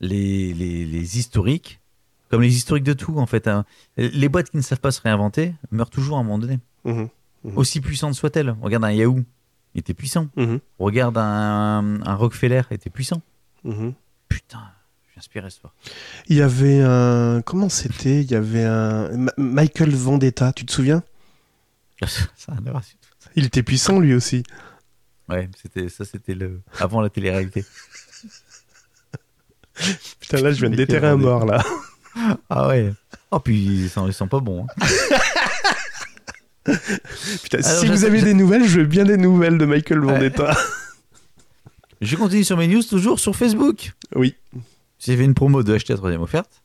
Les, 0.00 0.52
les, 0.54 0.84
les 0.86 1.18
historiques, 1.18 1.80
comme 2.30 2.42
les 2.42 2.54
historiques 2.56 2.84
de 2.84 2.92
tout 2.92 3.18
en 3.18 3.26
fait. 3.26 3.48
hein. 3.48 3.64
Les 3.96 4.28
boîtes 4.28 4.50
qui 4.50 4.56
ne 4.56 4.62
savent 4.62 4.80
pas 4.80 4.92
se 4.92 5.00
réinventer 5.00 5.54
meurent 5.70 5.90
toujours 5.90 6.16
à 6.18 6.20
un 6.20 6.22
moment 6.24 6.38
donné. 6.38 6.58
Mhm, 6.84 7.08
Mhm. 7.44 7.56
Aussi 7.56 7.80
puissantes 7.80 8.14
soient-elles. 8.14 8.54
Regarde 8.60 8.84
un 8.84 8.90
Yahoo, 8.90 9.22
il 9.74 9.78
était 9.80 9.94
puissant. 9.94 10.28
mhm, 10.36 10.58
Regarde 10.80 11.16
un, 11.18 12.00
un 12.04 12.14
Rockefeller, 12.16 12.62
il 12.70 12.74
était 12.74 12.90
puissant. 12.90 13.22
Putain, 14.28 14.60
je 15.06 15.10
suis 15.12 15.18
inspiré 15.18 15.50
ce 15.50 15.60
soir. 15.60 15.74
Il 16.28 16.36
y 16.36 16.42
avait 16.42 16.80
un. 16.82 17.40
Comment 17.42 17.68
c'était? 17.68 18.22
Il 18.22 18.30
y 18.30 18.34
avait 18.34 18.64
un. 18.64 19.08
Ma- 19.16 19.32
Michael 19.36 19.90
Vendetta, 19.94 20.52
tu 20.52 20.64
te 20.66 20.72
souviens? 20.72 21.02
Ça 22.36 22.52
a 22.52 22.80
Il 23.36 23.44
était 23.44 23.62
puissant 23.62 23.98
lui 24.00 24.14
aussi. 24.14 24.42
Ouais, 25.28 25.48
c'était 25.60 25.88
ça, 25.90 26.04
c'était 26.06 26.34
le 26.34 26.62
avant 26.78 27.00
la 27.02 27.10
télé-réalité. 27.10 27.64
Putain, 30.20 30.40
là, 30.40 30.52
je 30.52 30.60
viens 30.60 30.70
de 30.70 30.76
déterrer 30.76 31.08
un 31.08 31.16
mort 31.16 31.44
là. 31.46 31.64
Ah 32.50 32.66
ouais. 32.68 32.92
Oh 33.30 33.38
puis 33.38 33.56
ils 33.64 33.88
sont, 33.90 34.06
ils 34.08 34.12
sont 34.12 34.26
pas 34.26 34.40
bons. 34.40 34.66
hein. 34.66 34.86
Putain, 37.42 37.58
Alors, 37.62 37.80
si 37.80 37.86
vous 37.86 38.04
avez 38.04 38.22
des 38.22 38.34
nouvelles, 38.34 38.66
je 38.66 38.80
veux 38.80 38.86
bien 38.86 39.04
des 39.04 39.16
nouvelles 39.16 39.56
de 39.56 39.64
Michael 39.64 40.00
Vendetta. 40.00 40.56
Je 42.00 42.16
continue 42.16 42.44
sur 42.44 42.56
mes 42.56 42.66
news 42.68 42.82
toujours 42.82 43.20
sur 43.20 43.34
Facebook. 43.36 43.92
oui. 44.14 44.34
J'ai 45.00 45.16
fait 45.16 45.24
une 45.24 45.34
promo 45.34 45.62
de 45.62 45.72
acheter 45.74 45.92
la 45.92 45.96
troisième 45.98 46.22
offerte. 46.22 46.60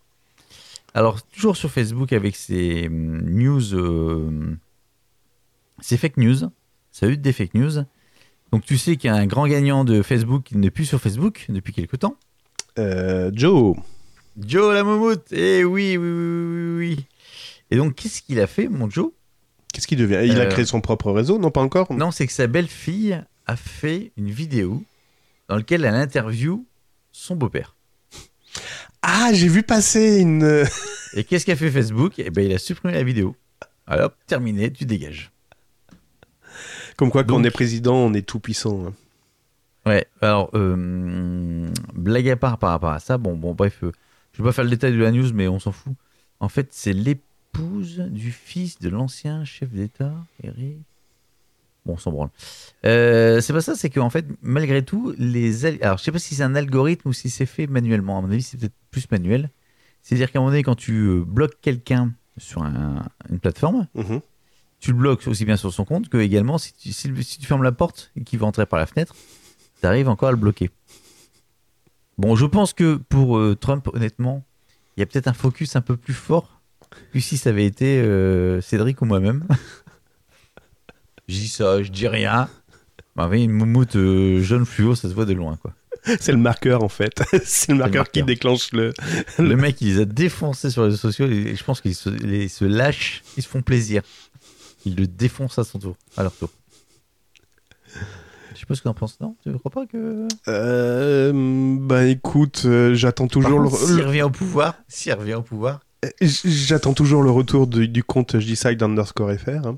Alors, 0.96 1.22
toujours 1.22 1.56
sur 1.56 1.70
Facebook 1.70 2.14
avec 2.14 2.36
ces 2.36 2.88
hum, 2.88 3.22
news, 3.30 3.76
euh, 3.76 4.58
ces 5.82 5.98
fake 5.98 6.18
news, 6.18 6.50
ça 6.92 7.06
a 7.06 7.10
eu 7.10 7.18
des 7.18 7.32
fake 7.32 7.54
news. 7.54 7.84
Donc, 8.52 8.66
tu 8.66 8.76
sais 8.80 8.98
qu'il 8.98 9.10
y 9.10 9.14
a 9.14 9.16
un 9.16 9.28
grand 9.28 9.46
gagnant 9.48 9.86
de 9.86 10.02
Facebook 10.02 10.44
qui 10.46 10.58
n'est 10.58 10.72
plus 10.72 10.86
sur 10.86 11.00
Facebook 11.00 11.46
depuis 11.50 11.74
quelque 11.74 11.96
temps. 11.96 12.16
Euh, 12.80 13.32
Joe. 13.34 13.76
Joe 14.40 14.74
la 14.74 14.84
moumoute 14.84 15.26
Eh 15.32 15.64
oui, 15.64 15.98
oui, 15.98 16.08
oui, 16.08 16.78
oui, 16.78 16.78
oui. 16.98 17.06
Et 17.72 17.76
donc, 17.78 17.96
qu'est-ce 17.96 18.22
qu'il 18.22 18.40
a 18.40 18.48
fait, 18.48 18.68
mon 18.68 18.90
Joe? 18.90 19.12
Qu'est-ce 19.72 19.88
qu'il 19.88 19.98
devient? 19.98 20.22
Il 20.26 20.40
a 20.40 20.46
Euh, 20.46 20.50
créé 20.50 20.66
son 20.66 20.82
propre 20.82 21.12
réseau, 21.12 21.40
non 21.40 21.52
pas 21.52 21.62
encore? 21.62 21.92
Non, 21.94 22.12
c'est 22.12 22.28
que 22.28 22.34
sa 22.34 22.48
belle-fille 22.48 23.22
a 23.48 23.56
fait 23.56 24.12
une 24.18 24.30
vidéo 24.30 24.84
dans 25.50 25.56
laquelle 25.58 25.86
elle 25.86 25.96
interview 25.96 26.66
son 27.12 27.36
beau-père. 27.36 27.76
Ah, 29.02 29.32
j'ai 29.34 29.48
vu 29.48 29.64
passer 29.64 30.20
une. 30.20 30.44
euh, 30.44 30.66
Et 31.16 31.24
qu'est-ce 31.24 31.46
qu'a 31.46 31.56
fait 31.56 31.70
Facebook? 31.72 32.14
Eh 32.18 32.30
ben, 32.30 32.46
il 32.46 32.54
a 32.54 32.58
supprimé 32.60 32.94
la 32.94 33.04
vidéo. 33.04 33.36
Alors, 33.86 34.12
terminé, 34.28 34.72
tu 34.72 34.86
dégages. 34.86 35.32
Comme 36.98 37.10
quoi, 37.12 37.24
quand 37.24 37.30
Donc- 37.34 37.42
on 37.42 37.44
est 37.44 37.52
président, 37.52 37.96
on 37.96 38.14
est 38.14 38.22
tout 38.26 38.40
puissant. 38.40 38.94
Ouais, 39.86 40.06
alors, 40.22 40.50
euh, 40.54 41.68
blague 41.94 42.30
à 42.30 42.36
part 42.38 42.58
par 42.58 42.70
rapport 42.72 42.92
à 42.92 43.00
ça, 43.00 43.18
bon, 43.18 43.36
bon 43.36 43.54
bref, 43.54 43.80
euh, 43.84 43.92
je 44.32 44.42
vais 44.42 44.48
pas 44.50 44.54
faire 44.54 44.64
le 44.64 44.70
détail 44.70 44.94
de 44.94 44.98
la 44.98 45.12
news, 45.12 45.32
mais 45.34 45.48
on 45.48 45.60
s'en 45.60 45.72
fout. 45.74 45.94
En 46.40 46.48
fait, 46.50 46.70
c'est 46.72 46.94
l'épouse 46.94 48.00
du 48.10 48.32
fils 48.32 48.80
de 48.80 48.90
l'ancien 48.90 49.44
chef 49.44 49.70
d'État, 49.72 50.14
Eric. 50.42 50.78
Bon, 51.86 51.94
on 51.94 51.98
s'en 51.98 52.12
branle. 52.12 52.30
Euh, 52.86 53.42
c'est 53.42 53.52
pas 53.52 53.60
ça, 53.62 53.76
c'est 53.76 53.90
qu'en 53.90 54.10
fait, 54.10 54.26
malgré 54.42 54.84
tout, 54.86 55.14
les. 55.18 55.66
al- 55.66 55.78
Alors, 55.82 55.98
je 55.98 56.04
sais 56.04 56.14
pas 56.14 56.20
si 56.20 56.34
c'est 56.36 56.44
un 56.44 56.56
algorithme 56.56 57.10
ou 57.10 57.14
si 57.14 57.30
c'est 57.30 57.46
fait 57.46 57.68
manuellement. 57.68 58.18
À 58.18 58.22
mon 58.22 58.32
avis, 58.32 58.42
c'est 58.42 58.58
peut-être 58.58 58.74
plus 58.90 59.12
manuel. 59.12 59.50
C'est-à-dire 60.02 60.32
qu'à 60.32 60.40
un 60.40 60.42
moment 60.44 60.52
donné, 60.52 60.64
quand 60.64 60.76
tu 60.76 60.94
euh, 60.94 61.24
bloques 61.26 61.60
quelqu'un 61.62 62.14
sur 62.38 62.64
un- 62.64 63.06
une 63.30 63.40
plateforme, 63.40 63.88
Mhm. 63.96 64.22
tu 64.80 64.92
le 64.92 64.98
bloques 64.98 65.28
aussi 65.28 65.44
bien 65.44 65.58
sur 65.58 65.74
son 65.74 65.84
compte 65.84 66.08
que 66.08 66.18
également 66.18 66.58
si 66.58 66.74
tu, 66.74 66.94
si, 66.94 67.12
si 67.24 67.40
tu 67.40 67.46
fermes 67.46 67.64
la 67.64 67.72
porte 67.74 68.12
et 68.16 68.24
qu'il 68.24 68.40
va 68.40 68.48
entrer 68.48 68.66
par 68.66 68.80
la 68.80 68.86
fenêtre, 68.86 69.14
tu 69.84 69.88
arrives 69.88 70.08
encore 70.08 70.30
à 70.30 70.32
le 70.32 70.38
bloquer. 70.38 70.70
Bon, 72.18 72.38
je 72.38 72.46
pense 72.46 72.72
que 72.72 72.96
pour 72.96 73.38
euh, 73.38 73.56
Trump, 73.60 73.90
honnêtement, 73.94 74.46
il 74.96 75.02
y 75.02 75.04
a 75.04 75.06
peut-être 75.06 75.28
un 75.28 75.34
focus 75.34 75.76
un 75.76 75.82
peu 75.82 75.98
plus 75.98 76.14
fort 76.14 76.62
que 77.12 77.20
si 77.20 77.38
ça 77.38 77.50
avait 77.50 77.66
été 77.66 78.00
euh, 78.00 78.62
Cédric 78.62 79.02
ou 79.02 79.06
moi-même. 79.06 79.46
je 81.28 81.36
dis 81.36 81.48
ça, 81.50 81.84
je 81.84 81.92
dis 81.92 82.08
rien. 82.08 82.48
Bah, 83.18 83.28
oui, 83.30 83.44
une 83.44 83.52
moumoute 83.52 83.98
euh, 83.98 84.42
jaune 84.42 84.66
fluo, 84.66 84.96
ça 84.96 85.10
se 85.10 85.14
voit 85.14 85.26
de 85.26 85.34
loin, 85.34 85.58
quoi. 85.58 85.74
C'est 86.20 86.32
le 86.32 86.38
marqueur 86.38 86.84
en 86.84 86.90
fait. 86.90 87.22
c'est 87.44 87.72
le 87.74 87.78
marqueur 87.78 88.10
qui 88.10 88.24
déclenche 88.24 88.72
le. 88.72 88.94
Le 89.38 89.56
mec, 89.56 89.82
il 89.82 89.88
les 89.88 90.02
a 90.02 90.06
défoncés 90.06 90.70
sur 90.70 90.84
les 90.84 90.90
réseaux 90.90 90.98
sociaux 90.98 91.28
et 91.28 91.56
je 91.56 91.64
pense 91.64 91.82
qu'ils 91.82 91.96
se, 91.96 92.10
se 92.10 92.66
lâchent, 92.66 93.22
ils 93.36 93.44
se 93.44 93.50
font 93.50 93.62
plaisir. 93.62 94.02
Ils 94.86 94.96
le 94.96 95.08
défoncent 95.08 95.60
à 95.60 95.64
son 95.64 95.80
tour, 95.80 95.96
à 96.18 96.24
leur 96.24 96.34
tour. 96.34 96.50
Je 98.64 98.66
sais 98.66 98.68
pas 98.70 98.76
ce 98.76 98.80
que 98.82 98.84
t'en 98.86 98.94
penses, 98.94 99.20
non 99.20 99.36
Tu 99.44 99.52
crois 99.58 99.72
pas 99.72 99.86
que. 99.86 100.28
Euh, 100.48 101.78
bah 101.82 102.06
écoute, 102.06 102.64
euh, 102.66 102.94
j'attends 102.96 103.28
toujours 103.28 103.62
contre, 103.64 103.78
le, 103.82 103.86
s'il 103.88 103.98
le- 103.98 104.06
revient 104.06 104.22
au 104.24 104.30
pouvoir, 104.30 104.76
s'il 104.88 105.14
revient 105.14 105.34
au 105.34 105.42
pouvoir, 105.42 105.82
j- 106.22 106.42
j'attends 106.46 106.94
toujours 106.94 107.24
le 107.24 107.30
retour 107.32 107.68
du, 107.68 107.88
du 107.90 108.04
compte 108.04 108.40
JDecide 108.40 108.82
underscore 108.82 109.32
FR. 109.34 109.68
hein. 109.68 109.78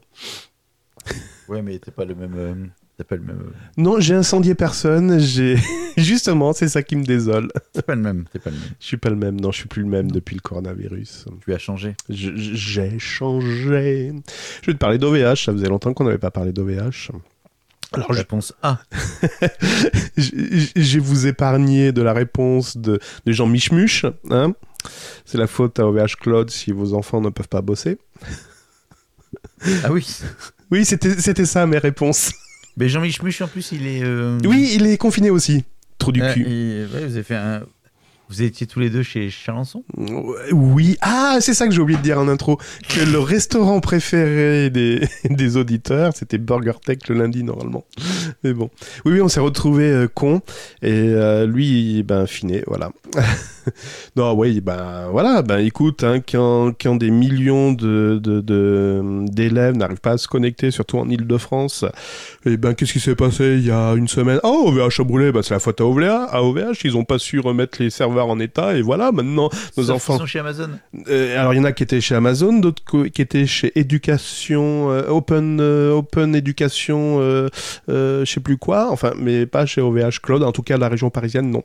ouais, 1.49 1.61
mais 1.63 1.79
t'es 1.79 1.89
pas 1.91 2.05
le 2.05 2.13
même. 2.15 2.33
euh, 2.37 2.53
t'es 2.97 3.03
pas 3.03 3.15
le 3.15 3.23
même. 3.23 3.39
euh, 3.47 3.51
Non, 3.77 3.99
j'ai 3.99 4.13
incendié 4.13 4.53
personne. 4.53 5.19
J'ai 5.19 5.57
justement, 5.97 6.53
c'est 6.53 6.67
ça 6.69 6.83
qui 6.83 6.95
me 6.95 7.03
désole. 7.03 7.51
T'es 7.73 7.81
pas 7.81 7.95
le 7.95 8.01
même. 8.01 8.25
T'es 8.31 8.37
pas 8.39 8.51
le 8.51 8.55
même. 8.57 8.69
Je 8.79 8.85
suis 8.85 8.97
pas 8.97 9.09
le 9.09 9.15
même. 9.15 9.41
Non, 9.41 9.51
je 9.51 9.57
suis 9.57 9.67
plus 9.67 9.81
le 9.81 9.89
même 9.89 10.11
depuis 10.11 10.35
le 10.35 10.41
coronavirus. 10.41 11.25
Tu 11.43 11.53
as 11.53 11.57
changé. 11.57 11.95
Je- 12.09 12.35
je- 12.35 12.53
J'ai 12.53 12.99
changé. 12.99 14.13
Je 14.61 14.67
vais 14.67 14.73
te 14.73 14.77
parler 14.79 14.99
d'OVH. 14.99 15.43
Ça 15.45 15.51
faisait 15.53 15.69
longtemps 15.69 15.93
qu'on 15.95 16.03
n'avait 16.03 16.19
pas 16.19 16.31
parlé 16.31 16.51
d'OVH. 16.53 17.11
Alors, 17.95 18.13
je, 18.13 18.17
Réponse 18.19 18.53
A. 18.63 18.79
je- 20.17 20.67
je 20.75 20.93
vais 20.97 20.99
vous 21.03 21.27
épargner 21.27 21.91
de 21.91 22.01
la 22.01 22.13
réponse 22.13 22.77
de, 22.77 22.99
de 23.25 23.31
Jean 23.31 23.47
Michmuche. 23.47 24.05
Hein 24.29 24.53
c'est 25.25 25.37
la 25.39 25.47
faute 25.47 25.79
à 25.79 25.87
OVH 25.87 26.15
Cloud 26.21 26.49
si 26.51 26.71
vos 26.71 26.93
enfants 26.93 27.19
ne 27.21 27.29
peuvent 27.29 27.47
pas 27.49 27.61
bosser. 27.61 27.97
Ah 29.83 29.91
oui. 29.91 30.05
Oui, 30.71 30.83
c'était 30.83 31.45
ça 31.45 31.67
mes 31.67 31.77
réponses. 31.77 32.31
Mais 32.75 32.89
Jean-Michel 32.89 33.23
Much, 33.23 33.39
en 33.41 33.47
plus, 33.47 33.71
il 33.71 33.85
est. 33.85 34.03
euh, 34.03 34.39
Oui, 34.45 34.71
il 34.73 34.87
est 34.87 34.97
confiné 34.97 35.29
aussi. 35.29 35.63
Trou 35.99 36.11
du 36.11 36.21
cul. 36.33 36.43
ouais, 36.43 36.85
vous 37.05 37.13
avez 37.13 37.23
fait 37.23 37.35
un. 37.35 37.61
Vous 38.29 38.41
étiez 38.41 38.65
tous 38.65 38.79
les 38.79 38.89
deux 38.89 39.03
chez 39.03 39.29
Chalençon 39.29 39.83
Oui. 40.51 40.97
Ah, 41.01 41.37
c'est 41.41 41.53
ça 41.53 41.67
que 41.67 41.73
j'ai 41.73 41.79
oublié 41.81 41.97
de 41.99 42.03
dire 42.03 42.19
en 42.19 42.27
intro. 42.27 42.57
Que 42.89 42.99
le 43.05 43.19
restaurant 43.19 43.79
préféré 43.81 44.69
des, 44.71 45.07
des 45.29 45.57
auditeurs, 45.57 46.11
c'était 46.15 46.39
Burger 46.39 46.73
Tech 46.83 46.97
le 47.07 47.15
lundi 47.15 47.43
normalement. 47.43 47.85
Mais 48.43 48.53
bon. 48.53 48.71
Oui, 49.05 49.13
oui, 49.13 49.21
on 49.21 49.27
s'est 49.27 49.39
retrouvés 49.39 49.91
euh, 49.91 50.07
cons. 50.07 50.41
Et 50.81 50.89
euh, 50.91 51.45
lui, 51.45 52.01
ben, 52.01 52.25
finé, 52.25 52.63
voilà. 52.65 52.91
non, 54.15 54.33
oui, 54.33 54.59
ben, 54.59 55.07
voilà. 55.11 55.43
Ben, 55.43 55.59
écoute, 55.59 56.03
hein, 56.03 56.19
quand, 56.19 56.71
quand 56.81 56.95
des 56.95 57.11
millions 57.11 57.73
de, 57.73 58.19
de, 58.21 58.41
de- 58.41 59.25
d'élèves 59.29 59.75
n'arrivent 59.77 60.01
pas 60.01 60.13
à 60.13 60.17
se 60.17 60.27
connecter, 60.27 60.71
surtout 60.71 60.97
en 60.97 61.07
Ile-de-France, 61.09 61.85
et 62.45 62.57
ben, 62.57 62.73
qu'est-ce 62.73 62.93
qui 62.93 62.99
s'est 62.99 63.15
passé 63.15 63.57
il 63.59 63.65
y 63.67 63.71
a 63.71 63.93
une 63.93 64.07
semaine? 64.07 64.39
Oh, 64.43 64.63
OVH 64.67 65.01
a 65.01 65.03
brûlé. 65.03 65.31
Ben, 65.31 65.43
c'est 65.43 65.53
la 65.53 65.59
faute 65.59 65.79
à 65.79 65.85
OVH. 65.85 66.27
À 66.31 66.41
OVH, 66.43 66.83
ils 66.85 66.97
ont 66.97 67.03
pas 67.05 67.19
su 67.19 67.39
remettre 67.39 67.81
les 67.83 67.91
serveurs 67.91 68.14
en 68.23 68.39
état. 68.39 68.75
Et 68.75 68.81
voilà, 68.81 69.11
maintenant, 69.11 69.49
nos 69.77 69.83
Sauf 69.83 69.95
enfants. 69.95 70.13
qu'ils 70.13 70.21
sont 70.21 70.25
chez 70.25 70.39
Amazon. 70.39 70.69
Euh, 71.09 71.39
alors 71.39 71.53
il 71.53 71.57
y 71.57 71.59
en 71.59 71.65
a 71.65 71.71
qui 71.71 71.83
étaient 71.83 72.01
chez 72.01 72.15
Amazon, 72.15 72.53
d'autres 72.53 73.07
qui 73.07 73.21
étaient 73.21 73.45
chez 73.45 73.71
Éducation, 73.77 74.91
euh, 74.91 75.09
Open, 75.09 75.59
euh, 75.59 75.91
Open 75.91 76.35
Éducation, 76.35 77.17
euh, 77.19 77.49
je 77.87 78.25
sais 78.25 78.39
plus 78.39 78.57
quoi, 78.57 78.89
enfin, 78.91 79.13
mais 79.17 79.45
pas 79.45 79.65
chez 79.65 79.81
OVH 79.81 80.21
Cloud, 80.21 80.43
en 80.43 80.51
tout 80.51 80.63
cas 80.63 80.77
la 80.77 80.87
région 80.87 81.09
parisienne, 81.09 81.51
non. 81.51 81.63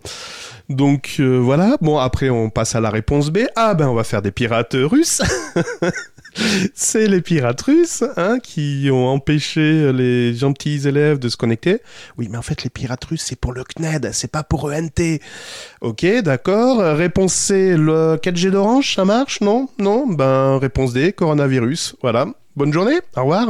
Donc 0.69 1.21
voilà, 1.21 1.77
bon 1.81 1.99
après 1.99 2.31
on 2.31 2.49
passe 2.51 2.75
à 2.75 2.81
la 2.81 2.91
réponse 2.91 3.31
B. 3.31 3.39
Ah 3.57 3.75
ben 3.75 3.89
on 3.89 3.95
va 3.95 4.05
faire 4.05 4.23
des 4.23 4.31
pirates 4.31 4.77
russes. 4.79 5.23
C'est 6.75 7.07
les 7.09 7.21
pirates 7.21 7.61
russes 7.63 8.05
hein, 8.17 8.39
qui 8.43 8.89
ont 8.93 9.09
empêché 9.09 9.93
les 9.93 10.35
gentils 10.35 10.87
élèves 10.87 11.19
de 11.19 11.29
se 11.29 11.37
connecter. 11.37 11.79
Oui, 12.19 12.29
mais 12.31 12.39
en 12.39 12.43
fait, 12.43 12.63
les 12.65 12.71
pirates 12.71 13.05
russes, 13.05 13.25
c'est 13.27 13.39
pour 13.39 13.53
le 13.53 13.65
CNED, 13.65 14.11
c'est 14.13 14.31
pas 14.31 14.43
pour 14.43 14.71
ENT. 14.71 15.19
Ok, 15.81 16.07
d'accord. 16.23 16.79
Réponse 16.97 17.35
C, 17.35 17.77
le 17.77 18.17
4G 18.17 18.51
d'Orange, 18.51 18.95
ça 18.95 19.05
marche 19.05 19.41
Non? 19.41 19.69
Non? 19.79 20.07
Ben, 20.07 20.59
réponse 20.59 20.93
D, 20.93 21.13
coronavirus. 21.13 21.97
Voilà. 22.03 22.27
Bonne 22.57 22.73
journée, 22.73 22.99
au 23.17 23.21
revoir. 23.21 23.49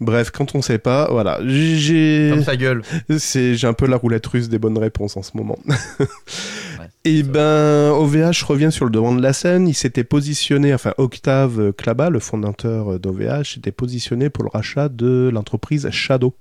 Bref, 0.00 0.30
quand 0.30 0.54
on 0.54 0.60
sait 0.62 0.78
pas, 0.78 1.08
voilà. 1.10 1.38
J'ai 1.46 2.30
Comme 2.32 2.44
sa 2.44 2.56
gueule. 2.56 2.82
c'est 3.18 3.54
j'ai 3.54 3.66
un 3.66 3.72
peu 3.72 3.86
la 3.86 3.96
roulette 3.96 4.26
russe 4.26 4.48
des 4.48 4.58
bonnes 4.58 4.76
réponses 4.76 5.16
en 5.16 5.22
ce 5.22 5.30
moment. 5.36 5.58
Ça. 7.04 7.22
ben 7.24 7.90
OVH 7.92 8.42
revient 8.44 8.70
sur 8.72 8.84
le 8.84 8.90
devant 8.90 9.14
de 9.14 9.22
la 9.22 9.32
scène, 9.32 9.68
il 9.68 9.74
s'était 9.74 10.04
positionné 10.04 10.72
enfin 10.74 10.94
Octave 10.98 11.72
Klaba, 11.72 12.10
le 12.10 12.20
fondateur 12.20 12.98
d'OVH, 12.98 13.54
s'était 13.54 13.72
positionné 13.72 14.30
pour 14.30 14.44
le 14.44 14.50
rachat 14.50 14.88
de 14.88 15.30
l'entreprise 15.32 15.88
Shadow. 15.90 16.34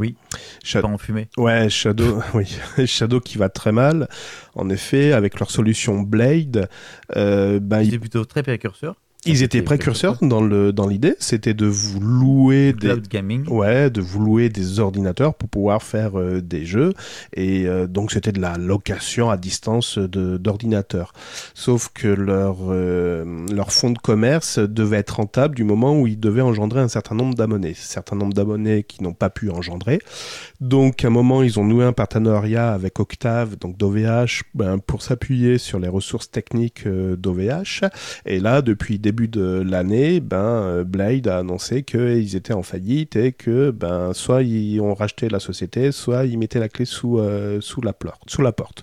Oui. 0.00 0.14
Shadow. 0.64 0.88
Pas 0.88 0.94
en 0.94 0.98
fumée. 0.98 1.28
Ouais, 1.36 1.68
Shadow, 1.68 2.22
oui, 2.34 2.46
Shadow 2.86 3.20
qui 3.20 3.36
va 3.36 3.50
très 3.50 3.70
mal. 3.70 4.08
En 4.54 4.70
effet, 4.70 5.12
avec 5.12 5.38
leur 5.38 5.50
solution 5.50 6.00
Blade, 6.00 6.70
euh, 7.16 7.60
ben, 7.60 7.82
Il 7.82 8.00
plutôt 8.00 8.24
très 8.24 8.42
précurseur. 8.42 8.96
Ils 9.26 9.42
étaient 9.42 9.60
précurseurs 9.60 10.16
dans 10.22 10.40
le 10.40 10.72
dans 10.72 10.86
l'idée, 10.86 11.14
c'était 11.18 11.52
de 11.52 11.66
vous 11.66 12.00
louer 12.00 12.72
des 12.72 12.88
Cloud 12.88 13.08
gaming. 13.08 13.46
Ouais, 13.48 13.90
de 13.90 14.00
vous 14.00 14.18
louer 14.24 14.48
des 14.48 14.78
ordinateurs 14.80 15.34
pour 15.34 15.48
pouvoir 15.50 15.82
faire 15.82 16.18
euh, 16.18 16.40
des 16.40 16.64
jeux. 16.64 16.94
Et 17.34 17.66
euh, 17.66 17.86
donc, 17.86 18.12
c'était 18.12 18.32
de 18.32 18.40
la 18.40 18.56
location 18.56 19.28
à 19.28 19.36
distance 19.36 19.98
de- 19.98 20.38
d'ordinateurs. 20.38 21.12
Sauf 21.54 21.90
que 21.92 22.08
leur, 22.08 22.56
euh, 22.70 23.44
leur 23.52 23.72
fonds 23.72 23.90
de 23.90 23.98
commerce 23.98 24.58
devait 24.58 24.98
être 24.98 25.16
rentable 25.16 25.54
du 25.54 25.64
moment 25.64 26.00
où 26.00 26.06
ils 26.06 26.18
devaient 26.18 26.40
engendrer 26.40 26.80
un 26.80 26.88
certain 26.88 27.14
nombre 27.14 27.34
d'abonnés. 27.34 27.74
Certain 27.76 28.16
nombre 28.16 28.32
d'abonnés 28.32 28.84
qui 28.84 29.02
n'ont 29.02 29.12
pas 29.12 29.28
pu 29.28 29.50
engendrer. 29.50 29.98
Donc, 30.60 31.04
à 31.04 31.08
un 31.08 31.10
moment, 31.10 31.42
ils 31.42 31.58
ont 31.58 31.64
noué 31.64 31.84
un 31.84 31.92
partenariat 31.92 32.72
avec 32.72 32.98
Octave, 33.00 33.56
donc 33.58 33.76
d'OVH, 33.76 34.44
ben, 34.54 34.78
pour 34.78 35.02
s'appuyer 35.02 35.58
sur 35.58 35.78
les 35.78 35.88
ressources 35.88 36.30
techniques 36.30 36.86
d'OVH. 36.88 37.84
Et 38.24 38.40
là, 38.40 38.62
depuis 38.62 38.98
le 38.98 39.09
début 39.10 39.26
de 39.26 39.60
l'année, 39.66 40.20
ben, 40.20 40.36
euh, 40.36 40.84
Blade 40.84 41.26
a 41.26 41.38
annoncé 41.38 41.82
qu'ils 41.82 42.36
étaient 42.36 42.52
en 42.52 42.62
faillite 42.62 43.16
et 43.16 43.32
que 43.32 43.72
ben, 43.72 44.12
soit 44.14 44.42
ils 44.42 44.80
ont 44.80 44.94
racheté 44.94 45.28
la 45.28 45.40
société, 45.40 45.90
soit 45.90 46.26
ils 46.26 46.38
mettaient 46.38 46.60
la 46.60 46.68
clé 46.68 46.84
sous, 46.84 47.18
euh, 47.18 47.60
sous, 47.60 47.80
la, 47.80 47.92
porte, 47.92 48.30
sous 48.30 48.40
la 48.40 48.52
porte. 48.52 48.82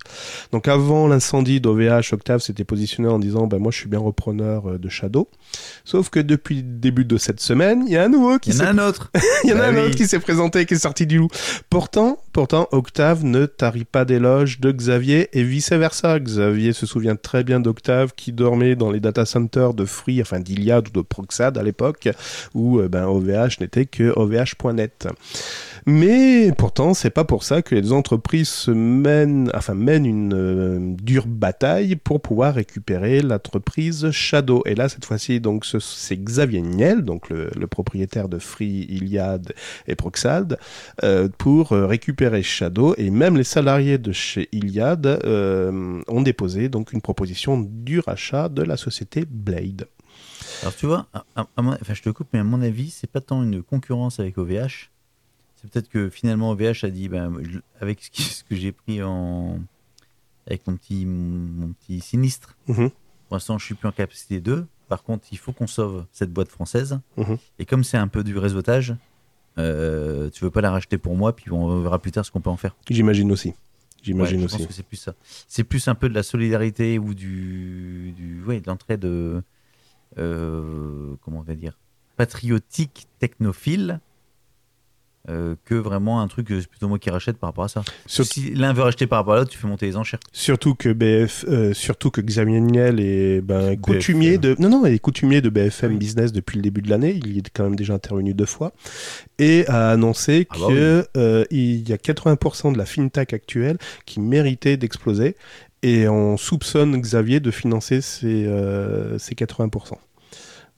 Donc 0.52 0.68
avant 0.68 1.08
l'incendie 1.08 1.62
d'OVH, 1.62 2.12
Octave 2.12 2.42
s'était 2.42 2.66
positionné 2.66 3.08
en 3.08 3.20
disant 3.20 3.48
ben, 3.48 3.58
Moi, 3.58 3.72
je 3.72 3.78
suis 3.78 3.88
bien 3.88 4.00
repreneur 4.00 4.72
euh, 4.72 4.78
de 4.78 4.90
Shadow. 4.90 5.30
Sauf 5.86 6.10
que 6.10 6.20
depuis 6.20 6.58
le 6.58 6.63
début 6.63 7.06
de 7.06 7.18
cette 7.18 7.40
semaine, 7.40 7.84
il 7.88 7.94
y 7.94 7.98
a 7.98 8.04
un 8.04 8.10
nouveau 8.10 8.38
qui 8.38 8.50
Il 8.50 8.58
y 8.58 8.62
en 8.63 8.66
a 8.66 8.70
un 8.72 8.80
autre. 8.80 9.10
il 9.46 9.52
y 9.52 9.54
en 9.54 9.60
a 9.60 9.60
Bah 9.60 9.68
un 9.70 9.76
oui. 9.76 9.80
autre 9.88 9.96
qui 9.96 10.08
s'est 10.08 10.20
présenté 10.20 10.66
qui 10.66 10.74
est 10.74 10.80
sorti 10.80 11.08
du 11.08 11.20
loup. 11.20 11.30
Pourtant, 11.70 12.20
pourtant, 12.34 12.68
Octave 12.74 13.24
ne 13.24 13.46
tarit 13.46 13.86
pas 13.86 14.04
d'éloges 14.04 14.60
de 14.60 14.74
Xavier 14.74 15.30
et 15.32 15.44
vice-versa. 15.44 16.20
Xavier 16.20 16.74
se 16.74 16.86
souvient 16.86 17.16
très 17.16 17.46
bien 17.46 17.62
d'Octave 17.62 18.12
qui 18.13 18.34
dormait 18.34 18.76
dans 18.76 18.92
les 18.92 19.00
data 19.00 19.26
centers 19.26 19.74
de 19.74 19.86
Free, 19.86 20.16
enfin 20.21 20.39
d'Iliad 20.39 20.88
ou 20.88 20.91
de 20.91 21.01
Proxad 21.01 21.58
à 21.58 21.63
l'époque, 21.63 22.10
où 22.53 22.80
euh, 22.80 22.88
ben, 22.88 23.06
OVH 23.06 23.60
n'était 23.62 23.86
que 23.86 24.13
OVH.net. 24.15 25.08
Mais 25.86 26.51
pourtant, 26.58 26.93
c'est 26.93 27.10
pas 27.10 27.23
pour 27.23 27.43
ça 27.43 27.62
que 27.62 27.73
les 27.73 27.93
entreprises 27.93 28.49
se 28.49 28.71
mènent, 28.71 29.49
enfin, 29.56 29.73
mènent 29.73 30.06
une 30.06 30.34
euh, 30.34 30.80
dure 31.01 31.27
bataille 31.27 31.95
pour 31.95 32.21
pouvoir 32.21 32.56
récupérer 32.56 33.21
l'entreprise 33.21 34.12
Shadow. 34.12 34.63
Et 34.65 34.75
là, 34.75 34.89
cette 34.89 35.06
fois-ci, 35.06 35.39
donc, 35.39 35.63
ce- 35.63 35.80
c'est 35.80 36.17
Xavier 36.17 36.62
Niel, 36.62 37.03
donc 37.03 37.30
le, 37.30 37.49
propriétaire 37.67 38.27
de 38.27 38.39
Free, 38.39 38.86
Iliad 38.89 39.53
et 39.88 39.95
Proxad, 39.95 40.58
euh, 41.03 41.30
pour 41.38 41.69
récupérer 41.69 42.43
Shadow. 42.43 42.93
Et 42.97 43.10
même 43.10 43.38
les 43.38 43.43
salariés 43.43 43.97
de 43.97 44.12
chez 44.12 44.49
Iliad 44.51 45.06
ont 45.27 46.21
déposé 46.21 46.69
donc 46.69 46.91
une 46.93 47.01
proposition 47.01 47.60
du 47.60 47.99
rachat 47.99 48.49
de 48.49 48.62
la 48.63 48.77
société 48.77 49.25
Blade. 49.30 49.88
Alors 50.62 50.76
tu 50.76 50.86
vois, 50.86 51.08
à- 51.13 51.24
à- 51.36 51.48
à 51.56 51.62
mon- 51.62 51.74
enfin, 51.74 51.93
je 51.93 52.02
te 52.02 52.10
coupe, 52.10 52.28
mais 52.34 52.39
à 52.39 52.43
mon 52.43 52.62
avis, 52.62 52.89
c'est 52.89 53.08
pas 53.10 53.22
tant 53.22 53.43
une 53.43 53.62
concurrence 53.63 54.20
avec 54.20 54.38
OVH, 54.38 54.89
C'est 55.60 55.72
peut-être 55.72 55.89
que 55.89 56.10
finalement 56.12 56.52
OVH 56.52 56.84
a 56.84 56.89
dit, 56.91 57.10
ben, 57.10 57.34
je- 57.41 57.58
avec 57.82 58.04
ce, 58.04 58.12
qui- 58.12 58.22
ce 58.22 58.43
que 58.43 58.56
j'ai 58.56 58.72
pris 58.72 59.02
en. 59.02 59.60
avec 60.46 60.65
mon 60.67 60.78
petit, 60.78 61.06
mon, 61.06 61.74
petit 61.74 62.00
sinistre, 62.00 62.56
Mhm. 62.67 62.89
pour 63.28 63.36
l'instant, 63.36 63.58
je 63.58 63.65
suis 63.65 63.76
plus 63.76 63.88
en 63.88 63.91
capacité 63.91 64.39
2. 64.39 64.65
Par 64.88 65.04
contre, 65.04 65.26
il 65.32 65.38
faut 65.38 65.52
qu'on 65.52 65.67
sauve 65.67 66.06
cette 66.13 66.32
boîte 66.32 66.48
française. 66.50 67.00
Mhm. 67.17 67.38
Et 67.60 67.65
comme 67.65 67.84
c'est 67.84 67.98
un 67.98 68.08
peu 68.08 68.24
du 68.24 68.38
réseautage, 68.38 68.96
euh, 69.58 70.30
tu 70.30 70.43
veux 70.46 70.52
pas 70.52 70.62
la 70.62 70.72
racheter 70.72 70.98
pour 70.98 71.15
moi, 71.17 71.36
puis 71.36 71.52
on 71.52 71.82
verra 71.82 72.00
plus 72.00 72.12
tard 72.12 72.24
ce 72.24 72.32
qu'on 72.32 72.39
peut 72.39 72.50
en 72.52 72.56
faire. 72.56 72.76
J'imagine 72.89 73.30
aussi. 73.32 73.50
Ouais, 73.50 73.56
J'imagine 74.04 74.39
je 74.41 74.46
aussi. 74.46 74.58
pense 74.60 74.67
que 74.67 74.74
c'est 74.74 74.84
plus 74.86 74.96
ça. 74.98 75.15
C'est 75.50 75.63
plus 75.65 75.88
un 75.89 75.96
peu 75.96 76.08
de 76.08 76.13
la 76.13 76.24
solidarité 76.24 76.98
ou 77.00 77.13
du, 77.13 78.13
du 78.15 78.43
ouais, 78.46 78.62
de 78.62 78.67
l'entraide, 78.67 79.04
euh, 79.04 79.38
euh, 79.38 79.41
comment 80.17 81.39
on 81.39 81.43
va 81.43 81.56
dire, 81.56 81.77
patriotique, 82.17 83.08
technophile, 83.19 83.99
euh, 85.30 85.56
que 85.65 85.75
vraiment 85.75 86.21
un 86.21 86.27
truc, 86.30 86.49
euh, 86.51 86.62
c'est 86.62 86.69
plutôt 86.69 86.88
moi 86.88 86.99
qui 86.99 87.10
rachète 87.10 87.38
par 87.38 87.49
rapport 87.49 87.65
à 87.65 87.67
ça. 87.67 87.84
Surtout, 88.06 88.32
Si 88.32 88.53
l'un 88.53 88.71
veut 88.71 88.84
racheter 88.84 89.08
par 89.08 89.19
rapport 89.19 89.34
à 89.34 89.38
l'autre, 89.39 89.51
tu 89.51 89.58
fais 89.58 89.67
monter 89.67 89.86
les 89.86 89.97
enchères. 89.97 90.21
surtout 90.32 90.73
que 90.73 90.88
BF, 90.93 91.43
euh, 91.49 91.73
surtout 91.73 92.12
que 92.12 92.21
Xavier 92.21 92.62
Niel 92.62 93.01
est 93.01 93.41
ben, 93.41 93.75
coutumier 93.75 94.38
de, 94.38 94.56
non 94.58 94.69
non, 94.69 94.86
il 94.86 94.93
est 94.93 94.99
coutumier 94.99 95.41
de 95.41 95.49
BFM 95.49 95.91
Oui. 95.91 95.97
Business 95.97 96.32
depuis 96.32 96.56
le 96.56 96.62
début 96.62 96.82
de 96.82 96.89
l'année. 96.89 97.19
Il 97.21 97.34
y 97.34 97.39
est 97.39 97.49
quand 97.53 97.65
même 97.65 97.75
déjà 97.75 97.93
intervenu 97.93 98.34
deux 98.34 98.45
fois 98.45 98.71
et 99.38 99.67
a 99.67 99.89
annoncé 99.89 100.47
Ah 100.49 100.56
bah 100.60 100.67
que 100.69 101.08
euh, 101.17 101.43
il 101.51 101.88
y 101.89 101.91
a 101.91 101.97
80% 101.97 102.71
de 102.71 102.77
la 102.77 102.86
fintech 102.86 103.34
actuelle 103.34 103.77
qui 104.06 104.21
méritait 104.21 104.77
d'exploser 104.77 105.36
et 105.84 106.08
on 106.08 106.38
soupçonne 106.38 106.99
Xavier 106.99 107.41
de 107.41 107.51
financer 107.51 107.99
ces, 107.99 108.45
euh, 108.45 109.17
ces 109.17 109.36
80%. 109.36 109.95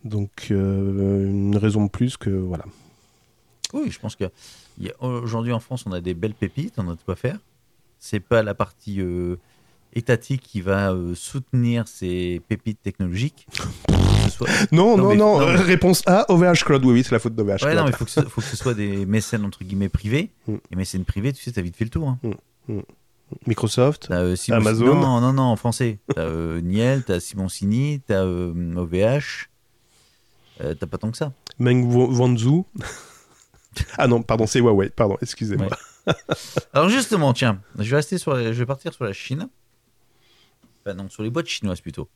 Donc 0.04 0.48
euh, 0.52 1.26
une 1.30 1.58
raison 1.58 1.86
de 1.86 1.90
plus 1.90 2.18
que 2.18 2.30
voilà. 2.30 2.66
Oui, 3.74 3.92
je 3.92 4.00
pense 4.00 4.16
que 4.16 4.26
il 4.80 4.88
y 4.88 4.90
a- 4.90 5.04
aujourd'hui 5.04 5.52
en 5.52 5.60
France, 5.60 5.84
on 5.86 5.92
a 5.92 6.02
des 6.02 6.14
belles 6.14 6.34
pépites, 6.34 6.76
on 6.78 6.90
a 6.90 6.94
de 6.96 7.02
quoi 7.06 7.16
faire. 7.16 7.38
C'est 8.00 8.22
pas 8.22 8.42
la 8.44 8.54
partie 8.54 9.02
euh, 9.02 9.36
étatique 9.94 10.42
qui 10.42 10.62
va 10.62 10.92
euh, 10.94 11.14
soutenir 11.16 11.88
ces 11.88 12.42
pépites 12.48 12.82
technologiques. 12.82 13.46
Soit- 14.30 14.48
Non, 14.72 14.96
Non, 14.96 15.04
non, 15.04 15.10
mais- 15.10 15.16
non. 15.18 15.40
non, 15.42 15.46
mais- 15.48 15.56
Réponse 15.58 16.02
A, 16.06 16.26
OVH 16.32 16.64
Cloud. 16.64 16.86
Oui, 16.86 16.94
oui, 16.94 17.04
c'est 17.04 17.12
la 17.12 17.20
faute 17.20 17.36
d'OVH 17.36 17.50
Ouais, 17.52 17.58
Cloud. 17.58 17.76
non, 17.76 17.84
mais 17.84 17.90
il 17.90 17.96
faut 17.96 18.06
que, 18.06 18.12
ce, 18.12 18.22
faut 18.22 18.40
que 18.42 18.48
ce 18.48 18.56
soit 18.56 18.74
des 18.74 19.06
mécènes 19.06 19.44
entre 19.44 19.64
guillemets 19.66 19.90
privés. 19.90 20.30
Mm. 20.48 20.56
Et 20.72 20.76
mécènes 20.78 21.04
privés, 21.06 21.34
tu 21.34 21.44
sais, 21.44 21.52
t'as 21.52 21.62
vite 21.62 21.76
fait 21.76 21.84
le 21.86 21.90
tour. 21.92 22.08
hein. 22.10 22.20
Microsoft. 23.46 24.08
T'as, 24.08 24.22
euh, 24.22 24.36
Simon- 24.36 24.58
Amazon. 24.58 24.96
Non, 24.96 25.22
non, 25.22 25.34
non, 25.34 25.44
en 25.44 25.56
français. 25.56 26.00
T'as 26.16 26.60
Niel, 26.62 27.04
t'as 27.06 27.20
Simoncini, 27.20 28.02
t'as 28.08 28.24
OVH. 28.26 29.50
Euh, 30.62 30.74
t'as 30.76 30.88
pas 30.88 30.98
tant 30.98 31.12
que 31.12 31.18
ça. 31.18 31.32
Meng 31.58 31.84
Wanzhou. 31.86 32.66
ah 33.98 34.08
non, 34.08 34.22
pardon, 34.22 34.46
c'est 34.48 34.60
Huawei. 34.60 34.90
Pardon, 34.90 35.18
excusez-moi. 35.22 35.68
Ouais. 35.68 36.14
Alors 36.74 36.90
justement, 36.90 37.34
tiens, 37.34 37.62
je 37.78 37.90
vais 37.90 37.98
rester 37.98 38.18
sur, 38.18 38.34
la- 38.34 38.52
je 38.52 38.60
vais 38.60 38.66
partir 38.66 38.94
sur 38.94 39.06
la 39.06 39.14
Chine. 39.14 39.48
Enfin 40.82 40.96
non, 40.96 41.10
sur 41.10 41.24
les 41.24 41.30
boîtes 41.30 41.48
chinoises 41.48 41.82
plutôt. 41.82 42.10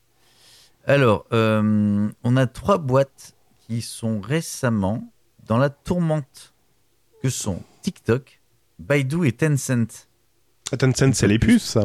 Alors, 0.86 1.26
euh, 1.32 2.10
on 2.24 2.38
a 2.38 2.48
trois 2.48 2.78
boîtes 2.78 3.36
qui 3.68 3.82
sont 3.82 4.20
récemment 4.20 5.12
dans 5.46 5.58
la 5.58 5.70
tourmente, 5.70 6.54
que 7.22 7.30
sont 7.30 7.62
TikTok, 7.84 8.42
Baidu 8.80 9.26
et 9.28 9.32
Tencent. 9.32 10.08
Ah, 10.72 10.78
Tencent, 10.78 11.14
c'est 11.14 11.28
les 11.28 11.40
puces, 11.40 11.64
ça. 11.64 11.84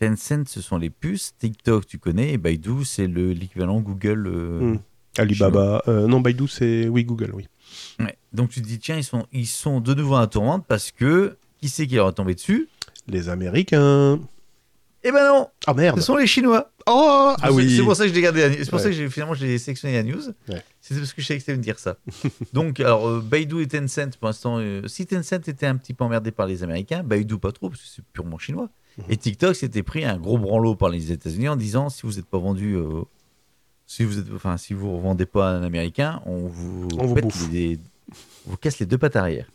Tencent, 0.00 0.46
ce 0.46 0.60
sont 0.62 0.78
les 0.78 0.90
puces. 0.90 1.34
TikTok, 1.38 1.86
tu 1.86 1.98
connais. 1.98 2.32
Et 2.32 2.38
Baidu, 2.38 2.84
c'est 2.84 3.06
le- 3.06 3.32
l'équivalent 3.32 3.80
Google. 3.80 4.26
euh, 4.26 4.60
Hmm. 4.74 4.78
Alibaba. 5.18 5.82
euh, 5.88 6.06
non, 6.06 6.20
Baidu, 6.20 6.46
c'est. 6.48 6.88
Oui, 6.88 7.04
Google, 7.04 7.32
oui. 7.34 7.48
ouais. 7.98 8.16
Donc 8.32 8.50
tu 8.50 8.60
te 8.62 8.66
dis, 8.66 8.78
tiens, 8.78 8.96
ils 8.96 9.04
sont, 9.04 9.26
ils 9.32 9.46
sont 9.46 9.80
de 9.80 9.94
nouveau 9.94 10.16
en 10.16 10.26
tourmente 10.26 10.64
parce 10.66 10.90
que 10.90 11.36
qui 11.60 11.68
c'est 11.68 11.86
qui 11.86 11.96
leur 11.96 12.08
est 12.08 12.12
tombé 12.12 12.34
dessus? 12.34 12.68
Les 13.08 13.28
Américains. 13.28 14.20
Eh 15.02 15.12
ben 15.12 15.26
non, 15.26 15.48
Ah 15.66 15.72
merde. 15.72 15.96
ce 15.98 16.02
sont 16.04 16.16
les 16.16 16.26
Chinois. 16.26 16.70
Oh 16.86 17.32
Ah 17.34 17.36
C'est- 17.44 17.50
oui. 17.52 17.74
C'est 17.76 17.82
pour 17.82 17.96
ça 17.96 18.04
que 18.04 18.10
je 18.10 18.14
l'ai 18.14 18.20
gardé. 18.20 18.42
C'est 18.62 18.68
pour 18.70 18.74
Ouais. 18.78 18.82
ça 18.84 18.90
que 18.90 18.94
j'ai- 18.94 19.08
finalement 19.08 19.32
j'ai 19.34 19.56
sélectionné 19.56 19.94
la 19.94 20.02
news. 20.02 20.20
Ouais. 20.48 20.62
C'était 20.82 21.00
parce 21.00 21.14
que 21.14 21.22
je 21.22 21.26
savais 21.26 21.38
que 21.38 21.44
c'était 21.44 21.56
me 21.56 21.62
dire 21.62 21.78
ça. 21.78 21.96
Donc, 22.52 22.80
alors, 22.80 23.08
euh, 23.08 23.20
Baidu 23.20 23.62
et 23.62 23.66
Tencent, 23.66 24.16
pour 24.18 24.26
l'instant, 24.28 24.58
euh, 24.58 24.86
si 24.88 25.06
Tencent 25.06 25.48
était 25.48 25.66
un 25.66 25.76
petit 25.76 25.94
peu 25.94 26.04
emmerdé 26.04 26.30
par 26.32 26.46
les 26.46 26.62
Américains, 26.62 27.02
Baidu 27.02 27.38
pas 27.38 27.50
trop, 27.50 27.70
parce 27.70 27.80
que 27.80 27.88
c'est 27.88 28.04
purement 28.12 28.36
chinois. 28.38 28.68
Mhm. 28.98 29.04
Et 29.08 29.16
TikTok 29.16 29.56
s'était 29.56 29.82
pris 29.82 30.04
un 30.04 30.18
gros 30.18 30.36
branlot 30.36 30.74
par 30.74 30.90
les 30.90 31.10
États-Unis 31.12 31.48
en 31.48 31.56
disant 31.56 31.88
si 31.88 32.02
vous 32.02 32.12
n'êtes 32.14 32.26
pas 32.26 32.38
vendu, 32.38 32.74
euh, 32.76 33.02
si 33.92 34.04
vous 34.04 34.20
êtes, 34.20 34.26
enfin, 34.32 34.56
si 34.56 34.72
vous 34.72 34.86
ne 34.86 34.94
revendez 34.96 35.26
pas 35.26 35.50
à 35.50 35.52
un 35.54 35.64
Américain, 35.64 36.22
on 36.24 36.46
vous, 36.46 36.86
On 36.96 37.06
vous 37.06 37.14
pète 37.16 37.24
bouffe. 37.24 37.50
les- 37.50 37.76
on 38.46 38.50
vous 38.52 38.56
casse 38.56 38.78
les 38.78 38.86
deux 38.86 38.98
pattes 38.98 39.16
arrière. 39.16 39.46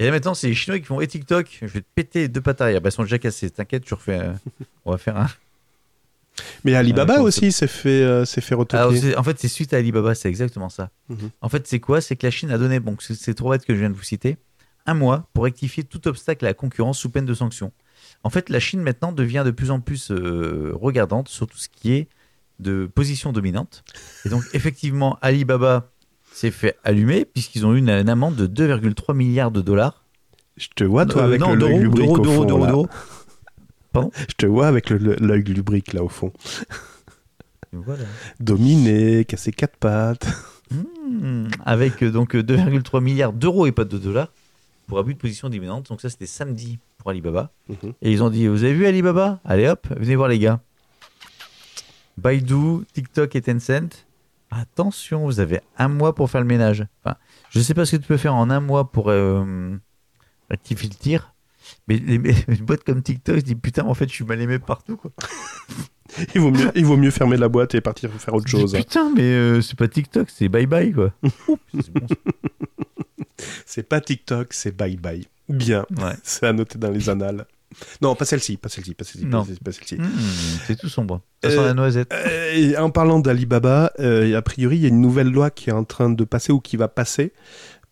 et 0.00 0.06
là 0.06 0.10
maintenant, 0.12 0.32
c'est 0.32 0.48
les 0.48 0.54
Chinois 0.54 0.78
qui 0.78 0.86
font 0.86 0.98
et 1.02 1.06
TikTok, 1.06 1.58
je 1.60 1.66
vais 1.66 1.80
te 1.82 1.86
péter 1.94 2.20
les 2.20 2.28
deux 2.28 2.40
pattes 2.40 2.62
arrière. 2.62 2.80
Bah, 2.80 2.88
ils 2.88 2.92
sont 2.92 3.02
déjà 3.02 3.18
cassés, 3.18 3.50
t'inquiète, 3.50 3.84
je 3.86 3.94
refais. 3.94 4.18
euh, 4.18 4.32
on 4.86 4.92
va 4.92 4.96
faire 4.98 5.18
un. 5.18 5.28
Mais 6.64 6.74
Alibaba 6.74 7.16
comme 7.16 7.24
aussi 7.26 7.52
s'est 7.52 7.66
fait, 7.66 8.02
euh, 8.02 8.24
s'est 8.24 8.40
fait 8.40 8.54
retoquer. 8.54 8.98
C'est- 8.98 9.16
en 9.16 9.22
fait, 9.22 9.38
c'est 9.38 9.48
suite 9.48 9.74
à 9.74 9.76
Alibaba, 9.76 10.14
c'est 10.14 10.28
exactement 10.30 10.70
ça. 10.70 10.88
Mhm. 11.10 11.30
En 11.42 11.48
fait, 11.50 11.66
c'est 11.66 11.80
quoi? 11.80 12.00
C'est 12.00 12.16
que 12.16 12.26
la 12.26 12.30
Chine 12.30 12.50
a 12.50 12.56
donné, 12.56 12.80
bon, 12.80 12.96
c'est 12.98 13.34
trop 13.34 13.50
bête 13.50 13.66
que 13.66 13.74
je 13.74 13.80
viens 13.80 13.90
de 13.90 13.94
vous 13.94 14.02
citer, 14.02 14.38
un 14.86 14.94
mois 14.94 15.28
pour 15.34 15.44
rectifier 15.44 15.84
tout 15.84 16.08
obstacle 16.08 16.46
à 16.46 16.48
la 16.48 16.54
concurrence 16.54 16.98
sous 16.98 17.10
peine 17.10 17.26
de 17.26 17.34
sanctions. 17.34 17.72
En 18.22 18.30
fait, 18.30 18.48
la 18.48 18.58
Chine 18.60 18.80
maintenant 18.80 19.12
devient 19.12 19.42
de 19.44 19.50
plus 19.50 19.70
en 19.70 19.80
plus 19.80 20.10
euh, 20.10 20.72
regardante 20.80 21.28
sur 21.28 21.46
tout 21.46 21.58
ce 21.58 21.68
qui 21.68 21.92
est 21.92 22.08
de 22.60 22.88
position 22.94 23.32
dominante. 23.32 23.82
Et 24.24 24.28
donc, 24.28 24.42
effectivement, 24.54 25.18
Alibaba 25.22 25.90
s'est 26.32 26.50
fait 26.50 26.76
allumer 26.84 27.24
puisqu'ils 27.24 27.66
ont 27.66 27.74
eu 27.74 27.78
une, 27.78 27.90
une 27.90 28.08
amende 28.08 28.36
de 28.36 28.46
2,3 28.46 29.14
milliards 29.14 29.50
de 29.50 29.60
dollars. 29.60 30.04
Je 30.56 30.68
te 30.74 30.84
vois, 30.84 31.06
toi, 31.06 31.22
Euh, 31.22 31.24
avec 31.26 31.40
non, 31.40 31.54
le- 31.54 31.66
l'œil 31.66 31.78
lubrique 31.80 32.10
au 32.10 32.16
fond. 32.16 32.44
d'euros, 32.44 32.66
d'euros. 32.66 32.88
Je 34.28 34.34
te 34.36 34.46
vois 34.46 34.68
avec 34.68 34.90
l'œil 34.90 35.42
lubrique, 35.42 35.92
là, 35.92 36.02
au 36.04 36.08
fond. 36.08 36.32
Voilà. 37.72 38.04
Dominé, 38.40 39.24
cassé 39.24 39.52
quatre 39.52 39.76
pattes. 39.76 40.26
Hmm, 40.72 41.48
avec 41.64 42.02
euh, 42.02 42.10
donc 42.12 42.36
euh, 42.36 42.42
2,3 42.42 43.00
milliards 43.02 43.32
d'euros 43.32 43.66
et 43.66 43.72
pas 43.72 43.84
de 43.84 43.98
dollars 43.98 44.28
pour 44.86 44.98
abus 45.00 45.14
de 45.14 45.18
position 45.18 45.48
dominante. 45.48 45.88
Donc 45.88 46.00
ça 46.00 46.08
c'était 46.08 46.26
samedi 46.26 46.78
pour 46.98 47.10
Alibaba. 47.10 47.50
Mhm. 47.68 47.92
Et 48.02 48.12
ils 48.12 48.22
ont 48.22 48.30
dit 48.30 48.46
vous 48.46 48.62
avez 48.64 48.72
vu 48.74 48.86
Alibaba? 48.86 49.40
Allez 49.44 49.66
hop, 49.68 49.86
venez 49.96 50.14
voir 50.16 50.28
les 50.28 50.38
gars. 50.38 50.60
Baidu, 52.20 52.84
TikTok 52.92 53.34
et 53.36 53.42
Tencent. 53.42 54.06
Attention, 54.50 55.24
vous 55.24 55.40
avez 55.40 55.60
un 55.78 55.88
mois 55.88 56.14
pour 56.14 56.28
faire 56.30 56.40
le 56.40 56.46
ménage. 56.46 56.84
Enfin, 57.04 57.16
je 57.50 57.60
sais 57.60 57.74
pas 57.74 57.84
ce 57.86 57.96
que 57.96 58.02
tu 58.02 58.08
peux 58.08 58.16
faire 58.16 58.34
en 58.34 58.50
un 58.50 58.60
mois 58.60 58.90
pour 58.90 59.10
euh, 59.10 59.76
rectifier 60.50 60.88
le 60.88 60.94
tir. 60.94 61.34
Mais 61.86 61.98
les, 61.98 62.16
une 62.48 62.64
boîte 62.64 62.82
comme 62.84 63.02
TikTok, 63.02 63.36
je 63.36 63.40
dis 63.42 63.54
putain, 63.54 63.84
en 63.84 63.94
fait, 63.94 64.08
je 64.08 64.14
suis 64.14 64.24
mal 64.24 64.40
aimé 64.40 64.58
partout. 64.58 64.96
Quoi. 64.96 65.12
Il 66.34 66.40
vaut, 66.40 66.50
mieux, 66.50 66.72
il 66.74 66.84
vaut 66.84 66.96
mieux 66.96 67.12
fermer 67.12 67.36
la 67.36 67.48
boîte 67.48 67.76
et 67.76 67.80
partir 67.80 68.10
faire 68.10 68.34
autre 68.34 68.48
chose. 68.48 68.74
hein. 68.74 68.78
putain, 68.80 69.12
mais 69.14 69.22
euh, 69.22 69.60
c'est 69.60 69.78
pas 69.78 69.86
TikTok, 69.86 70.28
c'est 70.28 70.48
bye 70.48 70.66
bye 70.66 70.92
quoi. 70.92 71.12
C'est 73.64 73.84
pas 73.84 74.00
TikTok, 74.00 74.52
c'est 74.52 74.76
bye 74.76 74.96
bye. 74.96 75.24
Bien, 75.48 75.86
ouais. 75.98 76.14
c'est 76.22 76.46
à 76.46 76.52
noter 76.52 76.78
dans 76.78 76.90
les 76.90 77.08
annales. 77.08 77.46
Non, 78.02 78.14
pas 78.16 78.24
celle-ci, 78.24 78.56
pas 78.56 78.68
celle-ci, 78.68 78.94
pas 78.94 79.04
celle-ci, 79.04 79.26
Non. 79.26 79.40
pas 79.40 79.46
celle-ci, 79.46 79.60
pas 79.60 79.72
celle-ci. 79.72 79.96
Hmm, 79.96 80.58
c'est 80.66 80.76
tout 80.76 80.88
sombre. 80.88 81.20
Ça 81.42 81.50
sent 81.50 81.58
Euh, 81.58 81.66
la 81.66 81.74
noisette. 81.74 82.12
Euh, 82.12 82.52
et 82.54 82.76
en 82.76 82.90
parlant 82.90 83.20
d'Alibaba, 83.20 83.92
euh, 84.00 84.36
a 84.36 84.42
priori, 84.42 84.76
il 84.76 84.82
y 84.82 84.84
a 84.86 84.88
une 84.88 85.00
nouvelle 85.00 85.30
loi 85.30 85.50
qui 85.50 85.70
est 85.70 85.72
en 85.72 85.84
train 85.84 86.10
de 86.10 86.24
passer 86.24 86.52
ou 86.52 86.60
qui 86.60 86.76
va 86.76 86.88
passer 86.88 87.32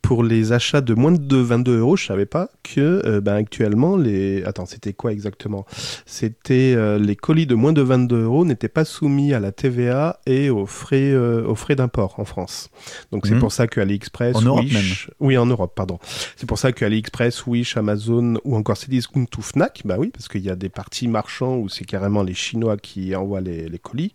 pour 0.03 0.23
les 0.25 0.53
achats 0.53 0.81
de 0.81 0.95
moins 0.95 1.13
de 1.13 1.37
22 1.37 1.79
euros. 1.81 1.97
Je 1.97 2.07
savais 2.07 2.25
pas 2.25 2.49
que, 2.63 3.03
euh, 3.05 3.21
ben, 3.21 3.35
actuellement, 3.35 3.97
les. 3.97 4.43
Attends, 4.45 4.65
c'était 4.65 4.93
quoi 4.95 5.13
exactement? 5.13 5.67
C'était 6.07 6.73
euh, 6.77 6.99
les 6.99 7.15
colis 7.17 7.47
de 7.47 7.55
moins 7.55 7.73
de 7.75 7.83
22 7.83 8.23
euros 8.23 8.45
n'étaient 8.47 8.69
pas 8.69 8.85
soumis 8.87 9.35
à 9.35 9.41
la 9.41 9.53
TVA 9.53 10.21
et 10.27 10.49
aux 10.51 10.65
frais, 10.67 11.11
euh, 11.13 11.45
aux 11.47 11.55
frais 11.55 11.77
d'import 11.77 12.15
en 12.19 12.25
France. 12.25 12.71
Donc 13.13 13.27
c'est 13.27 13.35
Mhm. 13.35 13.41
pour 13.41 13.53
ça 13.53 13.67
que 13.67 13.81
AliExpress, 13.81 14.37
En 14.37 14.41
Wish, 14.61 15.11
oui 15.21 15.37
en 15.37 15.47
Europe, 15.47 15.75
pardon. 15.75 15.99
C'est 16.37 16.47
pour 16.47 16.59
ça 16.59 16.73
que 16.73 16.85
AliExpress, 16.85 17.47
Wish, 17.47 17.77
Amazon 17.77 18.39
ou 18.45 18.57
encore 18.57 18.77
Cdiscount 18.77 19.27
ou 19.37 19.43
Fnac, 19.43 19.83
bah 19.85 19.97
oui, 19.99 20.09
parce 20.09 20.29
qu'il 20.29 20.43
y 20.43 20.51
a 20.51 20.57
des 20.57 20.69
parties 20.71 21.09
marchands 21.09 21.57
où 21.57 21.69
c'est 21.69 21.85
carrément 21.85 22.23
les 22.23 22.35
Chinois 22.35 22.77
qui 22.79 23.15
envoient 23.15 23.41
les, 23.43 23.69
les 23.69 23.79
colis. 23.79 24.13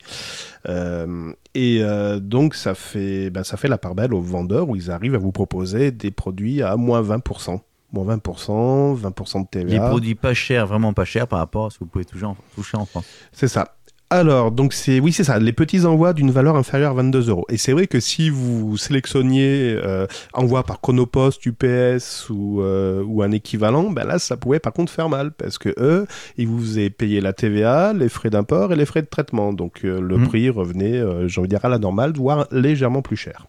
Et 1.55 1.79
euh, 1.81 2.19
donc 2.19 2.55
ça 2.55 2.73
fait, 2.73 3.29
bah, 3.29 3.43
ça 3.43 3.57
fait 3.57 3.67
la 3.67 3.77
part 3.77 3.95
belle 3.95 4.13
aux 4.13 4.21
vendeurs 4.21 4.69
où 4.69 4.75
ils 4.75 4.89
arrivent 4.89 5.15
à 5.15 5.19
vous 5.19 5.31
proposer 5.31 5.91
des 5.91 6.11
produits 6.11 6.61
à 6.61 6.75
moins 6.77 7.01
20%. 7.01 7.59
Moins 7.91 8.17
20%, 8.17 8.99
20% 8.99 9.41
de 9.43 9.47
TVA. 9.47 9.87
produits 9.87 10.15
pas 10.15 10.33
chers, 10.33 10.65
vraiment 10.65 10.93
pas 10.93 11.05
chers 11.05 11.27
par 11.27 11.37
rapport 11.37 11.67
à 11.67 11.69
ce 11.69 11.77
que 11.77 11.83
vous 11.83 11.89
pouvez 11.91 12.05
toucher 12.05 12.25
en, 12.25 12.35
toucher 12.55 12.75
en 12.75 12.85
France. 12.85 13.05
C'est 13.31 13.47
ça. 13.47 13.75
Alors, 14.15 14.51
donc 14.51 14.73
c'est 14.73 14.99
oui, 14.99 15.11
c'est 15.11 15.23
ça, 15.23 15.39
les 15.39 15.53
petits 15.53 15.85
envois 15.85 16.13
d'une 16.13 16.29
valeur 16.29 16.55
inférieure 16.55 16.91
à 16.91 16.93
22 16.93 17.29
euros. 17.29 17.45
Et 17.49 17.57
c'est 17.57 17.71
vrai 17.71 17.87
que 17.87 17.99
si 17.99 18.29
vous 18.29 18.77
sélectionniez 18.77 19.75
euh, 19.83 20.05
envoi 20.33 20.61
par 20.61 20.81
Chronopost, 20.81 21.43
UPS 21.47 22.29
ou, 22.29 22.61
euh, 22.61 23.03
ou 23.07 23.23
un 23.23 23.31
équivalent, 23.31 23.89
ben 23.89 24.05
là, 24.05 24.19
ça 24.19 24.37
pouvait 24.37 24.59
par 24.59 24.71
contre 24.71 24.91
faire 24.91 25.09
mal 25.09 25.31
parce 25.31 25.57
que 25.57 25.69
eux, 25.79 26.05
ils 26.37 26.47
vous 26.47 26.77
avaient 26.77 26.91
payé 26.91 27.21
la 27.21 27.33
TVA, 27.33 27.93
les 27.93 28.07
frais 28.07 28.29
d'import 28.29 28.71
et 28.71 28.75
les 28.75 28.85
frais 28.85 29.01
de 29.01 29.07
traitement. 29.07 29.51
Donc 29.51 29.81
euh, 29.83 29.99
le 29.99 30.17
Mhm. 30.17 30.27
prix 30.27 30.49
revenait, 30.51 30.99
euh, 30.99 31.27
j'ai 31.27 31.39
envie 31.39 31.47
de 31.49 31.55
dire, 31.55 31.65
à 31.65 31.69
la 31.69 31.79
normale, 31.79 32.13
voire 32.15 32.45
légèrement 32.51 33.01
plus 33.01 33.17
cher. 33.17 33.47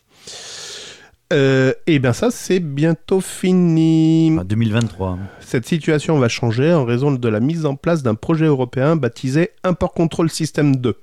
Euh, 1.35 1.72
et 1.87 1.99
bien 1.99 2.12
ça, 2.12 2.30
c'est 2.30 2.61
bientôt 2.61 3.20
fini. 3.20 4.30
Enfin, 4.32 4.45
2023. 4.45 5.18
Cette 5.41 5.66
situation 5.66 6.18
va 6.18 6.28
changer 6.28 6.72
en 6.72 6.85
raison 6.85 7.11
de 7.12 7.28
la 7.28 7.41
mise 7.41 7.66
en 7.66 7.74
place 7.76 8.03
d'un 8.03 8.14
projet 8.14 8.47
européen 8.47 8.97
baptisé 8.97 9.51
Import 9.64 9.93
Control 9.93 10.30
System 10.30 10.76
2, 10.76 10.97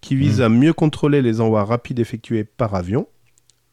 qui 0.00 0.16
vise 0.16 0.40
Mm. 0.40 0.42
à 0.42 0.48
mieux 0.48 0.72
contrôler 0.72 1.22
les 1.22 1.40
envois 1.40 1.64
rapides 1.64 2.00
effectués 2.00 2.44
par 2.44 2.74
avion. 2.74 3.06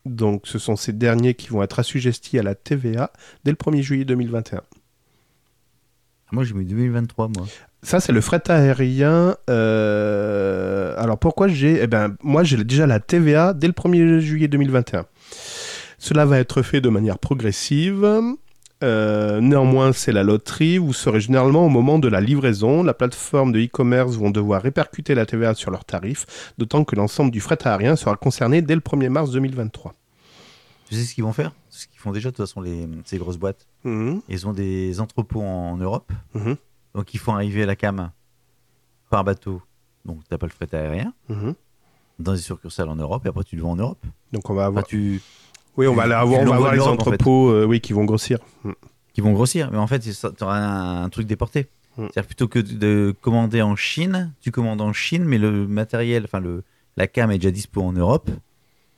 Donc 0.05 0.43
ce 0.45 0.59
sont 0.59 0.75
ces 0.75 0.93
derniers 0.93 1.33
qui 1.33 1.47
vont 1.49 1.63
être 1.63 1.79
assujettis 1.79 2.37
à 2.37 2.43
la 2.43 2.53
TVA 2.53 3.11
dès 3.43 3.51
le 3.51 3.57
1er 3.57 3.81
juillet 3.81 4.05
2021. 4.05 4.61
Moi, 6.31 6.43
j'ai 6.43 6.53
mis 6.53 6.65
2023, 6.65 7.29
moi. 7.35 7.45
Ça, 7.81 7.99
c'est 7.99 8.11
le 8.11 8.19
fret 8.21 8.41
aérien. 8.49 9.37
euh, 9.49 10.93
Alors 10.97 11.17
pourquoi 11.19 11.47
j'ai... 11.47 11.81
Eh 11.83 11.87
ben, 11.87 12.15
moi, 12.23 12.43
j'ai 12.43 12.63
déjà 12.63 12.87
la 12.87 12.99
TVA 12.99 13.53
dès 13.53 13.67
le 13.67 13.73
1er 13.73 14.19
juillet 14.19 14.47
2021. 14.47 15.05
Cela 15.97 16.25
va 16.25 16.39
être 16.39 16.61
fait 16.61 16.81
de 16.81 16.89
manière 16.89 17.19
progressive. 17.19 18.05
Euh, 18.83 19.39
néanmoins, 19.41 19.93
c'est 19.93 20.11
la 20.11 20.23
loterie. 20.23 20.77
Vous 20.77 20.93
serez 20.93 21.19
généralement 21.21 21.65
au 21.65 21.69
moment 21.69 21.97
de 21.97 22.07
la 22.07 22.19
livraison. 22.21 22.83
La 22.83 22.93
plateforme 22.93 23.51
de 23.53 23.59
e-commerce 23.61 24.15
vont 24.15 24.29
devoir 24.31 24.61
répercuter 24.61 25.15
la 25.15 25.25
TVA 25.25 25.53
sur 25.55 25.71
leurs 25.71 25.85
tarifs, 25.85 26.53
d'autant 26.57 26.83
que 26.83 26.95
l'ensemble 26.95 27.31
du 27.31 27.39
fret 27.39 27.57
aérien 27.65 27.95
sera 27.95 28.15
concerné 28.17 28.61
dès 28.61 28.75
le 28.75 28.81
1er 28.81 29.09
mars 29.09 29.31
2023. 29.31 29.93
Tu 30.89 30.95
sais 30.95 31.03
ce 31.03 31.15
qu'ils 31.15 31.23
vont 31.23 31.33
faire? 31.33 31.51
Ce 31.69 31.87
qu'ils 31.87 31.99
font 31.99 32.11
déjà, 32.11 32.29
de 32.29 32.35
toute 32.35 32.45
façon, 32.45 32.61
les, 32.61 32.87
ces 33.05 33.17
grosses 33.17 33.37
boîtes. 33.37 33.65
Mhm, 33.85 34.21
Ils 34.29 34.45
ont 34.47 34.53
des 34.53 34.99
entrepôts 34.99 35.41
en 35.41 35.77
Europe. 35.77 36.11
mhm, 36.35 36.57
Donc, 36.93 37.13
ils 37.13 37.17
font 37.19 37.33
arriver 37.33 37.63
à 37.63 37.65
la 37.65 37.75
cam 37.75 38.11
par 39.09 39.23
bateau. 39.23 39.61
Donc, 40.03 40.19
tu 40.29 40.37
pas 40.37 40.45
le 40.45 40.51
fret 40.51 40.67
aérien. 40.75 41.13
mhm. 41.29 41.55
Dans 42.19 42.33
des 42.33 42.39
succursales 42.39 42.87
en 42.89 42.95
Europe. 42.95 43.25
Et 43.25 43.29
après, 43.29 43.43
tu 43.43 43.55
le 43.55 43.61
vends 43.63 43.71
en 43.71 43.75
Europe. 43.75 44.05
Donc 44.31 44.49
on 44.49 44.53
va 44.53 44.61
Enfin, 44.63 44.67
avoir... 44.67 44.85
tu... 44.85 45.21
Oui, 45.77 45.87
on 45.87 45.93
va, 45.93 46.03
avoir, 46.03 46.39
on 46.41 46.45
va 46.45 46.55
avoir 46.55 46.73
les 46.73 46.79
en 46.79 46.85
fait. 46.85 46.89
entrepôts 46.91 47.49
euh, 47.49 47.65
oui, 47.65 47.81
qui 47.81 47.93
vont 47.93 48.05
grossir. 48.05 48.39
Mhm. 48.63 48.73
qui 49.13 49.21
vont 49.21 49.33
grossir. 49.33 49.69
Mais 49.71 49.77
en 49.77 49.87
fait, 49.87 49.99
tu 49.99 50.43
auras 50.43 50.57
un, 50.59 51.03
un 51.03 51.09
truc 51.09 51.27
déporté. 51.27 51.67
Mm. 51.97 52.03
C'est-à-dire 52.11 52.25
plutôt 52.27 52.47
que 52.47 52.59
de 52.59 53.13
commander 53.21 53.61
en 53.61 53.75
Chine, 53.75 54.33
tu 54.41 54.51
commandes 54.51 54.81
en 54.81 54.91
Chine, 54.93 55.23
mais 55.25 55.37
le 55.37 55.67
matériel, 55.67 56.23
enfin 56.25 56.39
le, 56.41 56.63
la 56.97 57.07
cam 57.07 57.31
est 57.31 57.37
déjà 57.37 57.51
dispo 57.51 57.81
en 57.81 57.93
Europe, 57.93 58.29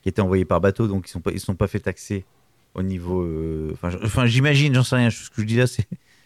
qui 0.02 0.10
était 0.10 0.22
envoyé 0.22 0.46
par 0.46 0.62
bateau, 0.62 0.88
donc 0.88 1.08
ils 1.08 1.12
sont 1.12 1.20
pas, 1.22 1.32
ils 1.32 1.40
sont 1.40 1.56
pas 1.56 1.68
fait 1.68 1.80
taxer 1.80 2.26
au 2.74 2.82
niveau. 2.84 3.22
euh, 3.22 3.74
Enfin, 4.04 4.26
j'imagine, 4.26 4.74
j'en 4.74 4.84
sais 4.84 4.96
rien. 4.96 5.10
Ce 5.12 5.30
que 5.30 5.42
je 5.42 5.48
dis 5.48 5.56
là, 5.58 5.66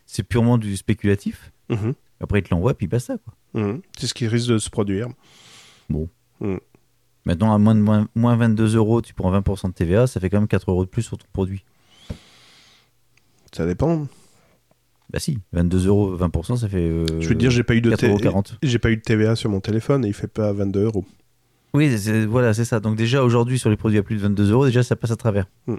c'est, 0.06 0.24
purement 0.24 0.58
du 0.58 0.76
spéculatif. 0.78 1.52
Mhm, 1.70 1.94
Après, 2.22 2.40
ils 2.40 2.44
te 2.44 2.54
l'envoient, 2.54 2.74
puis 2.74 2.88
basta 2.88 3.16
quoi. 3.18 3.34
mhm. 3.62 3.82
C'est 3.98 4.08
ce 4.08 4.14
qui 4.14 4.28
risque 4.28 4.50
de 4.50 4.58
se 4.58 4.70
produire. 4.70 5.08
Maintenant, 7.26 7.54
à 7.54 7.58
moins 7.58 7.76
de 7.76 7.82
moins, 7.82 8.08
moins 8.16 8.36
22 8.36 8.76
euros, 8.76 9.02
tu 9.02 9.14
prends 9.14 9.32
20% 9.32 9.68
de 9.68 9.74
TVA, 9.74 10.08
ça 10.08 10.20
fait 10.20 10.30
quand 10.30 10.40
même 10.40 10.48
4 10.48 10.72
euros 10.72 10.86
de 10.86 10.90
plus 10.90 11.04
sur 11.04 11.18
ton 11.18 11.28
produit. 11.34 11.64
Ça 13.52 13.66
dépend. 13.66 14.08
Bah 15.12 15.20
si, 15.20 15.40
22 15.54 15.88
euros, 15.88 16.18
20%, 16.18 16.58
ça 16.58 16.70
fait. 16.70 16.78
euh, 16.78 17.06
Je 17.20 17.28
veux 17.28 17.36
dire, 17.36 17.52
j'ai 17.52 17.64
pas 17.64 17.76
eu 17.76 17.82
de 17.82 17.92
4,40 17.92 18.08
euros. 18.10 18.20
TVA. 18.20 18.58
J'ai 18.64 18.80
pas 18.80 18.90
eu 18.92 18.98
de 18.98 19.02
TVA 19.02 19.36
sur 19.36 19.50
mon 19.50 19.60
téléphone 19.60 20.06
et 20.06 20.08
il 20.08 20.14
fait 20.14 20.28
pas 20.28 20.54
22 20.54 20.86
euros. 20.86 21.06
Oui, 21.74 21.96
voilà, 22.28 22.54
c'est 22.54 22.66
ça. 22.66 22.80
Donc 22.80 22.96
déjà 22.98 23.24
aujourd'hui 23.24 23.60
sur 23.60 23.70
les 23.70 23.78
produits 23.78 24.00
à 24.00 24.04
plus 24.04 24.16
de 24.16 24.22
22 24.22 24.52
euros, 24.52 24.66
déjà 24.66 24.84
ça 24.84 24.96
passe 24.96 25.12
à 25.12 25.16
travers. 25.16 25.46
Mm. 25.68 25.76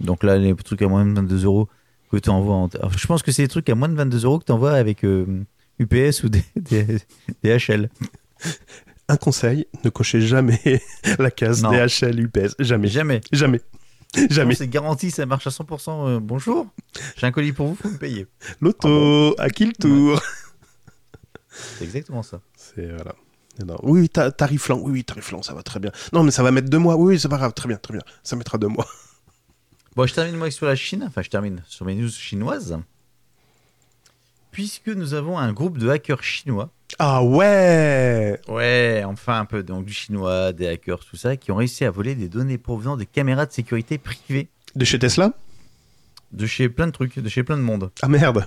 Donc 0.00 0.22
là, 0.22 0.38
les 0.38 0.54
trucs 0.54 0.82
à 0.82 0.88
moins 0.88 1.04
de 1.04 1.12
22 1.12 1.44
euros 1.44 1.68
que 2.10 2.16
tu 2.16 2.30
envoies, 2.30 2.54
en... 2.54 2.64
enfin, 2.82 2.96
je 2.96 3.06
pense 3.06 3.22
que 3.22 3.32
c'est 3.32 3.42
des 3.42 3.48
trucs 3.48 3.68
à 3.68 3.74
moins 3.74 3.88
de 3.88 3.94
22 3.94 4.24
euros 4.24 4.38
que 4.38 4.44
tu 4.44 4.52
envoies 4.52 4.72
avec 4.72 5.04
euh, 5.04 5.44
UPS 5.78 6.22
ou 6.24 6.28
des, 6.28 6.42
des, 6.56 6.98
DHL. 7.42 7.90
Un 9.08 9.16
conseil, 9.16 9.66
ne 9.84 9.90
cochez 9.90 10.20
jamais 10.20 10.60
la 11.18 11.30
case 11.30 11.62
Non. 11.62 11.70
DHL 11.70 12.20
UPS. 12.20 12.54
Jamais. 12.58 12.88
Jamais. 12.88 13.20
Jamais. 13.32 13.60
Jamais. 14.30 14.54
C'est 14.54 14.68
garanti, 14.68 15.10
ça 15.10 15.24
marche 15.26 15.46
à 15.46 15.50
100%. 15.50 16.08
euh, 16.08 16.20
bonjour, 16.20 16.66
j'ai 17.16 17.26
un 17.26 17.32
colis 17.32 17.52
pour 17.52 17.68
vous, 17.68 17.74
faut 17.74 17.88
me 17.90 17.98
payer. 17.98 18.26
L'auto, 18.60 19.34
à 19.38 19.50
qui 19.50 19.66
le 19.66 19.72
tour 19.72 20.22
C'est 21.50 21.84
exactement 21.84 22.22
ça. 22.22 22.40
C'est 22.56 22.86
voilà. 22.86 23.14
Non. 23.66 23.76
Oui, 23.82 24.00
oui, 24.02 24.08
ta- 24.08 24.30
tarif 24.30 24.68
lent. 24.68 24.78
Oui, 24.78 24.92
oui, 24.92 25.04
tarif 25.04 25.30
lent, 25.32 25.42
ça 25.42 25.52
va 25.52 25.62
très 25.62 25.80
bien. 25.80 25.90
Non, 26.12 26.22
mais 26.22 26.30
ça 26.30 26.42
va 26.42 26.50
mettre 26.52 26.68
deux 26.70 26.78
mois. 26.78 26.96
Oui, 26.96 27.14
oui, 27.14 27.20
c'est 27.20 27.28
pas 27.28 27.38
grave. 27.38 27.52
Très 27.54 27.68
bien, 27.68 27.76
très 27.76 27.92
bien. 27.92 28.02
Ça 28.22 28.36
mettra 28.36 28.58
deux 28.58 28.68
mois. 28.68 28.86
Bon, 29.96 30.06
je 30.06 30.14
termine 30.14 30.36
moi 30.36 30.48
sur 30.52 30.64
la 30.66 30.76
Chine, 30.76 31.02
enfin 31.08 31.22
je 31.22 31.28
termine 31.28 31.64
sur 31.66 31.84
mes 31.84 31.96
news 31.96 32.08
chinoises. 32.08 32.78
Puisque 34.52 34.86
nous 34.86 35.12
avons 35.14 35.36
un 35.38 35.52
groupe 35.52 35.76
de 35.76 35.88
hackers 35.88 36.22
chinois 36.22 36.70
Ah 36.98 37.22
ouais 37.22 38.40
Ouais, 38.48 39.02
enfin 39.06 39.40
un 39.40 39.44
peu 39.44 39.62
donc 39.62 39.84
du 39.84 39.92
chinois, 39.92 40.52
des 40.52 40.66
hackers, 40.68 41.00
tout 41.04 41.16
ça, 41.16 41.36
qui 41.36 41.52
ont 41.52 41.56
réussi 41.56 41.84
à 41.84 41.90
voler 41.90 42.14
des 42.14 42.28
données 42.28 42.58
provenant 42.58 42.96
des 42.96 43.06
caméras 43.06 43.46
de 43.46 43.52
sécurité 43.52 43.98
privées 43.98 44.48
De 44.74 44.84
chez 44.84 44.98
Tesla? 44.98 45.32
De 46.32 46.46
chez 46.46 46.68
plein 46.68 46.86
de 46.86 46.92
trucs, 46.92 47.18
de 47.18 47.28
chez 47.28 47.42
plein 47.42 47.56
de 47.56 47.62
monde. 47.62 47.90
Ah 48.02 48.08
merde. 48.08 48.46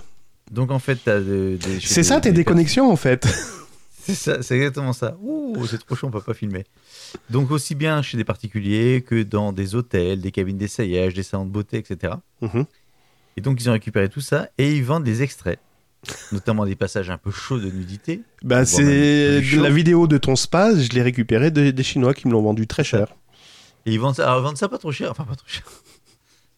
Donc 0.50 0.70
en 0.70 0.78
fait, 0.78 0.98
t'as 1.04 1.18
de- 1.20 1.56
des. 1.60 1.80
C'est 1.80 2.02
ça 2.02 2.20
tes 2.20 2.30
des 2.30 2.36
déconnexions 2.38 2.90
en 2.90 2.96
fait. 2.96 3.26
C'est 4.04 4.16
ça, 4.16 4.42
c'est 4.42 4.56
exactement 4.56 4.92
ça. 4.92 5.16
Ouh, 5.22 5.64
c'est 5.64 5.78
trop 5.78 5.94
chaud, 5.94 6.08
on 6.08 6.10
peut 6.10 6.20
pas 6.20 6.34
filmer. 6.34 6.64
Donc 7.30 7.52
aussi 7.52 7.76
bien 7.76 8.02
chez 8.02 8.16
des 8.16 8.24
particuliers 8.24 9.00
que 9.06 9.22
dans 9.22 9.52
des 9.52 9.76
hôtels, 9.76 10.20
des 10.20 10.32
cabines 10.32 10.58
d'essayage, 10.58 11.14
des 11.14 11.22
salons 11.22 11.46
de 11.46 11.52
beauté, 11.52 11.78
etc. 11.78 12.14
Mhm. 12.40 12.64
Et 13.36 13.40
donc 13.40 13.60
ils 13.60 13.70
ont 13.70 13.74
récupéré 13.74 14.08
tout 14.08 14.20
ça 14.20 14.48
et 14.58 14.74
ils 14.74 14.82
vendent 14.82 15.04
des 15.04 15.22
extraits, 15.22 15.60
notamment 16.32 16.64
des 16.66 16.74
passages 16.76 17.10
un 17.10 17.18
peu 17.18 17.30
chauds 17.30 17.58
de 17.58 17.70
nudité. 17.70 18.22
Bah, 18.42 18.64
c'est 18.64 19.40
la 19.40 19.70
vidéo 19.70 20.06
de 20.06 20.18
ton 20.18 20.36
spa, 20.36 20.74
je 20.76 20.88
l'ai 20.90 21.02
récupérée 21.02 21.50
de- 21.50 21.70
des 21.70 21.82
Chinois 21.82 22.14
qui 22.14 22.26
me 22.28 22.32
l'ont 22.32 22.42
vendu 22.42 22.66
très 22.66 22.84
cher. 22.84 23.14
Et 23.86 23.92
ils 23.92 24.00
vendent 24.00 24.14
ça, 24.16 24.24
alors, 24.26 24.40
ils 24.40 24.44
vendent 24.44 24.56
ça 24.56 24.68
pas 24.68 24.78
trop 24.78 24.92
cher, 24.92 25.10
enfin 25.10 25.24
pas 25.24 25.36
trop 25.36 25.48
cher. 25.48 25.64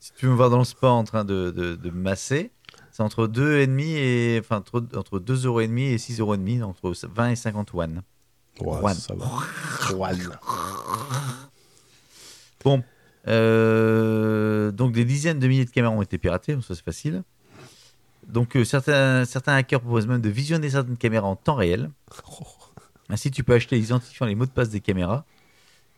Si 0.00 0.12
tu 0.18 0.26
veux 0.26 0.32
me 0.32 0.36
voir 0.36 0.50
dans 0.50 0.58
le 0.58 0.64
spa 0.64 0.88
en 0.88 1.02
train 1.04 1.24
de, 1.24 1.50
de, 1.50 1.76
de 1.76 1.90
masser, 1.90 2.50
c'est 2.92 3.02
entre 3.02 3.26
2,5 3.26 3.80
et 3.80 4.38
enfin 4.40 4.56
entre, 4.58 4.84
entre 4.96 5.18
2,5 5.18 5.46
euros 5.46 5.60
et 5.62 5.66
6,5 5.66 6.20
euros, 6.20 6.68
entre 6.68 6.92
20 7.08 7.30
et 7.30 7.36
50 7.36 7.70
yuan. 7.72 8.02
Ouais, 8.60 8.78
Juan. 8.80 8.94
ça 8.94 9.14
va. 9.14 9.26
Juan. 9.88 10.18
Bon, 12.62 12.82
euh, 13.28 14.70
donc 14.72 14.92
des 14.92 15.04
dizaines 15.04 15.38
de 15.38 15.48
milliers 15.48 15.64
de 15.64 15.70
caméras 15.70 15.94
ont 15.94 16.02
été 16.02 16.18
piratées, 16.18 16.56
ça 16.66 16.74
c'est 16.74 16.84
facile. 16.84 17.22
Donc 18.28 18.56
euh, 18.56 18.64
certains, 18.64 19.24
certains 19.24 19.54
hackers 19.54 19.80
proposent 19.80 20.06
même 20.06 20.20
de 20.20 20.28
visionner 20.28 20.70
certaines 20.70 20.96
caméras 20.96 21.26
en 21.28 21.36
temps 21.36 21.54
réel. 21.56 21.90
Ainsi, 23.10 23.30
tu 23.30 23.44
peux 23.44 23.54
acheter 23.54 23.76
les 23.76 23.84
identifiants, 23.84 24.26
les 24.26 24.34
mots 24.34 24.46
de 24.46 24.50
passe 24.50 24.70
des 24.70 24.80
caméras 24.80 25.24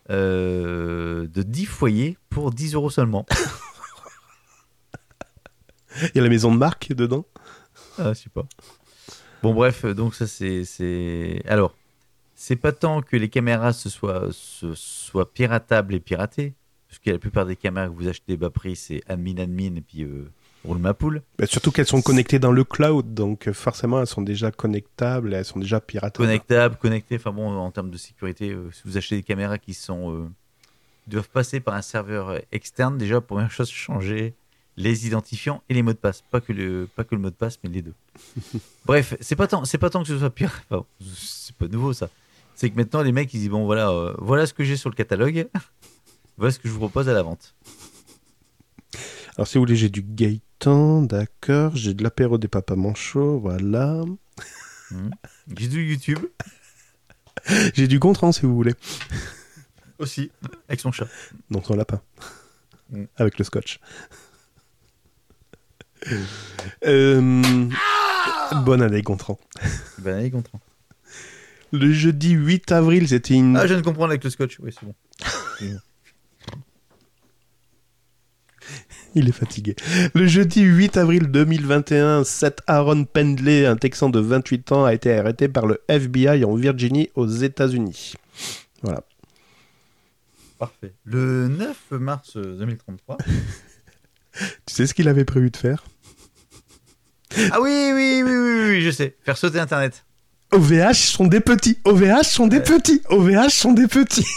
euh, 0.09 1.27
de 1.27 1.41
10 1.43 1.65
foyers 1.65 2.17
pour 2.29 2.51
10 2.51 2.73
euros 2.75 2.89
seulement. 2.89 3.25
Il 6.01 6.11
y 6.15 6.19
a 6.19 6.23
la 6.23 6.29
maison 6.29 6.51
de 6.51 6.57
marque 6.57 6.93
dedans? 6.93 7.25
Ah, 7.97 8.13
je 8.13 8.19
sais 8.19 8.29
pas. 8.29 8.45
Bon, 9.41 9.53
bref, 9.53 9.85
donc 9.85 10.13
ça, 10.15 10.27
c'est. 10.27 10.63
c'est- 10.65 11.41
Alors, 11.47 11.73
c'est 12.35 12.55
pas 12.55 12.71
tant 12.71 13.01
que 13.01 13.15
les 13.17 13.29
caméras 13.29 13.73
se 13.73 13.89
soient, 13.89 14.27
se 14.31 14.73
soient 14.75 15.31
piratables 15.33 15.95
et 15.95 15.99
piratées, 15.99 16.53
parce 16.87 16.99
que 16.99 17.09
la 17.09 17.17
plupart 17.17 17.45
des 17.47 17.55
caméras 17.55 17.87
que 17.87 17.93
vous 17.93 18.07
achetez 18.07 18.37
bas 18.37 18.51
prix, 18.51 18.75
c'est 18.75 19.01
admin, 19.07 19.37
admin, 19.37 19.75
et 19.75 19.81
puis 19.81 20.03
euh, 20.03 20.29
roule 20.63 20.77
ma 20.79 20.93
poule. 20.93 21.21
Bah, 21.37 21.45
surtout 21.45 21.71
qu'elles 21.71 21.87
sont 21.87 22.01
connectées 22.01 22.39
dans 22.39 22.51
le 22.51 22.63
cloud, 22.63 23.13
donc 23.13 23.47
euh, 23.47 23.53
forcément 23.53 23.99
elles 24.01 24.07
sont 24.07 24.21
déjà 24.21 24.51
connectables, 24.51 25.33
elles 25.33 25.45
sont 25.45 25.59
déjà 25.59 25.79
piratables. 25.79 26.25
Connectables, 26.25 26.75
connectés, 26.77 27.15
enfin 27.15 27.31
bon, 27.31 27.55
en 27.57 27.71
termes 27.71 27.89
de 27.91 27.97
sécurité, 27.97 28.51
euh, 28.51 28.69
si 28.71 28.81
vous 28.85 28.97
achetez 28.97 29.15
des 29.15 29.23
caméras 29.23 29.57
qui 29.57 29.73
sont. 29.73 30.11
euh, 30.13 30.29
doivent 31.07 31.29
passer 31.29 31.61
par 31.61 31.73
un 31.73 31.81
serveur 31.81 32.41
externe, 32.51 32.97
déjà, 32.97 33.21
première 33.21 33.49
chose, 33.49 33.69
changer 33.69 34.33
les 34.75 35.07
identifiants 35.07 35.63
et 35.69 35.73
les 35.73 35.81
mots 35.81 35.93
de 35.93 35.97
passe. 35.97 36.21
Pas 36.29 36.41
que 36.41 36.53
le, 36.53 36.87
pas 36.95 37.03
que 37.03 37.15
le 37.15 37.21
mot 37.21 37.29
de 37.29 37.35
passe, 37.35 37.59
mais 37.63 37.69
les 37.69 37.81
deux. 37.81 37.93
Bref, 38.85 39.15
c'est 39.21 39.35
pas 39.35 39.47
tant, 39.47 39.65
c'est 39.65 39.77
pas 39.77 39.89
tant 39.89 40.01
que 40.01 40.07
ce 40.09 40.19
soit 40.19 40.29
pire. 40.29 40.61
enfin, 40.69 40.85
c'est 41.15 41.55
pas 41.55 41.67
nouveau 41.67 41.93
ça. 41.93 42.09
C'est 42.55 42.69
que 42.69 42.75
maintenant 42.75 43.03
les 43.03 43.11
mecs 43.11 43.33
ils 43.33 43.39
disent 43.39 43.49
bon 43.49 43.65
voilà, 43.65 43.89
euh, 43.89 44.13
voilà 44.17 44.45
ce 44.45 44.53
que 44.53 44.63
j'ai 44.63 44.77
sur 44.77 44.89
le 44.89 44.95
catalogue, 44.95 45.47
voilà 46.37 46.51
ce 46.51 46.59
que 46.59 46.67
je 46.67 46.73
vous 46.73 46.79
propose 46.79 47.07
à 47.07 47.13
la 47.13 47.23
vente. 47.23 47.55
Alors 49.35 49.47
si 49.47 49.57
vous 49.57 49.63
voulez, 49.63 49.75
j'ai 49.75 49.89
du 49.89 50.01
D'accord, 50.61 51.75
j'ai 51.75 51.93
de 51.93 52.03
l'apéro 52.03 52.37
des 52.37 52.47
papas 52.47 52.75
manchots, 52.75 53.39
voilà. 53.39 54.01
J'ai 55.55 55.67
du 55.67 55.83
YouTube 55.89 56.19
J'ai 57.73 57.87
du 57.87 57.99
Gontran 57.99 58.31
si 58.31 58.41
vous 58.41 58.55
voulez, 58.55 58.73
aussi 59.99 60.31
avec 60.67 60.79
son 60.79 60.91
chat. 60.91 61.07
dans 61.49 61.63
son 61.63 61.75
lapin, 61.75 62.01
Mm. 62.89 63.03
avec 63.17 63.37
le 63.37 63.43
scotch. 63.43 63.79
Euh, 66.85 67.65
Bonne 68.63 68.81
année 68.81 69.01
Gontran. 69.01 69.37
Ben 69.97 70.15
allez, 70.19 70.31
comprends. 70.31 70.61
Le 71.73 71.91
jeudi 71.91 72.31
8 72.31 72.71
avril, 72.71 73.09
c'était 73.09 73.33
une... 73.33 73.57
Ah, 73.57 73.63
je 73.63 73.73
viens 73.73 73.81
de 73.81 73.85
comprendre 73.85 74.09
avec 74.11 74.23
le 74.23 74.29
scotch. 74.29 74.57
Oui, 74.61 74.71
c'est 74.73 74.85
bon. 74.85 74.95
Il 79.19 79.27
est 79.27 79.31
fatigué. 79.31 79.75
Le 80.13 80.27
jeudi 80.27 80.61
8 80.61 80.95
avril 80.97 81.23
2021, 81.31 82.23
Seth 82.23 82.61
Aaron 82.67 83.03
Pendley, 83.05 83.65
un 83.65 83.75
Texan 83.75 84.09
de 84.09 84.19
28 84.19 84.71
ans, 84.73 84.85
a 84.85 84.93
été 84.93 85.11
arrêté 85.17 85.47
par 85.47 85.65
le 85.65 85.81
FBI 85.87 86.45
en 86.45 86.53
Virginie, 86.53 87.09
aux 87.15 87.25
États-Unis. 87.25 88.13
Voilà. 88.83 89.03
Parfait. 90.59 90.93
Le 91.03 91.47
9 91.47 91.77
mars 91.91 92.37
2033. 92.37 93.17
Tu 94.67 94.75
sais 94.75 94.85
ce 94.85 94.93
qu'il 94.93 95.07
avait 95.07 95.25
prévu 95.25 95.49
de 95.49 95.57
faire? 95.57 95.83
Ah 97.51 97.59
oui, 97.59 97.89
oui, 97.91 98.21
oui, 98.23 98.31
oui, 98.31 98.69
oui, 98.69 98.81
je 98.81 98.91
sais. 98.91 99.15
Faire 99.23 99.35
sauter 99.35 99.59
Internet. 99.59 100.05
OVH 100.51 100.93
sont 100.93 101.25
des 101.25 101.39
petits, 101.39 101.79
OVH 101.85 102.23
sont 102.23 102.45
des 102.45 102.59
petits, 102.59 103.01
OVH 103.09 103.49
sont 103.49 103.73
des 103.73 103.87
petits. 103.87 104.27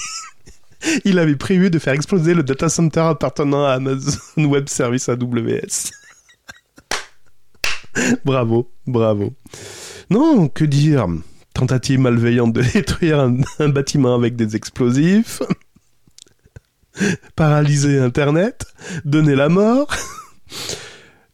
Il 1.04 1.18
avait 1.18 1.36
prévu 1.36 1.70
de 1.70 1.78
faire 1.78 1.92
exploser 1.92 2.34
le 2.34 2.42
data 2.42 2.68
center 2.68 3.00
appartenant 3.00 3.64
à 3.64 3.72
Amazon 3.72 4.18
Web 4.36 4.68
Service 4.68 5.08
AWS. 5.08 5.90
bravo, 8.24 8.70
bravo. 8.86 9.34
Non, 10.10 10.48
que 10.48 10.64
dire? 10.64 11.06
Tentative 11.54 12.00
malveillante 12.00 12.52
de 12.52 12.62
détruire 12.74 13.20
un, 13.20 13.68
bâtiment 13.68 14.14
avec 14.14 14.36
des 14.36 14.56
explosifs. 14.56 15.42
Paralyser 17.36 17.98
Internet. 17.98 18.66
Donner 19.04 19.34
la 19.34 19.48
mort. 19.48 19.88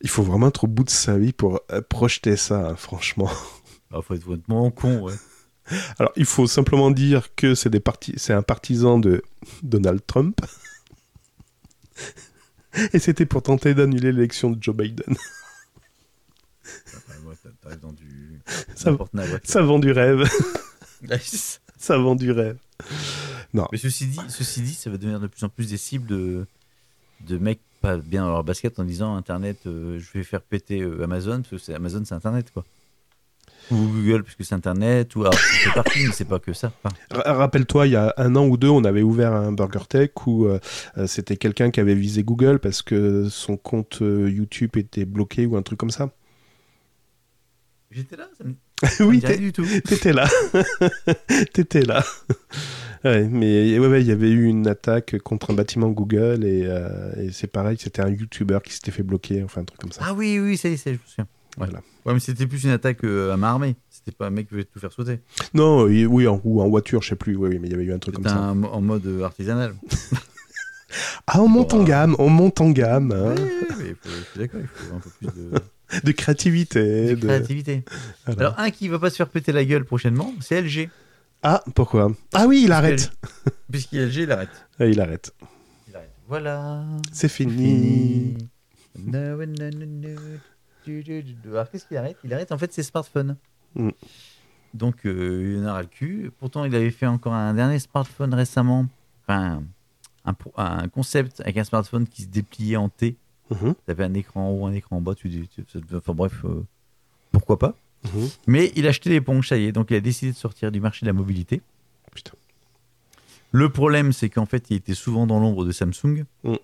Il 0.03 0.11
faut 0.11 0.22
vraiment 0.22 0.49
être 0.49 0.64
au 0.64 0.66
bout 0.66 0.84
de 0.84 0.90
sa 0.90 1.16
vie 1.16 1.32
pour 1.32 1.61
euh, 1.72 1.80
projeter 1.80 2.36
ça, 2.36 2.68
hein, 2.68 2.76
franchement. 2.76 3.30
Ah, 3.92 4.01
faut 4.03 4.14
être 4.14 4.24
vraiment 4.24 4.70
con, 4.70 5.01
ouais. 5.01 5.14
Alors, 5.98 6.12
il 6.16 6.24
faut 6.24 6.46
simplement 6.46 6.90
dire 6.90 7.34
que 7.34 7.54
c'est 7.54 7.70
des 7.70 7.80
parti- 7.80 8.14
c'est 8.16 8.32
un 8.32 8.42
partisan 8.42 8.98
de 8.98 9.22
Donald 9.62 10.00
Trump. 10.06 10.38
Et 12.92 12.98
c'était 12.98 13.26
pour 13.26 13.42
tenter 13.42 13.74
d'annuler 13.74 14.12
l'élection 14.12 14.50
de 14.50 14.62
Joe 14.62 14.76
Biden. 14.76 15.16
Dans 17.82 17.92
du. 17.92 18.40
Ça- 18.74 18.90
vend 19.62 19.78
du 19.78 19.92
rêve. 19.92 20.28
Mais 21.02 21.20
Ça 21.78 21.98
vend 21.98 22.14
du 22.14 22.30
rêve. 22.32 22.58
ceci 23.78 24.06
dit, 24.06 24.18
ceci 24.28 24.60
dit, 24.62 24.74
ça 24.74 24.90
va 24.90 24.96
devenir 24.98 25.20
de 25.20 25.26
plus 25.26 25.44
en 25.44 25.48
plus 25.48 25.70
des 25.70 25.76
cibles 25.76 26.06
de, 26.06 26.46
de 27.22 27.38
mecs 27.38 27.60
pas 27.80 27.96
bien 27.96 28.24
dans 28.24 28.30
leur 28.32 28.44
basket 28.44 28.78
en 28.78 28.84
disant 28.84 29.16
Internet, 29.16 29.58
euh, 29.66 29.98
je 29.98 30.18
vais 30.18 30.24
faire 30.24 30.42
péter 30.42 30.80
euh, 30.82 31.02
Amazon, 31.04 31.42
parce 31.48 31.66
que 31.66 31.72
Amazon 31.72 32.02
c'est 32.04 32.14
Internet, 32.14 32.50
quoi. 32.52 32.64
Ou 33.70 33.76
Google, 33.76 34.22
puisque 34.22 34.44
c'est 34.44 34.54
Internet, 34.54 35.16
ou 35.16 35.24
c'est 35.24 35.36
fait 35.36 35.74
partie, 35.74 36.06
mais 36.06 36.12
c'est 36.12 36.24
pas 36.24 36.38
que 36.38 36.52
ça. 36.52 36.72
Enfin, 36.82 36.94
Rappelle-toi, 37.10 37.86
il 37.86 37.92
y 37.92 37.96
a 37.96 38.14
un 38.16 38.36
an 38.36 38.46
ou 38.46 38.56
deux, 38.56 38.68
on 38.68 38.84
avait 38.84 39.02
ouvert 39.02 39.32
un 39.32 39.52
Burger 39.52 39.86
Tech 39.88 40.10
où 40.26 40.46
euh, 40.46 40.60
euh, 40.98 41.06
c'était 41.06 41.36
quelqu'un 41.36 41.70
qui 41.70 41.80
avait 41.80 41.94
visé 41.94 42.22
Google 42.22 42.58
parce 42.60 42.82
que 42.82 43.28
son 43.28 43.56
compte 43.56 44.02
euh, 44.02 44.30
YouTube 44.30 44.76
était 44.76 45.04
bloqué 45.04 45.46
ou 45.46 45.56
un 45.56 45.62
truc 45.62 45.78
comme 45.78 45.90
ça. 45.90 46.10
J'étais 47.90 48.16
là, 48.16 48.28
ça 48.36 48.44
me, 48.44 48.54
oui. 49.00 49.20
T'étais 49.84 50.12
là. 50.12 50.28
T'étais 51.52 51.82
là. 51.82 52.04
Ouais, 53.04 53.24
mais 53.28 53.78
ouais, 53.78 53.86
ouais, 53.86 54.00
il 54.00 54.06
y 54.06 54.12
avait 54.12 54.30
eu 54.30 54.46
une 54.46 54.66
attaque 54.66 55.18
contre 55.18 55.52
un 55.52 55.54
bâtiment 55.54 55.88
Google 55.90 56.44
et, 56.44 56.64
euh, 56.66 57.12
et 57.16 57.30
c'est 57.30 57.46
pareil, 57.46 57.76
c'était 57.78 58.02
un 58.02 58.08
YouTuber 58.08 58.58
qui 58.64 58.72
s'était 58.72 58.90
fait 58.90 59.02
bloquer, 59.02 59.42
enfin 59.44 59.60
un 59.60 59.64
truc 59.64 59.80
comme 59.80 59.92
ça. 59.92 60.02
Ah 60.04 60.14
oui, 60.14 60.38
oui, 60.38 60.56
ça 60.56 60.68
y 60.68 60.72
est, 60.72 60.76
ça 60.76 60.90
y 60.90 60.94
est, 60.94 60.96
je 60.96 61.02
me 61.02 61.06
souviens. 61.06 61.28
Ouais. 61.59 61.66
Voilà. 61.66 61.78
ouais, 62.04 62.12
mais 62.14 62.20
c'était 62.20 62.46
plus 62.46 62.64
une 62.64 62.70
attaque 62.70 63.02
euh, 63.04 63.32
à 63.32 63.36
main 63.36 63.48
armée. 63.48 63.76
C'était 63.90 64.12
pas 64.12 64.26
un 64.26 64.30
mec 64.30 64.46
qui 64.48 64.54
voulait 64.54 64.64
tout 64.64 64.78
faire 64.78 64.92
sauter. 64.92 65.20
Non, 65.54 65.88
il- 65.88 66.07
oui, 66.07 66.26
en, 66.26 66.40
ou 66.44 66.61
en 66.61 66.68
voiture, 66.68 67.00
je 67.02 67.09
sais 67.11 67.16
plus, 67.16 67.34
oui, 67.36 67.48
oui, 67.50 67.59
mais 67.59 67.68
il 67.68 67.70
y 67.70 67.74
avait 67.74 67.84
eu 67.84 67.92
un 67.94 67.98
truc 67.98 68.14
comme 68.16 68.24
C'était 68.24 68.36
ça. 68.36 68.42
un- 68.42 68.62
en 68.62 68.80
mode 68.80 69.07
euh, 69.07 69.22
artisanal. 69.24 69.74
Ah, 71.26 71.42
on 71.42 71.48
monte 71.48 71.74
en 71.74 71.82
gamme, 71.82 72.14
on 72.20 72.28
monte 72.30 72.61
en 72.61 72.70
gamme, 72.70 73.11
hein, 73.12 73.34
Oui, 73.36 73.74
mais 73.78 73.88
il 73.88 73.94
faut- 73.96 74.09
je 74.09 74.24
suis 74.30 74.38
d'accord, 74.38 74.61
il 74.62 74.66
faut 74.68 74.94
un 74.94 75.00
peu 75.00 75.11
plus 75.11 75.26
de, 75.26 75.50
de 76.04 76.12
créativité. 76.12 77.11
de 77.11 77.14
de- 77.16 77.26
créativité. 77.26 77.84
voilà. 78.24 78.40
Alors, 78.40 78.54
un 78.61 78.70
qui 78.70 78.86
va 78.88 78.98
pas 79.00 79.11
se 79.11 79.16
faire 79.16 79.28
péter 79.28 79.50
la 79.52 79.64
gueule 79.64 79.84
prochainement, 79.84 80.32
c'est 80.40 80.61
LG. 80.62 80.88
Ah, 81.42 81.62
pourquoi? 81.74 82.12
Ah 82.32 82.46
oui, 82.46 82.62
il 82.64 82.72
arrête. 82.72 83.11
Puisqu'il 83.70 84.09
il 84.16 84.30
arrête. 84.30 84.48
Ah, 84.78 84.86
il 84.86 85.00
arrête. 85.00 85.34
Il 85.88 85.96
arrête. 85.96 86.12
Voilà. 86.28 86.84
C'est 87.12 87.28
fini. 87.28 88.36
No, 88.96 89.36
no, 89.36 89.44
no, 89.46 89.86
no. 89.86 90.09
Alors, 91.47 91.70
qu'est-ce 91.70 91.87
qu'il 91.87 91.97
arrête 91.97 92.16
Il 92.24 92.32
arrête 92.32 92.53
en 92.53 92.59
fait 92.59 92.72
ses 92.72 92.82
smartphones. 92.82 93.37
Mm. 93.74 93.91
Donc, 94.74 95.07
euh, 95.07 95.57
il 95.57 95.64
en 95.64 95.68
a 95.68 95.72
ras 95.74 95.82
le 95.82 95.89
cul. 95.89 96.30
Pourtant, 96.39 96.64
il 96.64 96.74
avait 96.74 96.91
fait 96.91 97.07
encore 97.07 97.32
un 97.32 97.55
dernier 97.55 97.78
smartphone 97.78 98.34
récemment. 98.34 98.87
Enfin, 99.22 99.62
un, 100.57 100.89
concept 100.89 101.41
avec 101.41 101.57
un 101.57 101.64
smartphone 101.64 102.07
qui 102.07 102.22
se 102.22 102.28
dépliait 102.28 102.76
en 102.76 102.89
T. 102.89 103.16
Tu 103.51 103.74
avais 103.89 104.05
un 104.05 104.14
écran 104.14 104.49
en 104.49 104.51
haut, 104.51 104.66
un 104.66 104.72
écran 104.72 104.97
en 104.97 105.01
bas. 105.01 105.14
Tu, 105.14 105.49
enfin, 105.95 106.14
bref, 106.14 106.45
euh, 106.45 106.64
pourquoi 107.32 107.59
pas 107.59 107.74
mhm. 108.05 108.28
Mais 108.47 108.72
il 108.76 108.87
a 108.87 108.91
acheté 108.91 109.11
l'éponge, 109.11 109.49
ça 109.49 109.57
y 109.57 109.64
est. 109.64 109.72
Donc, 109.72 109.91
il 109.91 109.97
a 109.97 110.01
décidé 110.01 110.32
de 110.32 110.37
sortir 110.37 110.72
du 110.72 110.80
marché 110.80 111.07
de 111.07 111.11
la 111.11 111.14
mobilité. 111.14 111.62
Putain. 112.14 112.32
Le 113.53 113.70
problème, 113.70 114.12
c'est 114.12 114.28
qu'en 114.28 114.47
fait, 114.47 114.70
il 114.70 114.76
était 114.76 114.95
souvent 114.95 115.26
dans 115.26 115.41
l'ombre 115.41 115.64
de 115.64 115.72
Samsung. 115.72 116.24
Mm. 116.45 116.55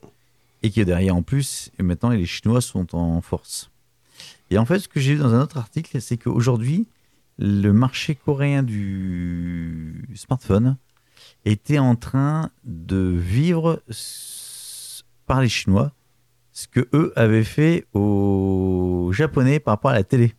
Et 0.64 0.70
que 0.70 0.81
derrière, 0.81 1.16
en 1.16 1.23
plus, 1.23 1.70
et 1.79 1.83
maintenant, 1.83 2.11
les 2.11 2.27
Chinois 2.27 2.61
sont 2.61 2.95
en 2.95 3.20
force. 3.20 3.72
Et 4.51 4.59
en 4.59 4.64
fait, 4.64 4.79
ce 4.79 4.89
que 4.89 5.01
j'ai 5.01 5.14
vu 5.14 5.20
dans 5.20 5.35
un 5.35 5.41
autre 5.41 5.57
article, 5.57 6.01
c'est 6.01 6.16
qu'aujourd'hui, 6.16 6.87
le 7.39 7.73
marché 7.73 8.14
coréen 8.14 8.62
du 8.62 10.07
smartphone 10.14 10.77
était 11.45 11.79
en 11.79 11.97
train 11.97 12.51
de 12.64 13.14
vivre 13.16 13.83
par 15.27 15.41
les 15.41 15.49
Chinois 15.49 15.93
ce 16.53 16.68
que 16.68 16.87
eux 16.93 17.12
avaient 17.16 17.45
fait 17.45 17.87
aux 17.95 19.11
Japonais 19.12 19.59
par 19.59 19.73
rapport 19.73 19.91
à 19.91 19.95
la 19.95 20.05
télé. 20.05 20.35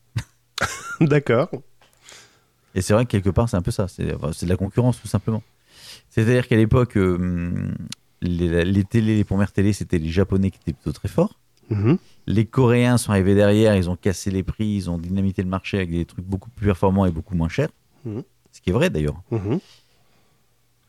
D'accord. 1.02 1.50
Et 2.76 2.82
c'est 2.82 2.94
vrai 2.94 3.06
que 3.06 3.12
quelque 3.12 3.30
part, 3.30 3.50
c'est 3.50 3.58
un 3.58 3.62
peu 3.62 3.72
ça. 3.72 3.88
C'est 3.88 4.14
enfin, 4.14 4.30
de 4.30 4.50
la 4.50 4.56
concurrence, 4.56 5.02
tout 5.02 5.08
simplement. 5.08 5.44
C'est-à-dire 6.10 6.48
qu'à 6.48 6.56
l'époque, 6.56 6.98
euh, 6.98 7.72
les, 8.22 8.64
les 8.64 8.84
télés, 8.84 9.18
les 9.18 9.24
premières 9.24 9.52
télés, 9.52 9.74
c'était 9.74 9.98
les 9.98 10.10
Japonais 10.10 10.52
qui 10.52 10.60
étaient 10.62 10.74
plutôt 10.74 10.92
très 10.92 11.08
forts. 11.08 11.40
Mhm, 11.70 11.98
Les 12.28 12.46
Coréens 12.46 12.98
sont 12.98 13.12
arrivés 13.12 13.36
derrière, 13.36 13.76
ils 13.76 13.90
ont 13.90 13.96
cassé 13.96 14.32
les 14.32 14.44
prix, 14.44 14.66
ils 14.68 14.90
ont 14.90 14.98
dynamité 14.98 15.42
le 15.44 15.50
marché 15.50 15.78
avec 15.78 15.92
des 15.92 16.06
trucs 16.06 16.26
beaucoup 16.26 16.50
plus 16.50 16.66
performants 16.68 17.06
et 17.06 17.12
beaucoup 17.12 17.36
moins 17.36 17.50
chers. 17.50 17.70
Mhm. 18.06 18.24
Ce 18.52 18.62
qui 18.62 18.70
est 18.70 18.74
vrai 18.74 18.90
d'ailleurs. 18.90 19.22
mhm. 19.32 19.60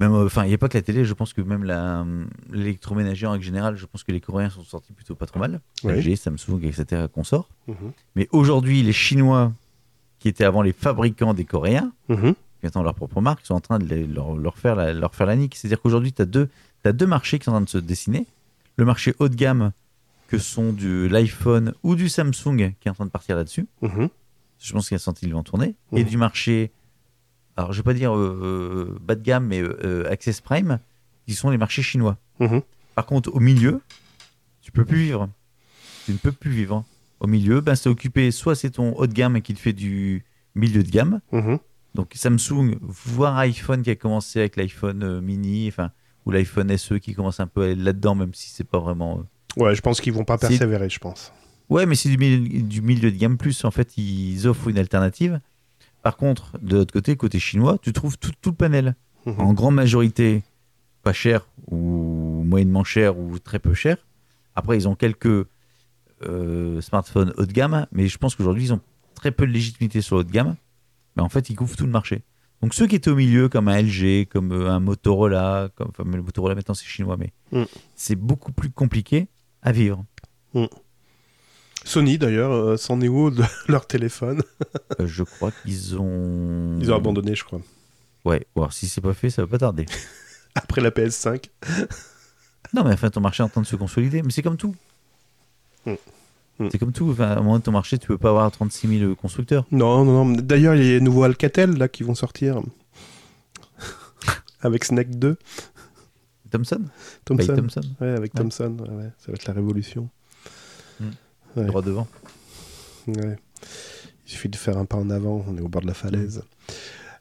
Même, 0.01 0.13
euh, 0.13 0.27
enfin, 0.27 0.45
il 0.45 0.49
n'y 0.49 0.55
a 0.55 0.59
pas 0.59 0.69
que 0.69 0.77
la 0.77 0.83
télé, 0.83 1.05
je 1.05 1.15
pense 1.15 1.33
que 1.33 1.41
même 1.41 1.65
euh, 1.71 2.25
l'électroménager 2.51 3.27
en 3.27 3.33
règle 3.33 3.45
générale, 3.45 3.77
je 3.77 3.87
pense 3.87 4.03
que 4.03 4.11
les 4.11 4.21
Coréens 4.21 4.51
sont 4.51 4.65
sortis 4.65 4.93
plutôt 4.93 5.15
pas 5.15 5.27
trop 5.27 5.39
mal. 5.39 5.61
LG, 6.01 6.17
Samsung, 6.17 6.61
etc. 6.65 7.05
qu'on 7.13 7.23
sort. 7.25 7.49
Mais 8.17 8.29
aujourd'hui, 8.33 8.83
les 8.83 8.93
Chinois, 8.93 9.53
qui 10.19 10.29
étaient 10.29 10.45
avant 10.45 10.63
les 10.63 10.73
fabricants 10.73 11.33
des 11.33 11.45
Coréens, 11.45 11.93
qui 12.61 12.77
ont 12.79 12.83
leur 12.83 12.95
propre 12.95 13.21
marque, 13.21 13.47
sont 13.47 13.55
en 13.55 13.61
train 13.61 13.79
de 13.79 13.85
les- 13.85 14.07
leur, 14.07 14.35
leur 14.37 14.59
faire, 14.59 14.75
la, 14.75 14.93
leur 14.93 15.15
faire 15.15 15.27
la 15.27 15.37
nique. 15.37 15.55
C'est-à-dire 15.55 15.81
qu'aujourd'hui, 15.81 16.13
tu 16.13 16.23
as 16.23 16.25
deux, 16.27 16.49
t'as 16.83 16.93
deux 16.93 17.07
marchés 17.07 17.39
qui 17.39 17.45
sont 17.45 17.51
en 17.53 17.55
train 17.57 17.61
de 17.65 17.69
se 17.69 17.79
dessiner. 17.79 18.27
Le 18.77 18.85
marché 18.85 19.15
haut 19.21 19.29
de 19.29 19.37
gamme, 19.37 19.71
que 20.29 20.39
sont 20.39 20.73
du 20.73 21.09
l'iPhone 21.09 21.75
ou 21.83 21.95
du 21.95 22.09
Samsung, 22.09 22.75
qui 22.81 22.89
est 22.89 22.91
en 22.91 22.95
train 22.95 23.07
de 23.07 23.11
partir 23.11 23.37
là-dessus. 23.37 23.67
Mhm. 23.83 24.09
Je 24.59 24.73
pense 24.73 24.89
qu'il 24.89 24.95
y 24.95 24.97
a 24.97 24.99
senti 24.99 25.27
le 25.27 25.33
vent 25.35 25.43
tourner. 25.43 25.75
Et 25.93 26.03
Mhm. 26.05 26.09
du 26.09 26.17
marché, 26.17 26.71
alors 27.57 27.73
je 27.73 27.79
vais 27.79 27.83
pas 27.85 27.95
dire 27.95 28.17
euh, 28.17 28.89
euh, 28.95 28.99
bas 29.01 29.15
de 29.15 29.23
gamme, 29.23 29.47
mais 29.47 29.61
euh, 29.61 30.11
Access 30.11 30.41
Prime, 30.41 30.79
qui 31.27 31.35
sont 31.35 31.51
les 31.51 31.59
marchés 31.59 31.83
chinois. 31.83 32.17
Mhm. 32.41 32.63
Par 32.95 33.07
contre, 33.07 33.35
au 33.35 33.41
milieu, 33.41 33.81
tu 34.63 34.73
peux 34.73 34.85
plus 34.85 34.99
vivre. 34.99 35.29
Tu 36.07 36.13
ne 36.13 36.17
peux 36.19 36.33
plus 36.33 36.51
vivre. 36.51 36.85
Au 37.21 37.27
milieu, 37.27 37.61
ben, 37.61 37.75
c'est 37.75 37.89
occupé, 37.89 38.31
soit 38.31 38.55
c'est 38.55 38.71
ton 38.71 38.95
haut 38.97 39.07
de 39.07 39.13
gamme 39.13 39.41
qui 39.41 39.55
te 39.55 39.59
fait 39.61 39.73
du 39.73 40.25
milieu 40.55 40.83
de 40.83 40.91
gamme, 40.91 41.21
donc 41.95 42.11
Samsung, 42.15 42.77
voire 42.83 43.37
iPhone 43.39 43.83
qui 43.83 43.91
a 43.91 43.97
commencé 43.97 44.39
avec 44.41 44.57
l'iPhone 44.57 45.21
mini, 45.21 45.69
enfin, 45.69 45.91
ou 46.27 46.31
l'iPhone 46.33 46.77
SE 46.77 46.95
qui 46.99 47.15
commence 47.15 47.41
un 47.41 47.47
peu 47.47 47.63
à 47.63 47.65
aller 47.67 47.75
là-dedans, 47.77 48.15
même 48.15 48.35
si 48.35 48.51
c'est 48.51 48.65
pas 48.65 48.79
vraiment. 48.81 49.25
Ouais, 49.57 49.75
je 49.75 49.81
pense 49.81 50.01
qu'ils 50.01 50.13
vont 50.13 50.25
pas 50.25 50.39
persévérer, 50.39 50.89
je 50.89 50.99
pense. 50.99 51.33
Ouais, 51.71 51.87
mais 51.87 51.95
c'est 51.95 52.09
du 52.09 52.19
milieu, 52.19 52.63
du 52.63 52.83
milieu 52.83 53.11
de 53.11 53.17
gamme 53.17 53.37
plus. 53.39 53.65
En 53.65 53.71
fait, 53.71 53.97
ils 53.97 54.47
offrent 54.47 54.69
une 54.69 54.79
alternative. 54.79 55.41
Par 56.03 56.17
contre, 56.17 56.59
de 56.61 56.77
l'autre 56.77 56.93
côté, 56.93 57.17
côté 57.17 57.39
chinois, 57.39 57.79
tu 57.81 57.93
trouves 57.93 58.19
tout, 58.19 58.33
tout 58.43 58.51
le 58.51 58.57
panel. 58.57 58.95
Mhm. 59.27 59.41
En 59.41 59.53
grande 59.55 59.75
majorité, 59.75 60.43
pas 61.03 61.13
cher 61.15 61.47
ou 61.71 62.43
moyennement 62.45 62.85
cher 62.85 63.19
ou 63.19 63.39
très 63.39 63.59
peu 63.59 63.73
cher. 63.75 63.97
Après, 64.55 64.77
ils 64.77 64.87
ont 64.89 64.95
quelques 64.95 65.47
euh, 66.23 66.81
smartphones 66.81 67.33
haut 67.39 67.47
de 67.47 67.53
gamme, 67.53 67.87
mais 67.93 68.09
je 68.09 68.19
pense 68.19 68.35
qu'aujourd'hui, 68.35 68.65
ils 68.65 68.73
ont 68.73 68.81
très 69.15 69.31
peu 69.31 69.47
de 69.47 69.53
légitimité 69.53 70.01
sur 70.03 70.17
le 70.17 70.21
haut 70.21 70.25
de 70.25 70.31
gamme. 70.31 70.57
Mais 71.17 71.23
en 71.23 71.29
fait, 71.29 71.49
ils 71.51 71.57
couvrent 71.57 71.77
tout 71.77 71.87
le 71.87 71.93
marché. 71.93 72.23
Donc 72.61 72.75
ceux 72.75 72.87
qui 72.87 72.97
étaient 72.97 73.11
au 73.11 73.17
milieu, 73.17 73.49
comme 73.49 73.69
un 73.69 73.81
LG, 73.81 74.27
comme 74.29 74.53
euh, 74.53 74.71
un 74.71 74.81
Motorola, 74.81 75.69
comme 75.75 75.89
enfin, 75.89 76.05
le 76.11 76.23
Motorola 76.23 76.55
maintenant 76.55 76.75
c'est 76.75 76.87
chinois, 76.87 77.17
mais 77.19 77.33
Mm. 77.53 77.65
c'est 77.95 78.17
beaucoup 78.17 78.53
plus 78.53 78.71
compliqué 78.71 79.29
à 79.65 79.73
vivre. 79.73 80.05
Sony, 81.85 82.19
d'ailleurs, 82.19 82.53
euh, 82.53 82.77
s'en 82.77 83.01
est 83.01 83.09
où 83.09 83.31
de 83.31 83.43
leur 83.69 83.87
téléphone 83.87 84.43
Euh, 85.01 85.07
je 85.07 85.25
crois 85.25 85.51
qu'ils 85.51 85.97
ont. 85.99 86.79
Ils 86.81 86.93
ont 86.93 86.97
abandonné, 86.97 87.35
je 87.35 87.43
crois. 87.43 87.61
Ouais, 88.25 88.47
voir 88.55 88.73
si 88.73 88.87
c'est 88.87 89.01
pas 89.01 89.15
fait, 89.15 89.31
ça 89.31 89.43
va 89.43 89.49
pas 89.49 89.59
tarder. 89.59 89.87
Après 90.55 90.81
la 90.81 90.91
PS5. 90.91 91.47
non, 92.75 92.85
mais 92.85 92.93
enfin, 92.93 93.11
ton 93.11 93.21
marché 93.21 93.43
est 93.43 93.47
en 93.47 93.49
train 93.49 93.63
de 93.63 93.67
se 93.67 93.75
consolider, 93.75 94.23
mais 94.23 94.31
c'est 94.31 94.43
comme 94.43 94.57
tout. 94.57 94.77
Mm. 95.87 95.95
Mm. 96.59 96.69
C'est 96.71 96.79
comme 96.79 96.93
tout. 96.93 97.11
Enfin, 97.11 97.25
à 97.25 97.33
un 97.33 97.37
moment 97.37 97.59
de 97.59 97.65
ton 97.65 97.73
marché, 97.73 97.99
tu 97.99 98.07
peux 98.07 98.19
pas 98.19 98.29
avoir 98.29 98.51
36 98.53 98.99
000 98.99 99.15
constructeurs. 99.17 99.65
Non, 99.73 100.05
non, 100.05 100.25
non. 100.25 100.33
D'ailleurs, 100.37 100.75
il 100.75 100.85
y 100.85 100.89
a 100.91 100.93
les 100.93 101.01
nouveaux 101.01 101.25
Alcatel 101.25 101.77
là 101.77 101.89
qui 101.89 102.03
vont 102.03 102.15
sortir. 102.15 102.61
Avec 104.61 104.85
Snake 104.85 105.19
2. 105.19 105.37
Thompson? 107.25 107.55
Thompson. 107.57 107.81
Ouais, 108.01 108.09
avec 108.11 108.35
Ouais. 108.35 108.41
Thompson. 108.41 108.77
ouais, 108.81 109.11
ça 109.19 109.27
va 109.29 109.35
être 109.35 109.47
la 109.47 109.55
révolution. 109.55 110.09
Mm. 111.01 111.05
Ouais. 111.57 111.67
droit 111.67 111.83
devant. 111.83 112.07
Ouais. 113.07 113.37
Il 114.27 114.31
suffit 114.33 114.49
de 114.49 114.57
faire 114.57 114.79
un 114.79 114.85
pas 114.85 114.97
en 114.97 115.11
avant, 115.11 115.45
on 115.49 115.57
est 115.57 115.61
au 115.61 115.69
bord 115.69 115.83
de 115.83 115.87
la 115.87 115.95
falaise. 115.95 116.43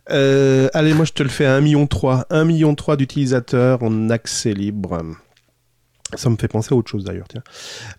Euh, 0.09 0.69
allez, 0.73 0.93
moi 0.93 1.05
je 1.05 1.13
te 1.13 1.23
le 1.23 1.29
fais 1.29 1.45
à 1.45 1.59
1,3 1.59 1.61
million. 1.63 1.85
1,3 1.85 2.45
million 2.45 2.75
d'utilisateurs 2.97 3.83
en 3.83 4.09
accès 4.09 4.53
libre. 4.53 5.01
Ça 6.15 6.29
me 6.29 6.35
fait 6.35 6.47
penser 6.47 6.73
à 6.73 6.77
autre 6.77 6.91
chose 6.91 7.03
d'ailleurs, 7.05 7.27
tiens. 7.27 7.43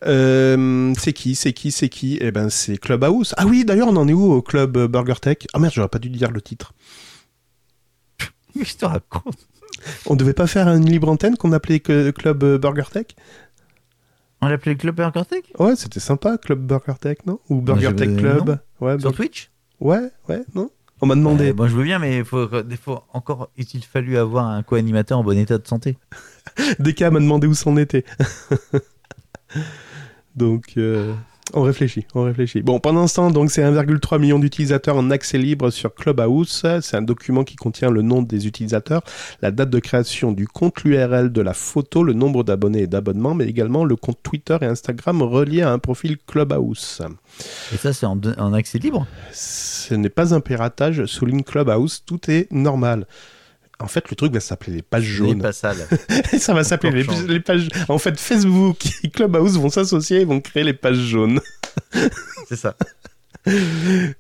Euh, 0.07 0.93
c'est 0.99 1.13
qui 1.13 1.35
C'est 1.35 1.53
qui 1.53 1.73
C'est 1.73 1.89
qui? 1.89 2.19
Eh 2.21 2.31
ben 2.31 2.49
c'est 2.49 2.77
Clubhouse. 2.79 3.35
Ah 3.37 3.47
oui, 3.47 3.65
d'ailleurs 3.65 3.89
on 3.89 3.97
en 3.97 4.07
est 4.07 4.13
où 4.13 4.33
au 4.33 4.43
club 4.43 4.79
Burger 4.87 5.17
Tech? 5.21 5.39
Ah 5.53 5.59
merde, 5.59 5.73
j'aurais 5.75 5.89
pas 5.89 5.99
dû 5.99 6.09
dire 6.11 6.31
le 6.31 6.41
titre. 6.41 6.73
Que 8.55 8.65
je 8.65 8.77
te 8.77 8.85
raconte 8.85 9.49
On 10.07 10.17
devait 10.17 10.33
pas 10.35 10.47
faire 10.47 10.69
une 10.69 10.89
libre 10.89 11.09
antenne 11.09 11.37
qu'on 11.37 11.53
appelait 11.53 11.81
Club 11.81 12.45
euh, 12.45 12.59
Burger 12.59 12.85
Tech? 12.93 13.07
On 14.41 14.49
l'appelait 14.49 14.77
Club 14.77 14.97
Burger 14.97 15.23
Tech? 15.29 15.45
Ouais, 15.59 15.77
c'était 15.77 16.01
sympa, 16.01 16.37
Club 16.39 16.61
Burger 16.61 16.95
Tech, 17.01 17.19
non? 17.27 17.39
Ou 17.49 17.61
Burger 17.61 17.95
Tech 17.97 18.09
euh, 18.09 18.17
Club 18.17 18.59
Ouais, 18.81 18.99
Sur 18.99 19.13
Twitch? 19.13 19.51
Ouais, 19.81 20.11
ouais, 20.29 20.43
non. 20.55 20.71
On 21.01 21.07
m'a 21.07 21.15
demandé. 21.15 21.51
Euh, 21.51 21.53
Bon, 21.53 21.67
je 21.67 21.75
veux 21.75 21.85
bien, 21.85 21.99
mais 21.99 22.23
faut, 22.25 22.47
des 22.63 22.77
fois, 22.77 23.07
encore 23.13 23.51
est-il 23.57 23.85
fallu 23.85 24.17
avoir 24.17 24.47
un 24.47 24.63
co-animateur 24.63 25.19
en 25.19 25.25
bon 25.25 25.37
état 25.37 25.59
de 25.59 25.67
santé? 25.67 25.97
Deka 26.79 27.11
m'a 27.11 27.21
demandé 27.21 27.47
où 27.47 27.55
c'en 27.55 27.77
était. 27.77 28.05
donc, 30.37 30.75
euh, 30.77 31.15
on 31.55 31.63
réfléchit, 31.63 32.07
on 32.15 32.25
réfléchit. 32.25 32.63
Bon, 32.63 32.81
pendant 32.81 33.07
ce 33.07 33.15
temps, 33.15 33.31
donc, 33.31 33.51
c'est 33.51 33.63
1,3 33.63 34.19
million 34.19 34.39
d'utilisateurs 34.39 34.97
en 34.97 35.11
accès 35.11 35.39
libre 35.39 35.71
sur 35.71 35.95
Clubhouse. 35.95 36.67
C'est 36.81 36.97
un 36.97 37.03
document 37.03 37.45
qui 37.45 37.57
contient 37.57 37.91
le 37.91 38.03
nom 38.03 38.23
des 38.23 38.47
utilisateurs, 38.47 39.03
la 39.41 39.51
date 39.51 39.71
de 39.71 39.79
création 39.79 40.33
du 40.33 40.49
compte, 40.49 40.83
l'URL 40.83 41.33
de 41.33 41.41
la 41.41 41.55
photo, 41.55 42.03
le 42.03 42.13
nombre 42.13 42.45
d'abonnés 42.45 42.83
et 42.83 42.87
d'abonnements, 42.87 43.35
mais 43.35 43.47
également 43.47 43.85
le 43.85 43.97
compte 43.97 44.19
Twitter 44.23 44.57
et 44.61 44.67
Instagram 44.67 45.23
relié 45.23 45.63
à 45.63 45.73
un 45.73 45.79
profil 45.79 46.19
Clubhouse. 46.27 47.01
Et 47.73 47.77
ça, 47.77 47.93
c'est 47.93 48.07
en, 48.07 48.21
en 48.39 48.53
accès 48.53 48.79
libre? 48.79 49.07
Ce 49.33 49.95
n'est 49.95 50.09
pas 50.09 50.35
un 50.35 50.41
piratage, 50.41 51.05
souligne 51.07 51.43
Clubhouse, 51.43 52.03
tout 52.05 52.31
est 52.31 52.51
normal. 52.53 53.07
En 53.81 53.87
fait, 53.89 54.09
le 54.11 54.17
truc 54.17 54.33
va 54.33 54.41
s'appeler 54.41 54.77
les 54.77 54.83
pages 54.83 55.03
jaunes. 55.05 55.43
pas 55.43 55.53
sale. 55.53 55.77
Ça 56.39 56.55
va 56.55 56.63
s'appeler 56.65 57.03
les, 57.03 57.27
les 57.29 57.41
pages. 57.41 57.69
En 57.89 57.99
fait, 57.99 58.19
Facebook 58.19 58.79
et 59.03 59.11
Clubhouse 59.11 59.59
vont 59.59 59.69
s'associer 59.71 60.21
et 60.21 60.25
vont 60.25 60.41
créer 60.41 60.65
les 60.65 60.75
pages 60.75 60.97
jaunes. 60.99 61.41
c'est 62.49 62.57
ça. 62.57 62.77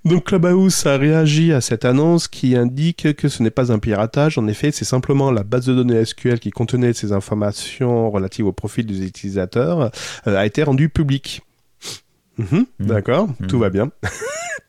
Donc 0.04 0.24
Clubhouse 0.24 0.84
a 0.86 0.98
réagi 0.98 1.52
à 1.52 1.60
cette 1.62 1.84
annonce 1.86 2.28
qui 2.28 2.56
indique 2.56 3.14
que 3.16 3.28
ce 3.28 3.42
n'est 3.42 3.50
pas 3.50 3.72
un 3.72 3.78
piratage. 3.78 4.36
En 4.36 4.46
effet, 4.48 4.70
c'est 4.70 4.84
simplement 4.84 5.30
la 5.30 5.44
base 5.44 5.64
de 5.66 5.74
données 5.74 6.04
SQL 6.04 6.40
qui 6.40 6.50
contenait 6.50 6.92
ces 6.92 7.12
informations 7.12 8.10
relatives 8.10 8.46
au 8.46 8.52
profil 8.52 8.84
des 8.84 9.06
utilisateurs 9.06 9.90
euh, 10.26 10.36
a 10.36 10.44
été 10.44 10.62
rendue 10.62 10.88
publique. 10.90 11.40
Mhm, 12.36 12.46
Mhm. 12.50 12.66
D'accord, 12.80 13.28
Mhm. 13.40 13.46
tout 13.46 13.58
va 13.60 13.70
bien. 13.70 13.90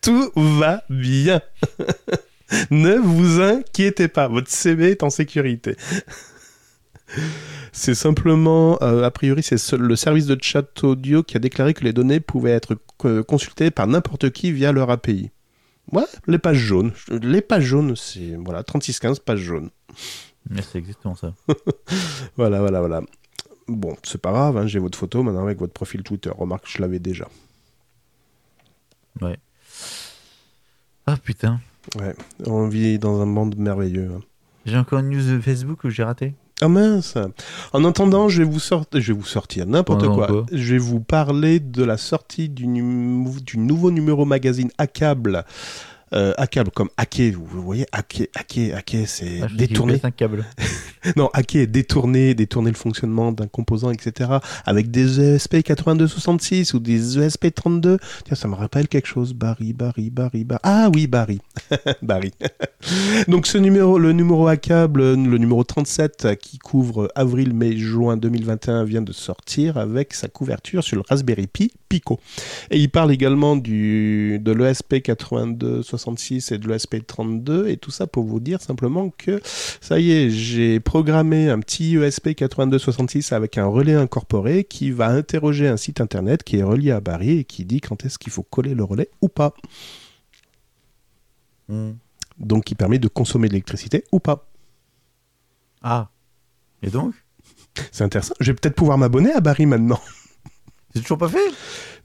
tout 0.01 0.31
va 0.35 0.83
bien. 0.89 1.41
ne 2.71 2.95
vous 2.95 3.41
inquiétez 3.41 4.07
pas, 4.07 4.27
votre 4.27 4.49
CV 4.49 4.91
est 4.91 5.03
en 5.03 5.09
sécurité. 5.09 5.75
C'est 7.71 7.93
simplement, 7.93 8.81
euh, 8.81 9.03
a 9.03 9.11
priori, 9.11 9.43
c'est 9.43 9.73
le 9.73 9.95
service 9.97 10.27
de 10.27 10.37
chat 10.41 10.83
audio 10.83 11.23
qui 11.23 11.35
a 11.35 11.39
déclaré 11.41 11.73
que 11.73 11.83
les 11.83 11.91
données 11.91 12.21
pouvaient 12.21 12.51
être 12.51 12.77
euh, 13.03 13.21
consultées 13.21 13.69
par 13.69 13.85
n'importe 13.85 14.29
qui 14.31 14.53
via 14.53 14.71
leur 14.71 14.89
API. 14.89 15.29
Ouais, 15.91 16.05
les 16.25 16.39
pages 16.39 16.57
jaunes. 16.57 16.93
Les 17.09 17.41
pages 17.41 17.65
jaunes, 17.65 17.95
c'est 17.97 18.37
voilà, 18.37 18.63
3615 18.63 19.19
pages 19.19 19.39
jaunes. 19.39 19.69
Mais 20.49 20.61
C'est 20.61 20.79
exactement 20.79 21.15
ça. 21.15 21.33
Voilà, 22.37 22.59
voilà, 22.59 22.79
voilà. 22.79 23.01
Bon, 23.67 23.97
c'est 24.03 24.21
pas 24.21 24.31
grave, 24.31 24.57
hein, 24.57 24.67
j'ai 24.67 24.79
votre 24.79 24.97
photo 24.97 25.21
maintenant 25.21 25.43
avec 25.43 25.59
votre 25.59 25.73
profil 25.73 26.01
Twitter. 26.01 26.31
Remarque, 26.35 26.65
je 26.67 26.81
l'avais 26.81 26.99
déjà. 26.99 27.27
Ah 31.07 31.17
putain. 31.17 31.59
Ouais, 31.99 32.13
on 32.45 32.67
vit 32.67 32.99
dans 32.99 33.21
un 33.21 33.25
monde 33.25 33.55
merveilleux. 33.57 34.09
hein. 34.15 34.21
J'ai 34.65 34.77
encore 34.77 34.99
une 34.99 35.09
news 35.09 35.21
de 35.35 35.39
Facebook 35.39 35.79
que 35.81 35.89
j'ai 35.89 36.03
raté. 36.03 36.33
Ah 36.61 36.69
mince 36.69 37.17
En 37.73 37.83
attendant, 37.85 38.29
je 38.29 38.41
vais 38.41 38.49
vous, 38.49 38.59
sort- 38.59 38.85
je 38.93 39.11
vais 39.13 39.19
vous 39.19 39.25
sortir 39.25 39.65
n'importe 39.67 40.01
Pendant 40.01 40.15
quoi. 40.15 40.27
quoi 40.27 40.45
Je 40.51 40.73
vais 40.73 40.77
vous 40.79 41.01
parler 41.01 41.59
de 41.59 41.83
la 41.83 41.97
sortie 41.97 42.47
du, 42.49 42.65
num- 42.65 43.39
du 43.41 43.57
nouveau 43.57 43.91
numéro 43.91 44.25
magazine 44.25 44.69
Accable. 44.77 45.43
Euh, 46.15 46.33
Accable 46.37 46.71
comme 46.71 46.89
hacké, 46.95 47.31
vous 47.31 47.45
vous 47.45 47.61
voyez, 47.61 47.85
hacké, 47.91 48.29
hacké, 48.35 48.73
hacké, 48.73 49.05
c'est 49.05 49.41
Ah, 49.41 49.47
pète 49.57 50.05
un 50.05 50.11
câble. 50.11 50.45
Non, 51.15 51.29
hacker, 51.33 51.67
détourner, 51.67 52.33
détourner 52.33 52.71
le 52.71 52.75
fonctionnement 52.75 53.31
d'un 53.31 53.47
composant, 53.47 53.91
etc. 53.91 54.31
Avec 54.65 54.89
des 54.89 55.19
E 55.19 55.37
ESP8266 55.37 56.75
ou 56.75 56.79
des 56.79 57.17
E 57.17 57.27
ESP32. 57.27 57.99
Tiens, 58.25 58.35
ça 58.35 58.47
me 58.47 58.55
rappelle 58.55 58.87
quelque 58.87 59.07
chose. 59.07 59.33
Barry, 59.33 59.73
Barry, 59.73 60.09
Barry, 60.09 60.43
Barry. 60.43 60.61
Ah 60.63 60.89
oui, 60.93 61.05
Barry. 61.05 61.41
Barry. 62.01 62.33
Donc 63.27 63.45
ce 63.45 63.57
numéro, 63.57 63.99
le 63.99 64.13
numéro 64.13 64.47
à 64.47 64.57
câble, 64.57 65.01
le 65.13 65.37
numéro 65.37 65.63
37 65.63 66.25
euh, 66.25 66.35
qui 66.35 66.57
couvre 66.57 67.11
avril, 67.15 67.53
mai, 67.53 67.77
juin 67.77 68.17
2021 68.17 68.83
vient 68.85 69.01
de 69.01 69.11
sortir 69.11 69.77
avec 69.77 70.13
sa 70.13 70.27
couverture 70.27 70.83
sur 70.83 70.95
le 70.95 71.03
Raspberry 71.07 71.47
Pi 71.47 71.71
Pico. 71.89 72.19
Et 72.71 72.79
il 72.79 72.89
parle 72.89 73.11
également 73.11 73.55
du, 73.55 74.39
de 74.39 74.53
l'ESP8266 74.53 76.04
et 76.07 76.57
de 76.57 76.67
l'ESP32 76.67 77.67
et 77.67 77.77
tout 77.77 77.91
ça 77.91 78.07
pour 78.07 78.23
vous 78.25 78.39
dire 78.39 78.61
simplement 78.61 79.11
que 79.17 79.41
ça 79.81 79.99
y 79.99 80.11
est, 80.11 80.29
j'ai 80.29 80.79
programmé 80.79 81.49
un 81.49 81.59
petit 81.59 81.95
E 81.95 82.07
ESP8266 82.07 83.33
avec 83.33 83.57
un 83.57 83.65
relais 83.65 83.95
incorporé 83.95 84.63
qui 84.63 84.91
va 84.91 85.07
interroger 85.07 85.67
un 85.67 85.77
site 85.77 86.01
internet 86.01 86.43
qui 86.43 86.57
est 86.57 86.63
relié 86.63 86.91
à 86.91 86.99
Barry 86.99 87.39
et 87.39 87.43
qui 87.43 87.65
dit 87.65 87.81
quand 87.81 88.05
est-ce 88.05 88.19
qu'il 88.19 88.31
faut 88.31 88.43
coller 88.43 88.75
le 88.75 88.83
relais 88.83 89.09
ou 89.21 89.29
pas. 89.29 89.53
Hmm. 91.67 91.93
Donc 92.37 92.65
qui 92.65 92.75
permet 92.75 92.99
de 92.99 93.07
consommer 93.07 93.47
de 93.47 93.53
l'électricité 93.53 94.03
ou 94.11 94.19
pas. 94.19 94.47
Ah. 95.81 96.09
Et 96.83 96.89
donc? 96.89 97.13
C'est 97.91 98.03
intéressant. 98.03 98.35
Je 98.39 98.51
vais 98.51 98.55
peut-être 98.55 98.75
pouvoir 98.75 98.97
m'abonner 98.97 99.31
à 99.31 99.41
Barry 99.41 99.65
maintenant. 99.65 99.99
C'est 100.93 101.01
toujours 101.01 101.17
pas 101.17 101.27
fait? 101.27 101.51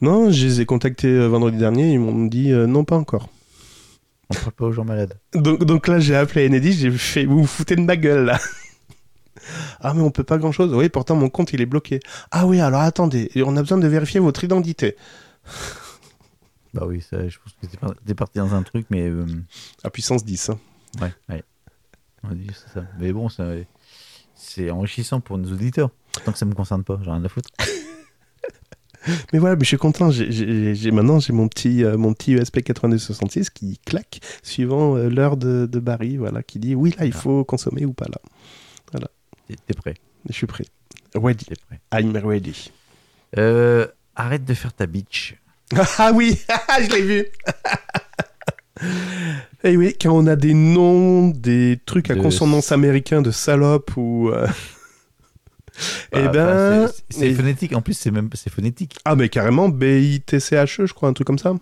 Non, 0.00 0.30
je 0.30 0.46
les 0.46 0.60
ai 0.62 0.66
contactés 0.66 1.08
euh, 1.08 1.28
vendredi 1.28 1.58
dernier, 1.58 1.92
ils 1.92 2.00
m'ont 2.00 2.24
dit 2.24 2.52
euh, 2.52 2.66
non, 2.66 2.84
pas 2.84 2.96
encore. 2.96 3.28
On 4.30 4.34
parle 4.34 4.52
pas 4.52 4.64
aux 4.66 4.72
gens 4.72 4.84
malades. 4.84 5.18
Donc, 5.34 5.64
donc 5.64 5.88
là, 5.88 5.98
j'ai 6.00 6.14
appelé 6.16 6.46
Enedis, 6.48 6.72
j'ai 6.74 6.90
fait 6.90 7.24
vous 7.24 7.40
vous 7.40 7.46
foutez 7.46 7.74
de 7.76 7.80
ma 7.82 7.96
gueule 7.96 8.24
là. 8.26 8.38
ah, 9.80 9.92
mais 9.94 10.02
on 10.02 10.10
peut 10.10 10.24
pas 10.24 10.38
grand 10.38 10.52
chose. 10.52 10.72
Oui, 10.74 10.88
pourtant 10.88 11.16
mon 11.16 11.28
compte 11.28 11.52
il 11.52 11.60
est 11.60 11.66
bloqué. 11.66 12.00
Ah 12.30 12.46
oui, 12.46 12.60
alors 12.60 12.80
attendez, 12.82 13.30
on 13.44 13.56
a 13.56 13.62
besoin 13.62 13.78
de 13.78 13.88
vérifier 13.88 14.20
votre 14.20 14.44
identité. 14.44 14.96
Bah 16.72 16.84
oui, 16.86 17.00
ça, 17.00 17.26
je 17.28 17.36
pense 17.40 17.52
que 17.60 17.66
t'es 17.66 17.76
par- 17.78 17.96
parti 18.16 18.38
dans 18.38 18.54
un 18.54 18.62
truc, 18.62 18.86
mais. 18.90 19.08
euh, 19.08 19.26
À 19.82 19.90
puissance 19.90 20.24
10. 20.24 20.50
hein. 20.50 20.58
ouais, 21.00 21.12
ouais. 21.28 21.42
On 22.22 22.32
dit 22.32 22.46
ça. 22.72 22.84
Mais 23.00 23.12
bon, 23.12 23.28
ça- 23.28 23.54
c'est 24.36 24.70
enrichissant 24.70 25.20
pour 25.20 25.36
nos 25.36 25.50
auditeurs. 25.52 25.90
Tant 26.24 26.30
que 26.30 26.38
ça 26.38 26.46
me 26.46 26.54
concerne 26.54 26.84
pas, 26.84 27.00
j'ai 27.02 27.10
rien 27.10 27.24
à 27.24 27.28
foutre. 27.28 27.48
Mais 29.32 29.38
voilà, 29.38 29.56
mais 29.56 29.62
je 29.62 29.68
suis 29.68 29.76
content. 29.78 30.10
J'ai- 30.10 30.90
maintenant, 30.90 31.20
j'ai 31.20 31.32
mon 31.32 31.48
petit, 31.48 31.84
euh, 31.84 31.96
mon 31.96 32.12
petit 32.12 32.34
ESP 32.34 32.56
8266 32.68 33.48
qui 33.50 33.78
claque 33.86 34.20
suivant 34.42 34.96
euh, 34.96 35.08
l'heure 35.08 35.36
de, 35.36 35.66
de 35.70 35.78
Barry, 35.80 36.16
voilà, 36.18 36.42
qui 36.42 36.58
dit 36.58 36.74
oui, 36.74 36.94
là, 36.98 37.06
il 37.06 37.12
Ah. 37.14 37.18
faut 37.18 37.44
consommer 37.44 37.84
ou 37.86 37.92
pas 37.92 38.06
là. 38.06 38.18
T'es 39.48 39.56
t'es 39.66 39.74
prêt? 39.74 39.94
Je 40.28 40.32
suis 40.34 40.46
prêt. 40.46 40.64
Ready. 41.14 41.46
Prêt. 41.68 41.80
I'm 41.92 42.16
ready. 42.16 42.70
Euh, 43.38 43.86
arrête 44.16 44.44
de 44.44 44.54
faire 44.54 44.72
ta 44.72 44.86
bitch. 44.86 45.34
Ah 45.98 46.10
oui, 46.14 46.36
je 46.82 46.90
l'ai 46.94 47.02
vu. 47.02 47.26
Et 49.64 49.76
oui, 49.76 49.94
quand 50.00 50.10
on 50.16 50.26
a 50.26 50.36
des 50.36 50.54
noms, 50.54 51.28
des 51.28 51.78
trucs 51.84 52.10
à 52.10 52.14
De- 52.14 52.20
consonance 52.22 52.72
américain 52.72 53.20
de 53.22 53.30
salope 53.30 53.96
ou. 53.96 54.30
Euh, 56.14 56.18
eh 56.20 56.22
Bah, 56.24 56.28
ben. 56.32 56.84
enfin, 56.84 56.92
c'est- 57.10 57.28
et- 57.30 57.34
phonétique. 57.34 57.74
En 57.74 57.82
plus, 57.82 57.94
c'est 57.94 58.10
même 58.10 58.28
c'est 58.34 58.50
phonétique. 58.52 58.96
Ah, 59.04 59.14
mais 59.16 59.28
carrément, 59.28 59.68
B-I-T-C-H-E, 59.68 60.82
E, 60.82 60.86
je 60.86 60.94
crois, 60.94 61.08
un 61.08 61.12
truc 61.12 61.26
comme 61.26 61.38
ça. 61.38 61.54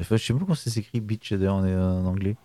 Enfin, 0.00 0.16
je 0.16 0.24
sais 0.24 0.32
pas 0.34 0.40
comment 0.40 0.54
ça 0.54 0.70
s'écrit 0.70 1.00
bitch 1.00 1.32
en, 1.32 1.64
en 1.64 2.06
anglais. 2.06 2.36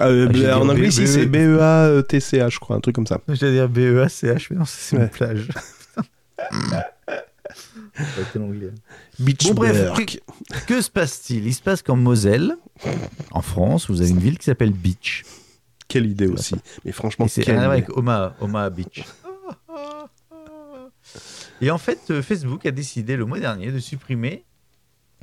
Euh, 0.00 0.26
Ah, 0.28 0.32
j'ai 0.34 0.52
en 0.52 0.68
anglais, 0.68 0.86
B- 0.86 0.90
ici, 0.90 1.02
B- 1.02 1.06
c'est 1.06 1.26
B-E-A-T-C-H, 1.26 2.50
je 2.50 2.58
crois, 2.60 2.76
un 2.76 2.80
truc 2.80 2.94
comme 2.94 3.06
ça. 3.06 3.20
J'allais 3.28 3.52
dire 3.54 3.68
B-E-A-C-H, 3.68 4.46
mais 4.50 4.56
non, 4.56 4.64
c'est 4.66 4.96
Ouais. 4.96 5.02
une 5.02 5.08
plage. 5.10 5.48
Beach 9.18 9.44
Bon, 9.48 9.54
bref, 9.54 9.84
Burk. 9.94 10.20
Que 10.66 10.80
se 10.80 10.90
passe-t-il? 10.90 11.46
Il 11.46 11.54
se 11.54 11.62
passe 11.62 11.82
qu'en 11.82 11.96
Moselle, 11.96 12.56
en 13.30 13.42
France, 13.42 13.88
vous 13.90 14.00
avez 14.00 14.10
une 14.10 14.18
ville 14.18 14.38
qui 14.38 14.44
s'appelle 14.46 14.72
Beach. 14.72 15.24
Quelle 15.88 16.06
idée 16.06 16.26
aussi. 16.26 16.54
Mais 16.84 16.92
franchement, 16.92 17.28
c'est 17.28 17.42
rien 17.42 17.58
à 17.60 17.64
voir 17.66 17.76
idée. 17.76 17.84
avec 17.84 17.96
Omaha, 17.96 18.34
Omaha 18.40 18.70
Beach. 18.70 19.04
Et 21.62 21.70
en 21.70 21.78
fait, 21.78 22.10
euh, 22.10 22.20
Facebook 22.22 22.66
a 22.66 22.70
décidé 22.72 23.16
le 23.16 23.24
mois 23.24 23.38
dernier 23.40 23.70
de 23.72 23.78
supprimer 23.78 24.44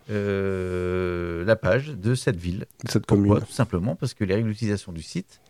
euh, 0.10 1.44
la 1.46 1.56
page 1.56 1.90
de 1.90 2.16
cette 2.16 2.38
ville. 2.38 2.66
cette 2.88 3.06
Pourquoi? 3.06 3.28
Commune. 3.28 3.46
Tout 3.46 3.52
simplement 3.54 3.96
parce 3.96 4.14
que 4.14 4.24
les 4.24 4.36
règles 4.36 4.50
d'utilisation 4.50 4.92
du 4.92 5.02
site 5.04 5.42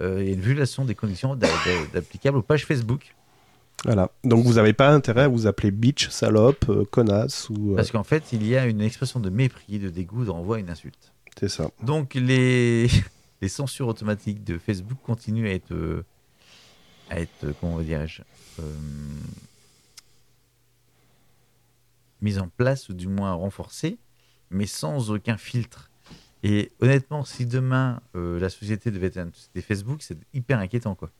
euh, 0.00 0.20
et 0.20 0.32
une 0.32 0.40
violation 0.40 0.84
des 0.84 0.94
conditions 0.94 1.36
applicables 1.94 2.36
aux 2.38 2.42
pages 2.42 2.64
Facebook 2.66 3.14
Voilà. 3.84 4.10
Donc 4.24 4.44
vous 4.44 4.54
n'avez 4.54 4.72
pas 4.72 4.90
intérêt 4.90 5.22
à 5.22 5.28
vous 5.28 5.46
appeler 5.46 5.70
bitch, 5.70 6.08
salope, 6.10 6.66
euh, 6.68 6.84
connasse 6.84 7.48
ou. 7.50 7.72
euh, 7.72 7.76
Parce 7.76 7.90
qu'en 7.90 8.04
fait, 8.04 8.32
il 8.32 8.46
y 8.46 8.56
a 8.56 8.66
une 8.66 8.80
expression 8.80 9.18
de 9.18 9.30
mépris, 9.30 9.78
de 9.78 9.88
dégoût 9.90 10.24
d'envoi 10.24 10.58
une 10.60 10.70
insulte. 10.70 11.12
c'est 11.40 11.48
ça. 11.48 11.70
Donc 11.82 12.14
les, 12.14 12.88
les 13.42 13.48
censures 13.48 13.88
automatiques 13.88 14.44
de 14.44 14.58
Facebook 14.58 14.98
continuent 15.04 15.48
à 15.48 15.52
être, 15.54 16.04
à 17.10 17.18
être 17.18 17.46
comment 17.60 17.80
dirais-je, 17.80 18.22
mises 22.22 22.38
en 22.38 22.48
place 22.48 22.88
ou 22.88 22.94
du 22.94 23.08
moins 23.08 23.32
renforcées, 23.32 23.98
mais 24.50 24.66
sans 24.66 25.10
aucun 25.10 25.36
filtre. 25.36 25.90
Et 26.42 26.72
honnêtement, 26.80 27.24
si 27.24 27.46
demain 27.46 28.00
euh, 28.16 28.40
la 28.40 28.48
société 28.48 28.90
devait 28.90 29.08
être 29.08 29.18
une 29.18 29.32
société 29.32 29.60
Facebook, 29.60 30.02
c'est 30.02 30.18
hyper 30.34 30.58
inquiétant 30.58 30.94
quoi. 30.94 31.10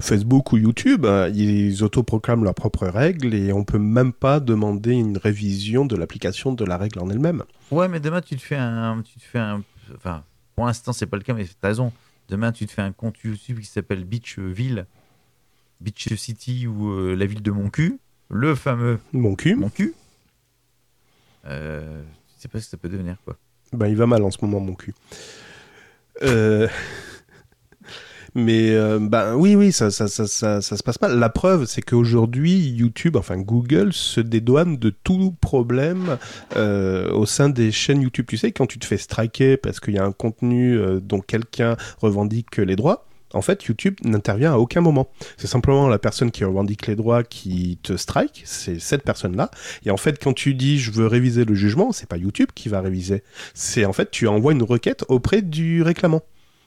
Facebook 0.00 0.52
ou 0.52 0.58
YouTube, 0.58 1.04
hein, 1.04 1.28
ils 1.28 1.82
autoproclament 1.82 2.44
leurs 2.44 2.54
propres 2.54 2.86
règles 2.86 3.34
et 3.34 3.52
on 3.52 3.64
peut 3.64 3.78
même 3.78 4.12
pas 4.12 4.40
demander 4.40 4.92
une 4.92 5.18
révision 5.18 5.84
de 5.84 5.96
l'application 5.96 6.52
de 6.52 6.64
la 6.64 6.78
règle 6.78 7.00
en 7.00 7.10
elle-même. 7.10 7.42
Ouais, 7.70 7.88
mais 7.88 8.00
demain 8.00 8.20
tu 8.20 8.36
te 8.36 8.42
fais 8.42 8.56
un, 8.56 9.02
tu 9.02 9.18
te 9.18 9.24
fais 9.24 9.38
un, 9.38 9.62
enfin 9.94 10.24
pour 10.54 10.66
l'instant 10.66 10.92
c'est 10.92 11.06
pas 11.06 11.16
le 11.16 11.22
cas, 11.22 11.34
mais 11.34 11.46
t'as 11.60 11.68
raison. 11.68 11.92
Demain 12.28 12.52
tu 12.52 12.66
te 12.66 12.72
fais 12.72 12.82
un 12.82 12.92
compte 12.92 13.18
YouTube 13.22 13.60
qui 13.60 13.66
s'appelle 13.66 14.04
Beachville, 14.04 14.86
Beach 15.80 16.14
City 16.14 16.66
ou 16.66 16.90
euh, 16.90 17.14
la 17.14 17.26
ville 17.26 17.42
de 17.42 17.50
mon 17.50 17.68
cul, 17.68 17.98
le 18.30 18.54
fameux 18.54 18.98
Mon 19.12 19.34
cul, 19.34 19.56
mon 19.56 19.68
cul. 19.68 19.94
Euh, 21.46 22.02
je 22.36 22.42
sais 22.42 22.48
pas 22.48 22.58
ce 22.58 22.64
que 22.64 22.70
ça 22.70 22.76
peut 22.76 22.88
devenir 22.88 23.16
quoi. 23.24 23.36
ben, 23.72 23.86
il 23.86 23.96
va 23.96 24.06
mal 24.06 24.22
en 24.22 24.30
ce 24.30 24.38
moment, 24.42 24.60
mon 24.60 24.74
cul. 24.74 24.94
Euh, 26.22 26.68
Mais 28.34 28.76
ben 29.00 29.34
oui, 29.34 29.54
oui, 29.54 29.72
ça, 29.72 29.90
ça, 29.90 30.08
ça, 30.08 30.26
ça, 30.26 30.60
se 30.60 30.82
passe 30.82 31.00
mal. 31.00 31.18
La 31.18 31.30
preuve, 31.30 31.64
c'est 31.64 31.80
qu'aujourd'hui, 31.80 32.68
YouTube, 32.68 33.16
enfin 33.16 33.38
Google, 33.38 33.94
se 33.94 34.20
dédouane 34.20 34.76
de 34.76 34.90
tout 34.90 35.34
problème 35.40 36.18
euh, 36.54 37.10
au 37.12 37.24
sein 37.24 37.48
des 37.48 37.72
chaînes 37.72 38.02
YouTube. 38.02 38.26
Tu 38.28 38.36
sais, 38.36 38.52
quand 38.52 38.66
tu 38.66 38.78
te 38.78 38.84
fais 38.84 38.98
striker 38.98 39.56
parce 39.56 39.80
qu'il 39.80 39.94
y 39.94 39.98
a 39.98 40.04
un 40.04 40.12
contenu 40.12 40.78
dont 41.00 41.20
quelqu'un 41.20 41.78
revendique 42.02 42.58
les 42.58 42.76
droits, 42.76 43.05
en 43.32 43.42
fait, 43.42 43.64
YouTube 43.64 43.96
n'intervient 44.04 44.52
à 44.52 44.56
aucun 44.56 44.80
moment. 44.80 45.08
C'est 45.36 45.46
simplement 45.46 45.88
la 45.88 45.98
personne 45.98 46.30
qui 46.30 46.44
revendique 46.44 46.86
les 46.86 46.96
droits 46.96 47.22
qui 47.22 47.78
te 47.82 47.96
strike, 47.96 48.42
c'est 48.44 48.78
cette 48.78 49.02
personne-là. 49.02 49.50
Et 49.84 49.90
en 49.90 49.96
fait, 49.96 50.22
quand 50.22 50.32
tu 50.32 50.54
dis 50.54 50.78
je 50.78 50.90
veux 50.90 51.06
réviser 51.06 51.44
le 51.44 51.54
jugement, 51.54 51.92
c'est 51.92 52.08
pas 52.08 52.16
YouTube 52.16 52.50
qui 52.54 52.68
va 52.68 52.80
réviser. 52.80 53.22
C'est 53.54 53.84
en 53.84 53.92
fait, 53.92 54.10
tu 54.10 54.26
envoies 54.28 54.52
une 54.52 54.62
requête 54.62 55.04
auprès 55.08 55.42
du 55.42 55.82
réclamant. 55.82 56.22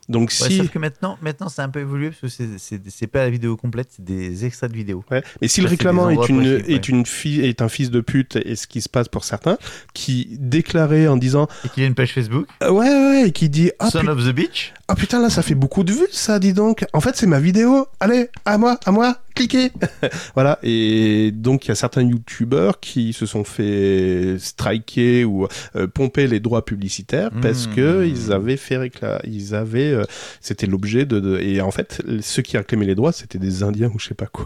Donc 0.10 0.32
Ouais, 0.42 0.48
si 0.50 0.58
Sauf 0.58 0.70
que 0.70 0.80
maintenant, 0.80 1.18
maintenant 1.22 1.50
c'est 1.50 1.62
un 1.62 1.70
peu 1.70 1.80
évolué 1.80 2.10
parce 2.20 2.36
que 2.36 2.44
c'est- 2.58 3.08
pas 3.08 3.20
la 3.20 3.30
vidéo 3.30 3.56
complète, 3.56 3.90
c'est 3.96 4.04
des 4.04 4.44
extraits 4.46 4.72
de 4.72 4.76
vidéo. 4.76 5.04
Ouais. 5.12 5.24
Mais 5.42 5.48
si 5.48 5.62
le 5.62 5.68
Ça, 5.68 5.72
réclamant 5.72 6.10
est, 6.10 6.28
une, 6.30 6.46
est, 6.68 6.90
une 6.90 7.06
fille, 7.06 7.42
est 7.42 7.62
un 7.62 7.70
fils 7.70 7.90
de 7.92 8.02
pute, 8.02 8.36
et 8.44 8.56
ce 8.56 8.68
qui 8.68 8.82
se 8.82 8.90
passe 8.90 9.08
pour 9.08 9.24
certains, 9.24 9.58
qui 9.94 10.28
déclarait 10.40 11.08
en 11.08 11.16
disant 11.18 11.48
Et 11.66 11.70
qu'il 11.70 11.84
y 11.84 11.86
a 11.86 11.88
une 11.88 11.96
page 11.96 12.14
Facebook, 12.14 12.48
Euh, 12.64 12.72
Ouais, 12.72 12.88
ouais, 12.88 13.24
et 13.28 13.32
qui 13.32 13.50
dit 13.50 13.72
ah, 13.80 13.90
Son 13.90 14.08
of 14.08 14.24
the 14.28 14.34
Beach. 14.34 14.74
ah, 14.88 14.96
putain, 14.96 15.22
là 15.22 15.30
ça 15.30 15.42
fait 15.44 15.56
beaucoup 15.56 15.84
de 15.84 15.92
vues, 15.94 16.08
ça, 16.12 16.40
dis 16.40 16.54
donc. 16.54 16.86
En 16.94 17.02
fait, 17.02 17.16
c'est 17.16 17.28
ma 17.28 17.40
vidéo. 17.40 17.88
Allez, 18.00 18.30
à 18.46 18.58
moi, 18.58 18.80
à 18.86 18.92
moi, 18.92 19.18
cliquez. 19.36 19.72
voilà. 20.36 20.58
Et 20.64 21.32
donc, 21.34 21.66
il 21.66 21.70
y 21.70 21.72
a 21.72 21.76
certains 21.76 22.02
youtubeurs 22.04 22.80
qui 22.80 23.14
se 23.14 23.26
sont 23.26 23.44
fait 23.44 24.38
striker 24.40 25.26
ou 25.26 25.48
euh, 25.76 25.88
pomper 25.88 26.28
les 26.28 26.40
droits 26.40 26.66
publicitaires 26.66 27.30
parce 27.42 27.68
Mmh. 27.68 27.76
que 27.76 28.06
ils 28.08 28.32
avaient 28.32 28.58
fait 28.58 28.78
récla- 28.78 29.20
ils 29.26 29.54
avaient, 29.56 29.94
euh, 30.00 30.06
c'était 30.42 30.68
l'objet 30.68 31.06
de, 31.06 31.20
de- 31.20 31.40
et 31.40 31.62
en 31.62 31.72
fait, 31.72 32.02
ceux 32.22 32.42
qui 32.42 32.58
réclamaient 32.58 32.86
les 32.86 32.96
droits, 32.96 33.12
c'était 33.12 33.40
des 33.40 33.64
Indiens 33.64 33.92
ou 33.94 34.00
je 34.00 34.08
sais 34.08 34.16
pas 34.16 34.28
quoi. 34.28 34.46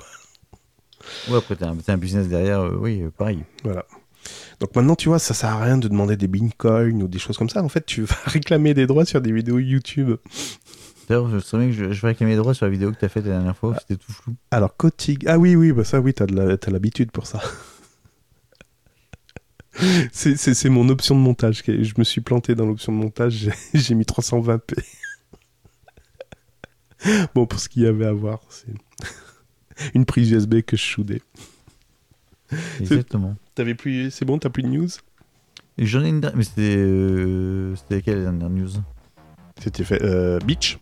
Ouais, 1.30 1.38
après, 1.38 1.56
t'as 1.56 1.70
un, 1.70 1.98
business 1.98 2.28
derrière, 2.28 2.62
euh, 2.62 2.78
oui, 2.80 3.02
euh, 3.02 3.10
pareil. 3.10 3.40
Voilà. 3.64 3.86
Donc 4.60 4.76
maintenant, 4.76 4.96
tu 4.96 5.10
vois, 5.10 5.20
ça 5.20 5.34
sert 5.34 5.50
à 5.50 5.64
rien 5.64 5.78
de 5.78 5.88
demander 5.88 6.16
des 6.16 6.28
bitcoins 6.28 7.04
ou 7.04 7.08
des 7.08 7.20
choses 7.20 7.38
comme 7.38 7.50
ça. 7.50 7.64
En 7.64 7.70
fait, 7.70 7.86
tu 7.86 8.04
vas 8.04 8.16
réclamer 8.26 8.74
des 8.74 8.88
droits 8.88 9.06
sur 9.06 9.22
des 9.22 9.32
vidéos 9.32 9.60
YouTube. 9.60 10.16
D'ailleurs, 11.10 11.30
je 11.30 11.58
bien 11.58 11.68
que 11.68 11.74
je, 11.74 11.92
je 11.92 12.02
vais 12.02 12.10
réclamer 12.10 12.32
les 12.32 12.38
droits 12.38 12.54
sur 12.54 12.66
la 12.66 12.72
vidéo 12.72 12.92
que 12.92 12.98
t'as 12.98 13.10
faite 13.10 13.26
la 13.26 13.32
dernière 13.32 13.58
fois, 13.58 13.72
où 13.72 13.76
c'était 13.80 13.98
tout 13.98 14.14
flou. 14.14 14.36
Alors, 14.52 14.76
Kotig... 14.78 15.26
Ah 15.28 15.38
oui, 15.38 15.56
oui, 15.56 15.74
bah 15.74 15.84
ça, 15.84 16.00
oui, 16.00 16.14
t'as 16.14 16.26
l'habitude 16.72 17.12
pour 17.12 17.28
ça. 17.28 17.42
C'est- 20.12 20.70
mon 20.70 20.88
option 20.90 21.16
de 21.16 21.20
montage. 21.20 21.64
Je 21.66 21.94
me 21.98 22.04
suis 22.04 22.22
planté 22.22 22.56
dans 22.56 22.66
l'option 22.66 22.92
de 22.94 22.98
montage. 22.98 23.50
J'ai 23.74 23.96
mis 23.96 24.06
320p. 24.06 24.60
bon, 27.36 27.46
pour 27.46 27.60
ce 27.60 27.70
qu'il 27.70 27.84
y 27.84 27.88
avait 27.88 28.06
à 28.06 28.14
voir, 28.14 28.40
c'est 28.50 28.74
une 29.96 30.06
prise 30.06 30.32
USB 30.32 30.62
que 30.62 30.78
je 30.78 30.84
soudais. 30.84 31.22
Exactement. 32.80 33.36
T'avais 33.56 33.76
plus... 33.76 34.12
C'est 34.12 34.26
bon, 34.26 34.38
t'as 34.38 34.50
plus 34.50 34.64
de 34.64 34.68
news? 34.68 34.90
J'en 35.78 36.04
ai 36.04 36.10
une 36.10 36.22
dernière, 36.22 36.38
mais 36.38 36.44
c'était. 36.44 36.76
euh, 36.78 37.76
c'était 37.76 37.96
laquelle 37.96 38.24
la 38.24 38.32
dernière 38.32 38.50
news? 38.50 38.70
C'était 39.62 39.84
fait... 39.84 40.04
Euh, 40.04 40.40
Beach 40.40 40.80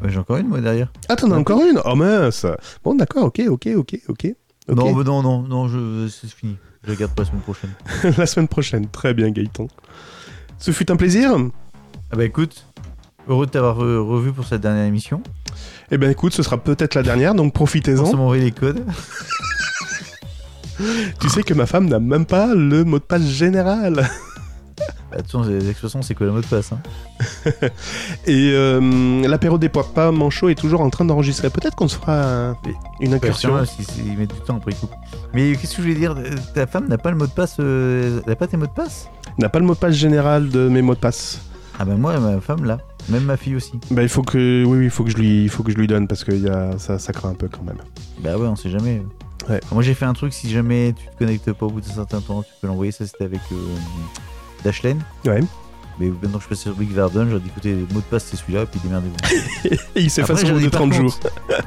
Ouais, 0.00 0.10
J'ai 0.10 0.18
encore 0.18 0.36
une, 0.36 0.46
moi, 0.46 0.60
derrière. 0.60 0.92
Ah, 1.08 1.16
t'en 1.16 1.30
as 1.32 1.36
encore 1.36 1.60
une? 1.64 1.80
Oh 1.84 1.96
mince 1.96 2.46
Bon, 2.84 2.94
d'accord, 2.94 3.24
ok, 3.24 3.42
ok, 3.48 3.68
ok, 3.76 4.00
ok. 4.08 4.26
Non, 4.68 5.02
non, 5.02 5.22
non, 5.22 5.42
non, 5.42 5.68
je... 5.68 6.08
c'est 6.08 6.30
fini. 6.30 6.56
Je 6.84 6.90
la 6.90 6.96
garde 6.96 7.12
pour 7.12 7.24
la 7.24 7.30
semaine 7.30 7.42
prochaine. 7.42 7.70
La 8.18 8.26
semaine 8.26 8.48
prochaine. 8.48 8.86
Très 8.86 9.14
bien, 9.14 9.30
Gaëtan. 9.30 9.66
Ce 10.58 10.70
fut 10.70 10.90
un 10.90 10.96
plaisir. 10.96 11.32
Ah 12.10 12.16
bah 12.16 12.24
écoute, 12.24 12.66
heureux 13.28 13.46
de 13.46 13.50
t'avoir 13.50 13.76
revu 13.76 14.32
pour 14.32 14.44
cette 14.46 14.62
dernière 14.62 14.84
émission. 14.84 15.22
Eh 15.90 15.98
ben 15.98 16.10
écoute, 16.10 16.32
ce 16.34 16.42
sera 16.42 16.58
peut-être 16.58 16.94
la 16.94 17.02
dernière, 17.02 17.34
donc 17.34 17.52
profitez-en. 17.52 18.14
m'envoyer 18.16 18.44
les 18.44 18.52
codes. 18.52 18.82
Tu 21.20 21.28
sais 21.28 21.42
que 21.42 21.54
ma 21.54 21.66
femme 21.66 21.88
n'a 21.88 21.98
même 21.98 22.24
pas 22.24 22.54
le 22.54 22.84
mot 22.84 23.00
de 23.00 23.04
passe 23.04 23.26
général. 23.26 24.08
Bah, 25.10 25.16
de 25.16 25.22
toute 25.22 25.32
façon, 25.32 25.42
les 25.48 25.70
expressions, 25.70 26.02
c'est 26.02 26.14
quoi 26.14 26.26
le 26.26 26.32
mot 26.32 26.40
de 26.40 26.46
passe 26.46 26.72
hein? 26.72 26.78
Et 28.26 28.52
euh, 28.52 29.26
l'apéro 29.26 29.56
des 29.58 29.70
papas 29.70 30.12
manchots 30.12 30.50
est 30.50 30.54
toujours 30.54 30.82
en 30.82 30.90
train 30.90 31.04
d'enregistrer. 31.04 31.50
Peut-être 31.50 31.74
qu'on 31.74 31.88
se 31.88 31.96
fera 31.96 32.54
une 33.00 33.14
incursion. 33.14 33.64
Si, 33.64 33.82
si, 33.82 34.02
ils 34.06 34.18
mettent 34.18 34.34
du 34.34 34.40
temps 34.40 34.58
après 34.58 34.72
coupent. 34.72 34.94
Mais 35.32 35.56
qu'est-ce 35.56 35.76
que 35.76 35.82
je 35.82 35.88
voulais 35.88 35.98
dire? 35.98 36.14
Ta 36.54 36.66
femme 36.66 36.88
n'a 36.88 36.98
pas 36.98 37.10
le 37.10 37.16
mot 37.16 37.26
de 37.26 37.32
passe 37.32 37.56
euh, 37.58 38.20
Elle 38.22 38.30
n'a 38.30 38.36
pas 38.36 38.46
tes 38.46 38.56
mots 38.56 38.66
de 38.66 38.70
passe? 38.70 39.08
N'a 39.38 39.48
pas 39.48 39.58
le 39.58 39.64
mot 39.64 39.74
de 39.74 39.78
passe 39.78 39.94
général 39.94 40.48
de 40.50 40.68
mes 40.68 40.82
mots 40.82 40.94
de 40.94 41.00
passe. 41.00 41.40
Ah 41.78 41.84
bah 41.84 41.94
moi, 41.96 42.18
ma 42.20 42.40
femme 42.40 42.64
là. 42.64 42.78
Même 43.08 43.24
ma 43.24 43.36
fille 43.36 43.56
aussi. 43.56 43.72
Bah, 43.90 44.02
il 44.02 44.08
faut 44.08 44.22
que, 44.22 44.64
oui, 44.66 44.78
oui, 44.78 44.84
il 44.84 44.90
faut 44.90 45.04
que 45.04 45.10
je 45.10 45.16
lui, 45.16 45.44
il 45.44 45.48
faut 45.48 45.62
que 45.62 45.72
je 45.72 45.76
lui 45.76 45.86
donne 45.86 46.06
parce 46.06 46.24
que 46.24 46.32
y 46.32 46.48
a, 46.48 46.78
ça, 46.78 46.98
ça 46.98 47.12
craint 47.12 47.30
un 47.30 47.34
peu 47.34 47.48
quand 47.48 47.62
même. 47.62 47.78
Bah 48.20 48.36
ouais, 48.36 48.46
on 48.46 48.56
sait 48.56 48.70
jamais. 48.70 49.02
Ouais. 49.48 49.60
Moi 49.72 49.82
j'ai 49.82 49.94
fait 49.94 50.04
un 50.04 50.12
truc, 50.12 50.34
si 50.34 50.50
jamais 50.50 50.92
tu 50.92 51.06
te 51.06 51.18
connectes 51.18 51.52
pas 51.52 51.66
au 51.66 51.70
bout 51.70 51.80
d'un 51.80 51.88
certain 51.92 52.20
temps, 52.20 52.42
tu 52.42 52.50
peux 52.60 52.66
l'envoyer. 52.66 52.92
Ça 52.92 53.06
c'était 53.06 53.24
avec 53.24 53.40
euh, 53.52 53.56
Dashlane. 54.62 55.00
Ouais. 55.24 55.40
Mais 55.98 56.10
maintenant 56.22 56.38
que 56.38 56.44
je 56.44 56.48
passe 56.48 56.60
sur 56.60 56.74
Big 56.74 56.90
Verdun, 56.92 57.28
j'ai 57.30 57.40
dit 57.40 57.48
écoutez, 57.48 57.74
le 57.74 57.80
mot 57.92 58.00
de 58.00 58.04
passe 58.04 58.24
c'est 58.24 58.36
celui-là, 58.36 58.62
et 58.62 58.66
puis 58.66 58.78
démerdez-vous. 58.84 59.76
Il 59.96 60.10
s'efface 60.10 60.44
au 60.44 60.52
bout 60.52 60.60
de 60.60 60.68
par 60.68 60.82
30 60.82 60.90
contre, 60.92 60.96
jours. 60.96 61.18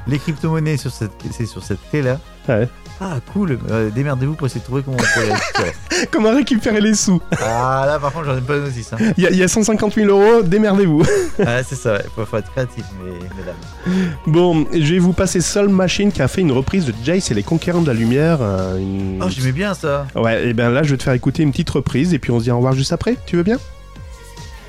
Les 0.08 0.20
crypto-monnaies, 0.20 0.78
sur 0.78 0.92
cette... 0.92 1.12
c'est 1.32 1.46
sur 1.46 1.64
cette 1.64 1.80
clé-là. 1.90 2.20
Ouais. 2.48 2.70
Ah, 3.04 3.16
cool. 3.34 3.58
Euh, 3.72 3.90
démerdez-vous 3.90 4.36
pour 4.36 4.46
essayer 4.46 4.60
de 4.62 4.66
trouver 4.66 4.84
comment 4.84 4.98
on 4.98 5.20
les 5.22 5.32
récupérer. 5.34 5.72
Comment 6.12 6.34
récupérer 6.34 6.82
les 6.82 6.94
sous 6.94 7.20
ah, 7.44 7.84
là, 7.88 8.00
par 8.00 8.12
contre, 8.14 8.26
j'en 8.26 8.38
ai 8.38 8.42
pas 8.42 8.56
de 8.56 8.62
notice. 8.62 8.94
Hein. 8.94 8.98
Il 9.18 9.24
y, 9.24 9.28
a- 9.28 9.30
il 9.32 9.38
y 9.38 9.44
a 9.44 9.48
150 9.48 9.96
000 9.96 10.08
euros, 10.10 10.42
démerdez-vous. 10.44 11.04
Ah, 11.46 11.64
c'est 11.64 11.76
ça, 11.76 11.98
il 12.18 12.26
faut 12.26 12.38
être 12.38 12.52
créatif, 12.52 12.84
mais, 13.04 13.12
mesdames. 13.38 14.08
Bon, 14.28 14.66
je 14.72 14.94
vais 14.94 15.00
vous 15.00 15.14
passer 15.14 15.42
Soul 15.42 15.70
Machine 15.70 16.12
qui 16.12 16.22
a 16.22 16.28
fait 16.28 16.42
une 16.42 16.52
reprise 16.52 16.86
de 16.86 16.94
Jace 17.04 17.32
et 17.32 17.34
les 17.34 17.42
Conquérants 17.44 17.82
de 17.82 17.88
la 17.88 17.94
Lumière. 17.94 18.38
euh, 18.42 18.78
une- 18.78 19.22
Oh, 19.24 19.28
j'aimais 19.30 19.52
bien 19.52 19.74
ça. 19.74 20.06
Ouais, 20.16 20.48
et 20.50 20.54
ben 20.54 20.70
là, 20.70 20.84
je 20.84 20.92
vais 20.92 20.98
te 20.98 21.04
faire 21.04 21.14
écouter 21.14 21.42
une 21.44 21.52
petite 21.52 21.70
reprise 21.72 22.14
et 22.14 22.20
puis 22.20 22.32
on 22.32 22.38
se 22.40 22.44
dit 22.46 22.52
au 22.52 22.58
revoir 22.58 22.74
juste 22.74 22.94
après. 22.94 23.18
Tu 23.26 23.36
veux 23.38 23.44
bien? 23.44 23.58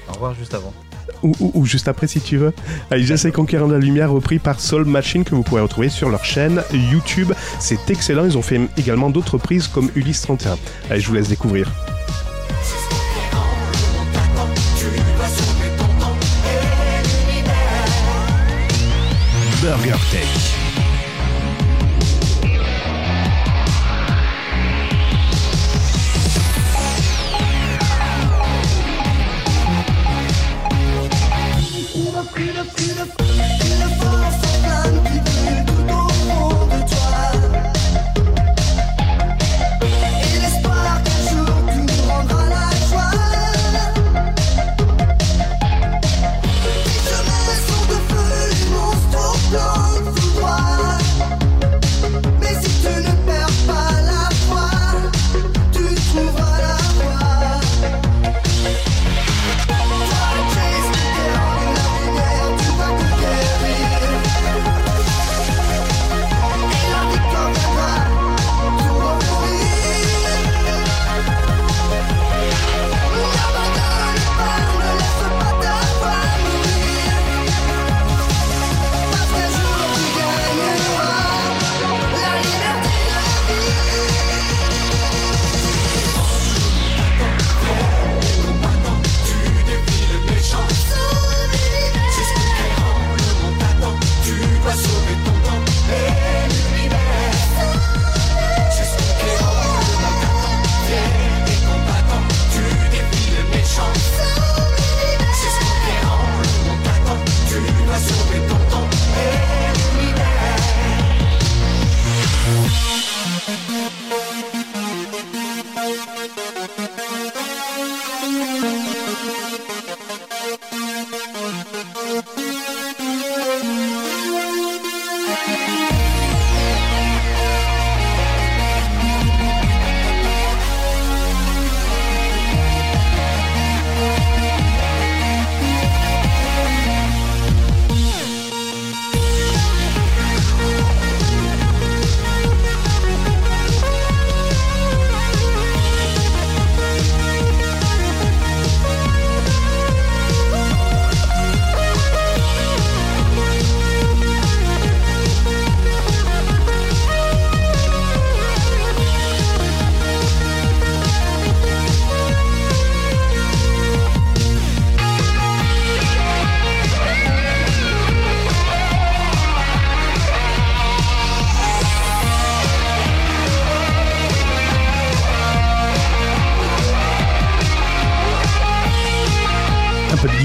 Au 0.08 0.12
revoir 0.12 0.34
juste 0.34 0.54
avant. 0.54 0.72
Ou, 1.22 1.64
juste 1.64 1.88
après 1.88 2.06
si 2.06 2.20
tu 2.20 2.36
veux. 2.36 2.52
Allez, 2.90 3.04
les 3.04 3.32
Conquérants 3.32 3.68
de 3.68 3.74
la 3.74 3.78
Lumière 3.78 4.10
repris 4.10 4.38
par 4.38 4.60
Soul 4.60 4.84
Machine 4.84 5.24
que 5.24 5.34
vous 5.34 5.42
pourrez 5.42 5.62
retrouver 5.62 5.88
sur 5.88 6.10
leur 6.10 6.24
chaîne 6.24 6.62
YouTube. 6.72 7.32
C'est 7.60 7.90
excellent. 7.90 8.24
Ils 8.24 8.38
ont 8.38 8.42
fait 8.42 8.60
également 8.76 9.10
d'autres 9.10 9.34
reprises 9.34 9.68
comme 9.68 9.90
Ulysse 9.94 10.22
31. 10.22 10.56
Allez, 10.90 11.00
je 11.00 11.08
vous 11.08 11.14
laisse 11.14 11.28
découvrir. 11.28 11.70
Burger 19.62 19.94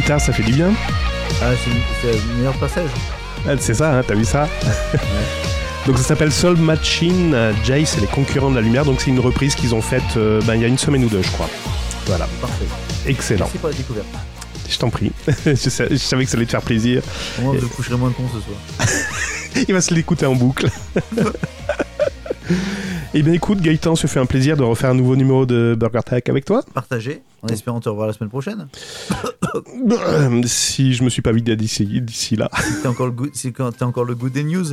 guitare, 0.07 0.21
ça 0.21 0.31
fait 0.31 0.43
du 0.43 0.53
bien. 0.53 0.71
Ah, 1.41 1.51
c'est 1.61 1.69
c'est 2.01 2.13
le 2.15 2.35
meilleur 2.37 2.53
passage. 2.53 2.89
Ah, 3.45 3.51
C'est 3.59 3.73
ça, 3.73 3.97
hein, 3.97 4.03
t'as 4.07 4.15
vu 4.15 4.23
ça 4.23 4.47
Donc 5.85 5.97
ça 5.97 6.03
s'appelle 6.03 6.31
Soul 6.31 6.55
Machine, 6.55 7.35
Jace 7.65 7.97
et 7.97 8.01
les 8.01 8.07
concurrents 8.07 8.49
de 8.49 8.55
la 8.55 8.61
lumière. 8.61 8.85
Donc 8.85 9.01
c'est 9.01 9.09
une 9.09 9.19
reprise 9.19 9.53
qu'ils 9.55 9.75
ont 9.75 9.81
faite 9.81 10.03
euh, 10.15 10.41
ben, 10.45 10.55
il 10.55 10.61
y 10.61 10.63
a 10.63 10.69
une 10.69 10.77
semaine 10.77 11.03
ou 11.03 11.09
deux, 11.09 11.21
je 11.21 11.29
crois. 11.31 11.49
Voilà, 12.05 12.25
Parfait. 12.39 12.63
excellent. 13.05 13.45
Merci 13.47 13.57
pour 13.57 13.67
la 13.69 13.75
découverte. 13.75 14.05
Je 14.69 14.77
t'en 14.77 14.89
prie. 14.89 15.11
je, 15.45 15.55
sa- 15.55 15.89
je 15.89 15.95
savais 15.97 16.23
que 16.23 16.31
ça 16.31 16.37
allait 16.37 16.45
te 16.45 16.51
faire 16.51 16.61
plaisir. 16.61 17.01
Moins, 17.41 17.55
je 17.59 17.65
coucherai 17.65 17.97
moins 17.97 18.11
con 18.11 18.23
ce 18.33 18.39
soir. 18.39 18.89
Il 19.67 19.73
va 19.73 19.81
se 19.81 19.93
l'écouter 19.93 20.25
en 20.25 20.35
boucle. 20.35 20.69
Eh 23.13 23.23
bien 23.23 23.33
écoute, 23.33 23.61
Gaëtan, 23.61 23.95
se 23.95 24.05
fait 24.05 24.19
un 24.19 24.25
plaisir 24.25 24.57
de 24.57 24.63
refaire 24.63 24.89
un 24.91 24.93
nouveau 24.93 25.15
numéro 25.15 25.45
de 25.45 25.75
Burger 25.79 26.01
Tech 26.05 26.23
avec 26.27 26.45
toi. 26.45 26.61
Partagez, 26.73 27.21
en 27.41 27.47
espérant 27.47 27.79
te 27.79 27.89
revoir 27.89 28.07
la 28.07 28.13
semaine 28.13 28.29
prochaine. 28.29 28.67
Si 30.45 30.93
je 30.93 31.03
me 31.03 31.09
suis 31.09 31.21
pas 31.21 31.31
vidé 31.31 31.55
d'ici 31.55 32.01
d'ici 32.01 32.35
là. 32.35 32.49
Si 32.53 32.81
t'as 32.83 32.89
encore, 32.89 33.07
le 33.07 33.11
goût- 33.13 33.29
si 33.33 33.51
encore 33.81 34.03
le 34.05 34.13
goût 34.13 34.29
des 34.29 34.43
news. 34.43 34.65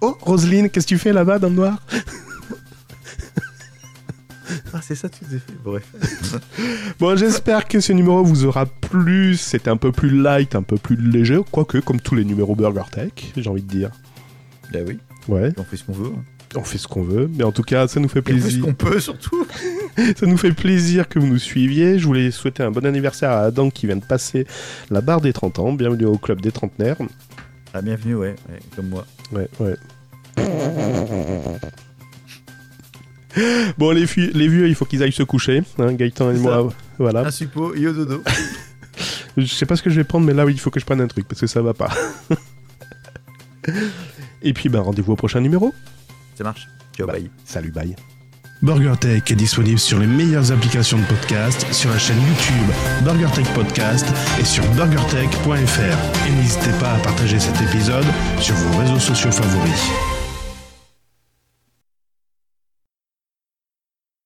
Oh, 0.00 0.16
Roselyne, 0.20 0.68
qu'est-ce 0.70 0.86
que 0.86 0.94
tu 0.94 0.98
fais 0.98 1.12
là-bas 1.12 1.38
dans 1.38 1.48
le 1.48 1.54
noir? 1.54 1.78
Ah, 4.72 4.80
c'est 4.82 4.94
ça, 4.96 5.08
tu 5.08 5.20
t'es 5.24 5.38
fait. 5.38 5.52
Bref. 5.62 5.84
Bon, 6.98 7.16
j'espère 7.16 7.66
que 7.68 7.78
ce 7.80 7.92
numéro 7.92 8.24
vous 8.24 8.44
aura 8.44 8.66
plu. 8.66 9.36
C'était 9.36 9.70
un 9.70 9.76
peu 9.76 9.92
plus 9.92 10.10
light, 10.10 10.54
un 10.56 10.62
peu 10.62 10.76
plus 10.76 10.96
léger, 10.96 11.40
quoique 11.50 11.78
comme 11.78 12.00
tous 12.00 12.14
les 12.16 12.24
numéros 12.24 12.56
Burger 12.56 12.82
Tech, 12.90 13.12
j'ai 13.36 13.48
envie 13.48 13.62
de 13.62 13.68
dire. 13.68 13.90
Bah 14.74 14.80
oui, 14.86 14.98
Ouais, 15.28 15.52
on 15.56 15.64
fait 15.64 15.76
ce 15.76 15.84
qu'on 15.84 15.92
veut. 15.92 16.10
on 16.56 16.62
fait 16.64 16.78
ce 16.78 16.86
qu'on 16.88 17.02
veut, 17.02 17.30
mais 17.34 17.44
en 17.44 17.52
tout 17.52 17.62
cas, 17.62 17.86
ça 17.88 18.00
nous 18.00 18.08
fait 18.08 18.18
Et 18.18 18.22
on 18.22 18.24
fait 18.26 18.32
ce 18.40 18.40
plaisir. 18.42 18.64
qu'on 18.64 18.74
peut 18.74 19.00
surtout. 19.00 19.46
Ça 20.16 20.26
nous 20.26 20.36
fait 20.36 20.50
plaisir 20.52 21.08
que 21.08 21.20
vous 21.20 21.28
nous 21.28 21.38
suiviez. 21.38 22.00
Je 22.00 22.04
voulais 22.06 22.32
souhaiter 22.32 22.64
un 22.64 22.72
bon 22.72 22.84
anniversaire 22.84 23.30
à 23.30 23.42
Adam 23.42 23.70
qui 23.70 23.86
vient 23.86 23.94
de 23.94 24.04
passer 24.04 24.44
la 24.90 25.00
barre 25.00 25.20
des 25.20 25.32
30 25.32 25.60
ans. 25.60 25.72
Bienvenue 25.72 26.06
au 26.06 26.18
club 26.18 26.40
des 26.40 26.50
trentenaires. 26.50 26.96
Ah, 27.72 27.80
bienvenue, 27.80 28.16
ouais, 28.16 28.34
ouais, 28.50 28.58
comme 28.74 28.88
moi. 28.88 29.06
Ouais, 29.30 29.48
ouais. 29.60 29.76
Bon, 33.78 33.90
les, 33.92 34.06
les 34.16 34.48
vieux, 34.48 34.68
il 34.68 34.74
faut 34.74 34.84
qu'ils 34.84 35.02
aillent 35.04 35.12
se 35.12 35.22
coucher. 35.22 35.62
Hein, 35.78 35.92
Gaëtan 35.94 36.30
et 36.32 36.38
moi, 36.38 36.72
voilà. 36.98 37.20
Un 37.26 37.30
suppo 37.30 37.74
et 37.74 37.86
au 37.86 37.92
dodo. 37.92 38.22
Je 39.36 39.46
sais 39.46 39.66
pas 39.66 39.74
ce 39.76 39.82
que 39.82 39.90
je 39.90 39.96
vais 39.96 40.04
prendre, 40.04 40.24
mais 40.26 40.32
là, 40.34 40.44
oui, 40.44 40.52
il 40.54 40.60
faut 40.60 40.70
que 40.70 40.78
je 40.78 40.84
prenne 40.84 41.00
un 41.00 41.08
truc 41.08 41.26
parce 41.26 41.40
que 41.40 41.48
ça 41.48 41.60
va 41.62 41.74
pas. 41.74 41.90
et 44.44 44.52
puis, 44.52 44.68
ben, 44.68 44.80
rendez-vous 44.80 45.12
au 45.12 45.16
prochain 45.16 45.40
numéro. 45.40 45.74
Ça 46.36 46.44
marche. 46.44 46.68
Ciao, 46.96 47.06
Bah. 47.06 47.14
bye. 47.14 47.30
Salut, 47.44 47.72
bye. 47.72 47.96
BurgerTech 48.62 49.30
est 49.30 49.34
disponible 49.34 49.78
sur 49.78 49.98
les 49.98 50.06
meilleures 50.06 50.50
applications 50.52 50.96
de 50.98 51.04
podcast, 51.04 51.66
sur 51.72 51.90
la 51.90 51.98
chaîne 51.98 52.16
YouTube 52.16 52.74
BurgerTech 53.02 53.46
Podcast 53.52 54.06
et 54.40 54.44
sur 54.44 54.64
burgertech.fr. 54.74 56.26
Et 56.28 56.30
n'hésitez 56.30 56.70
pas 56.80 56.94
à 56.94 56.98
partager 57.00 57.38
cet 57.40 57.60
épisode 57.60 58.06
sur 58.40 58.54
vos 58.54 58.78
réseaux 58.78 59.00
sociaux 59.00 59.32
favoris. 59.32 60.13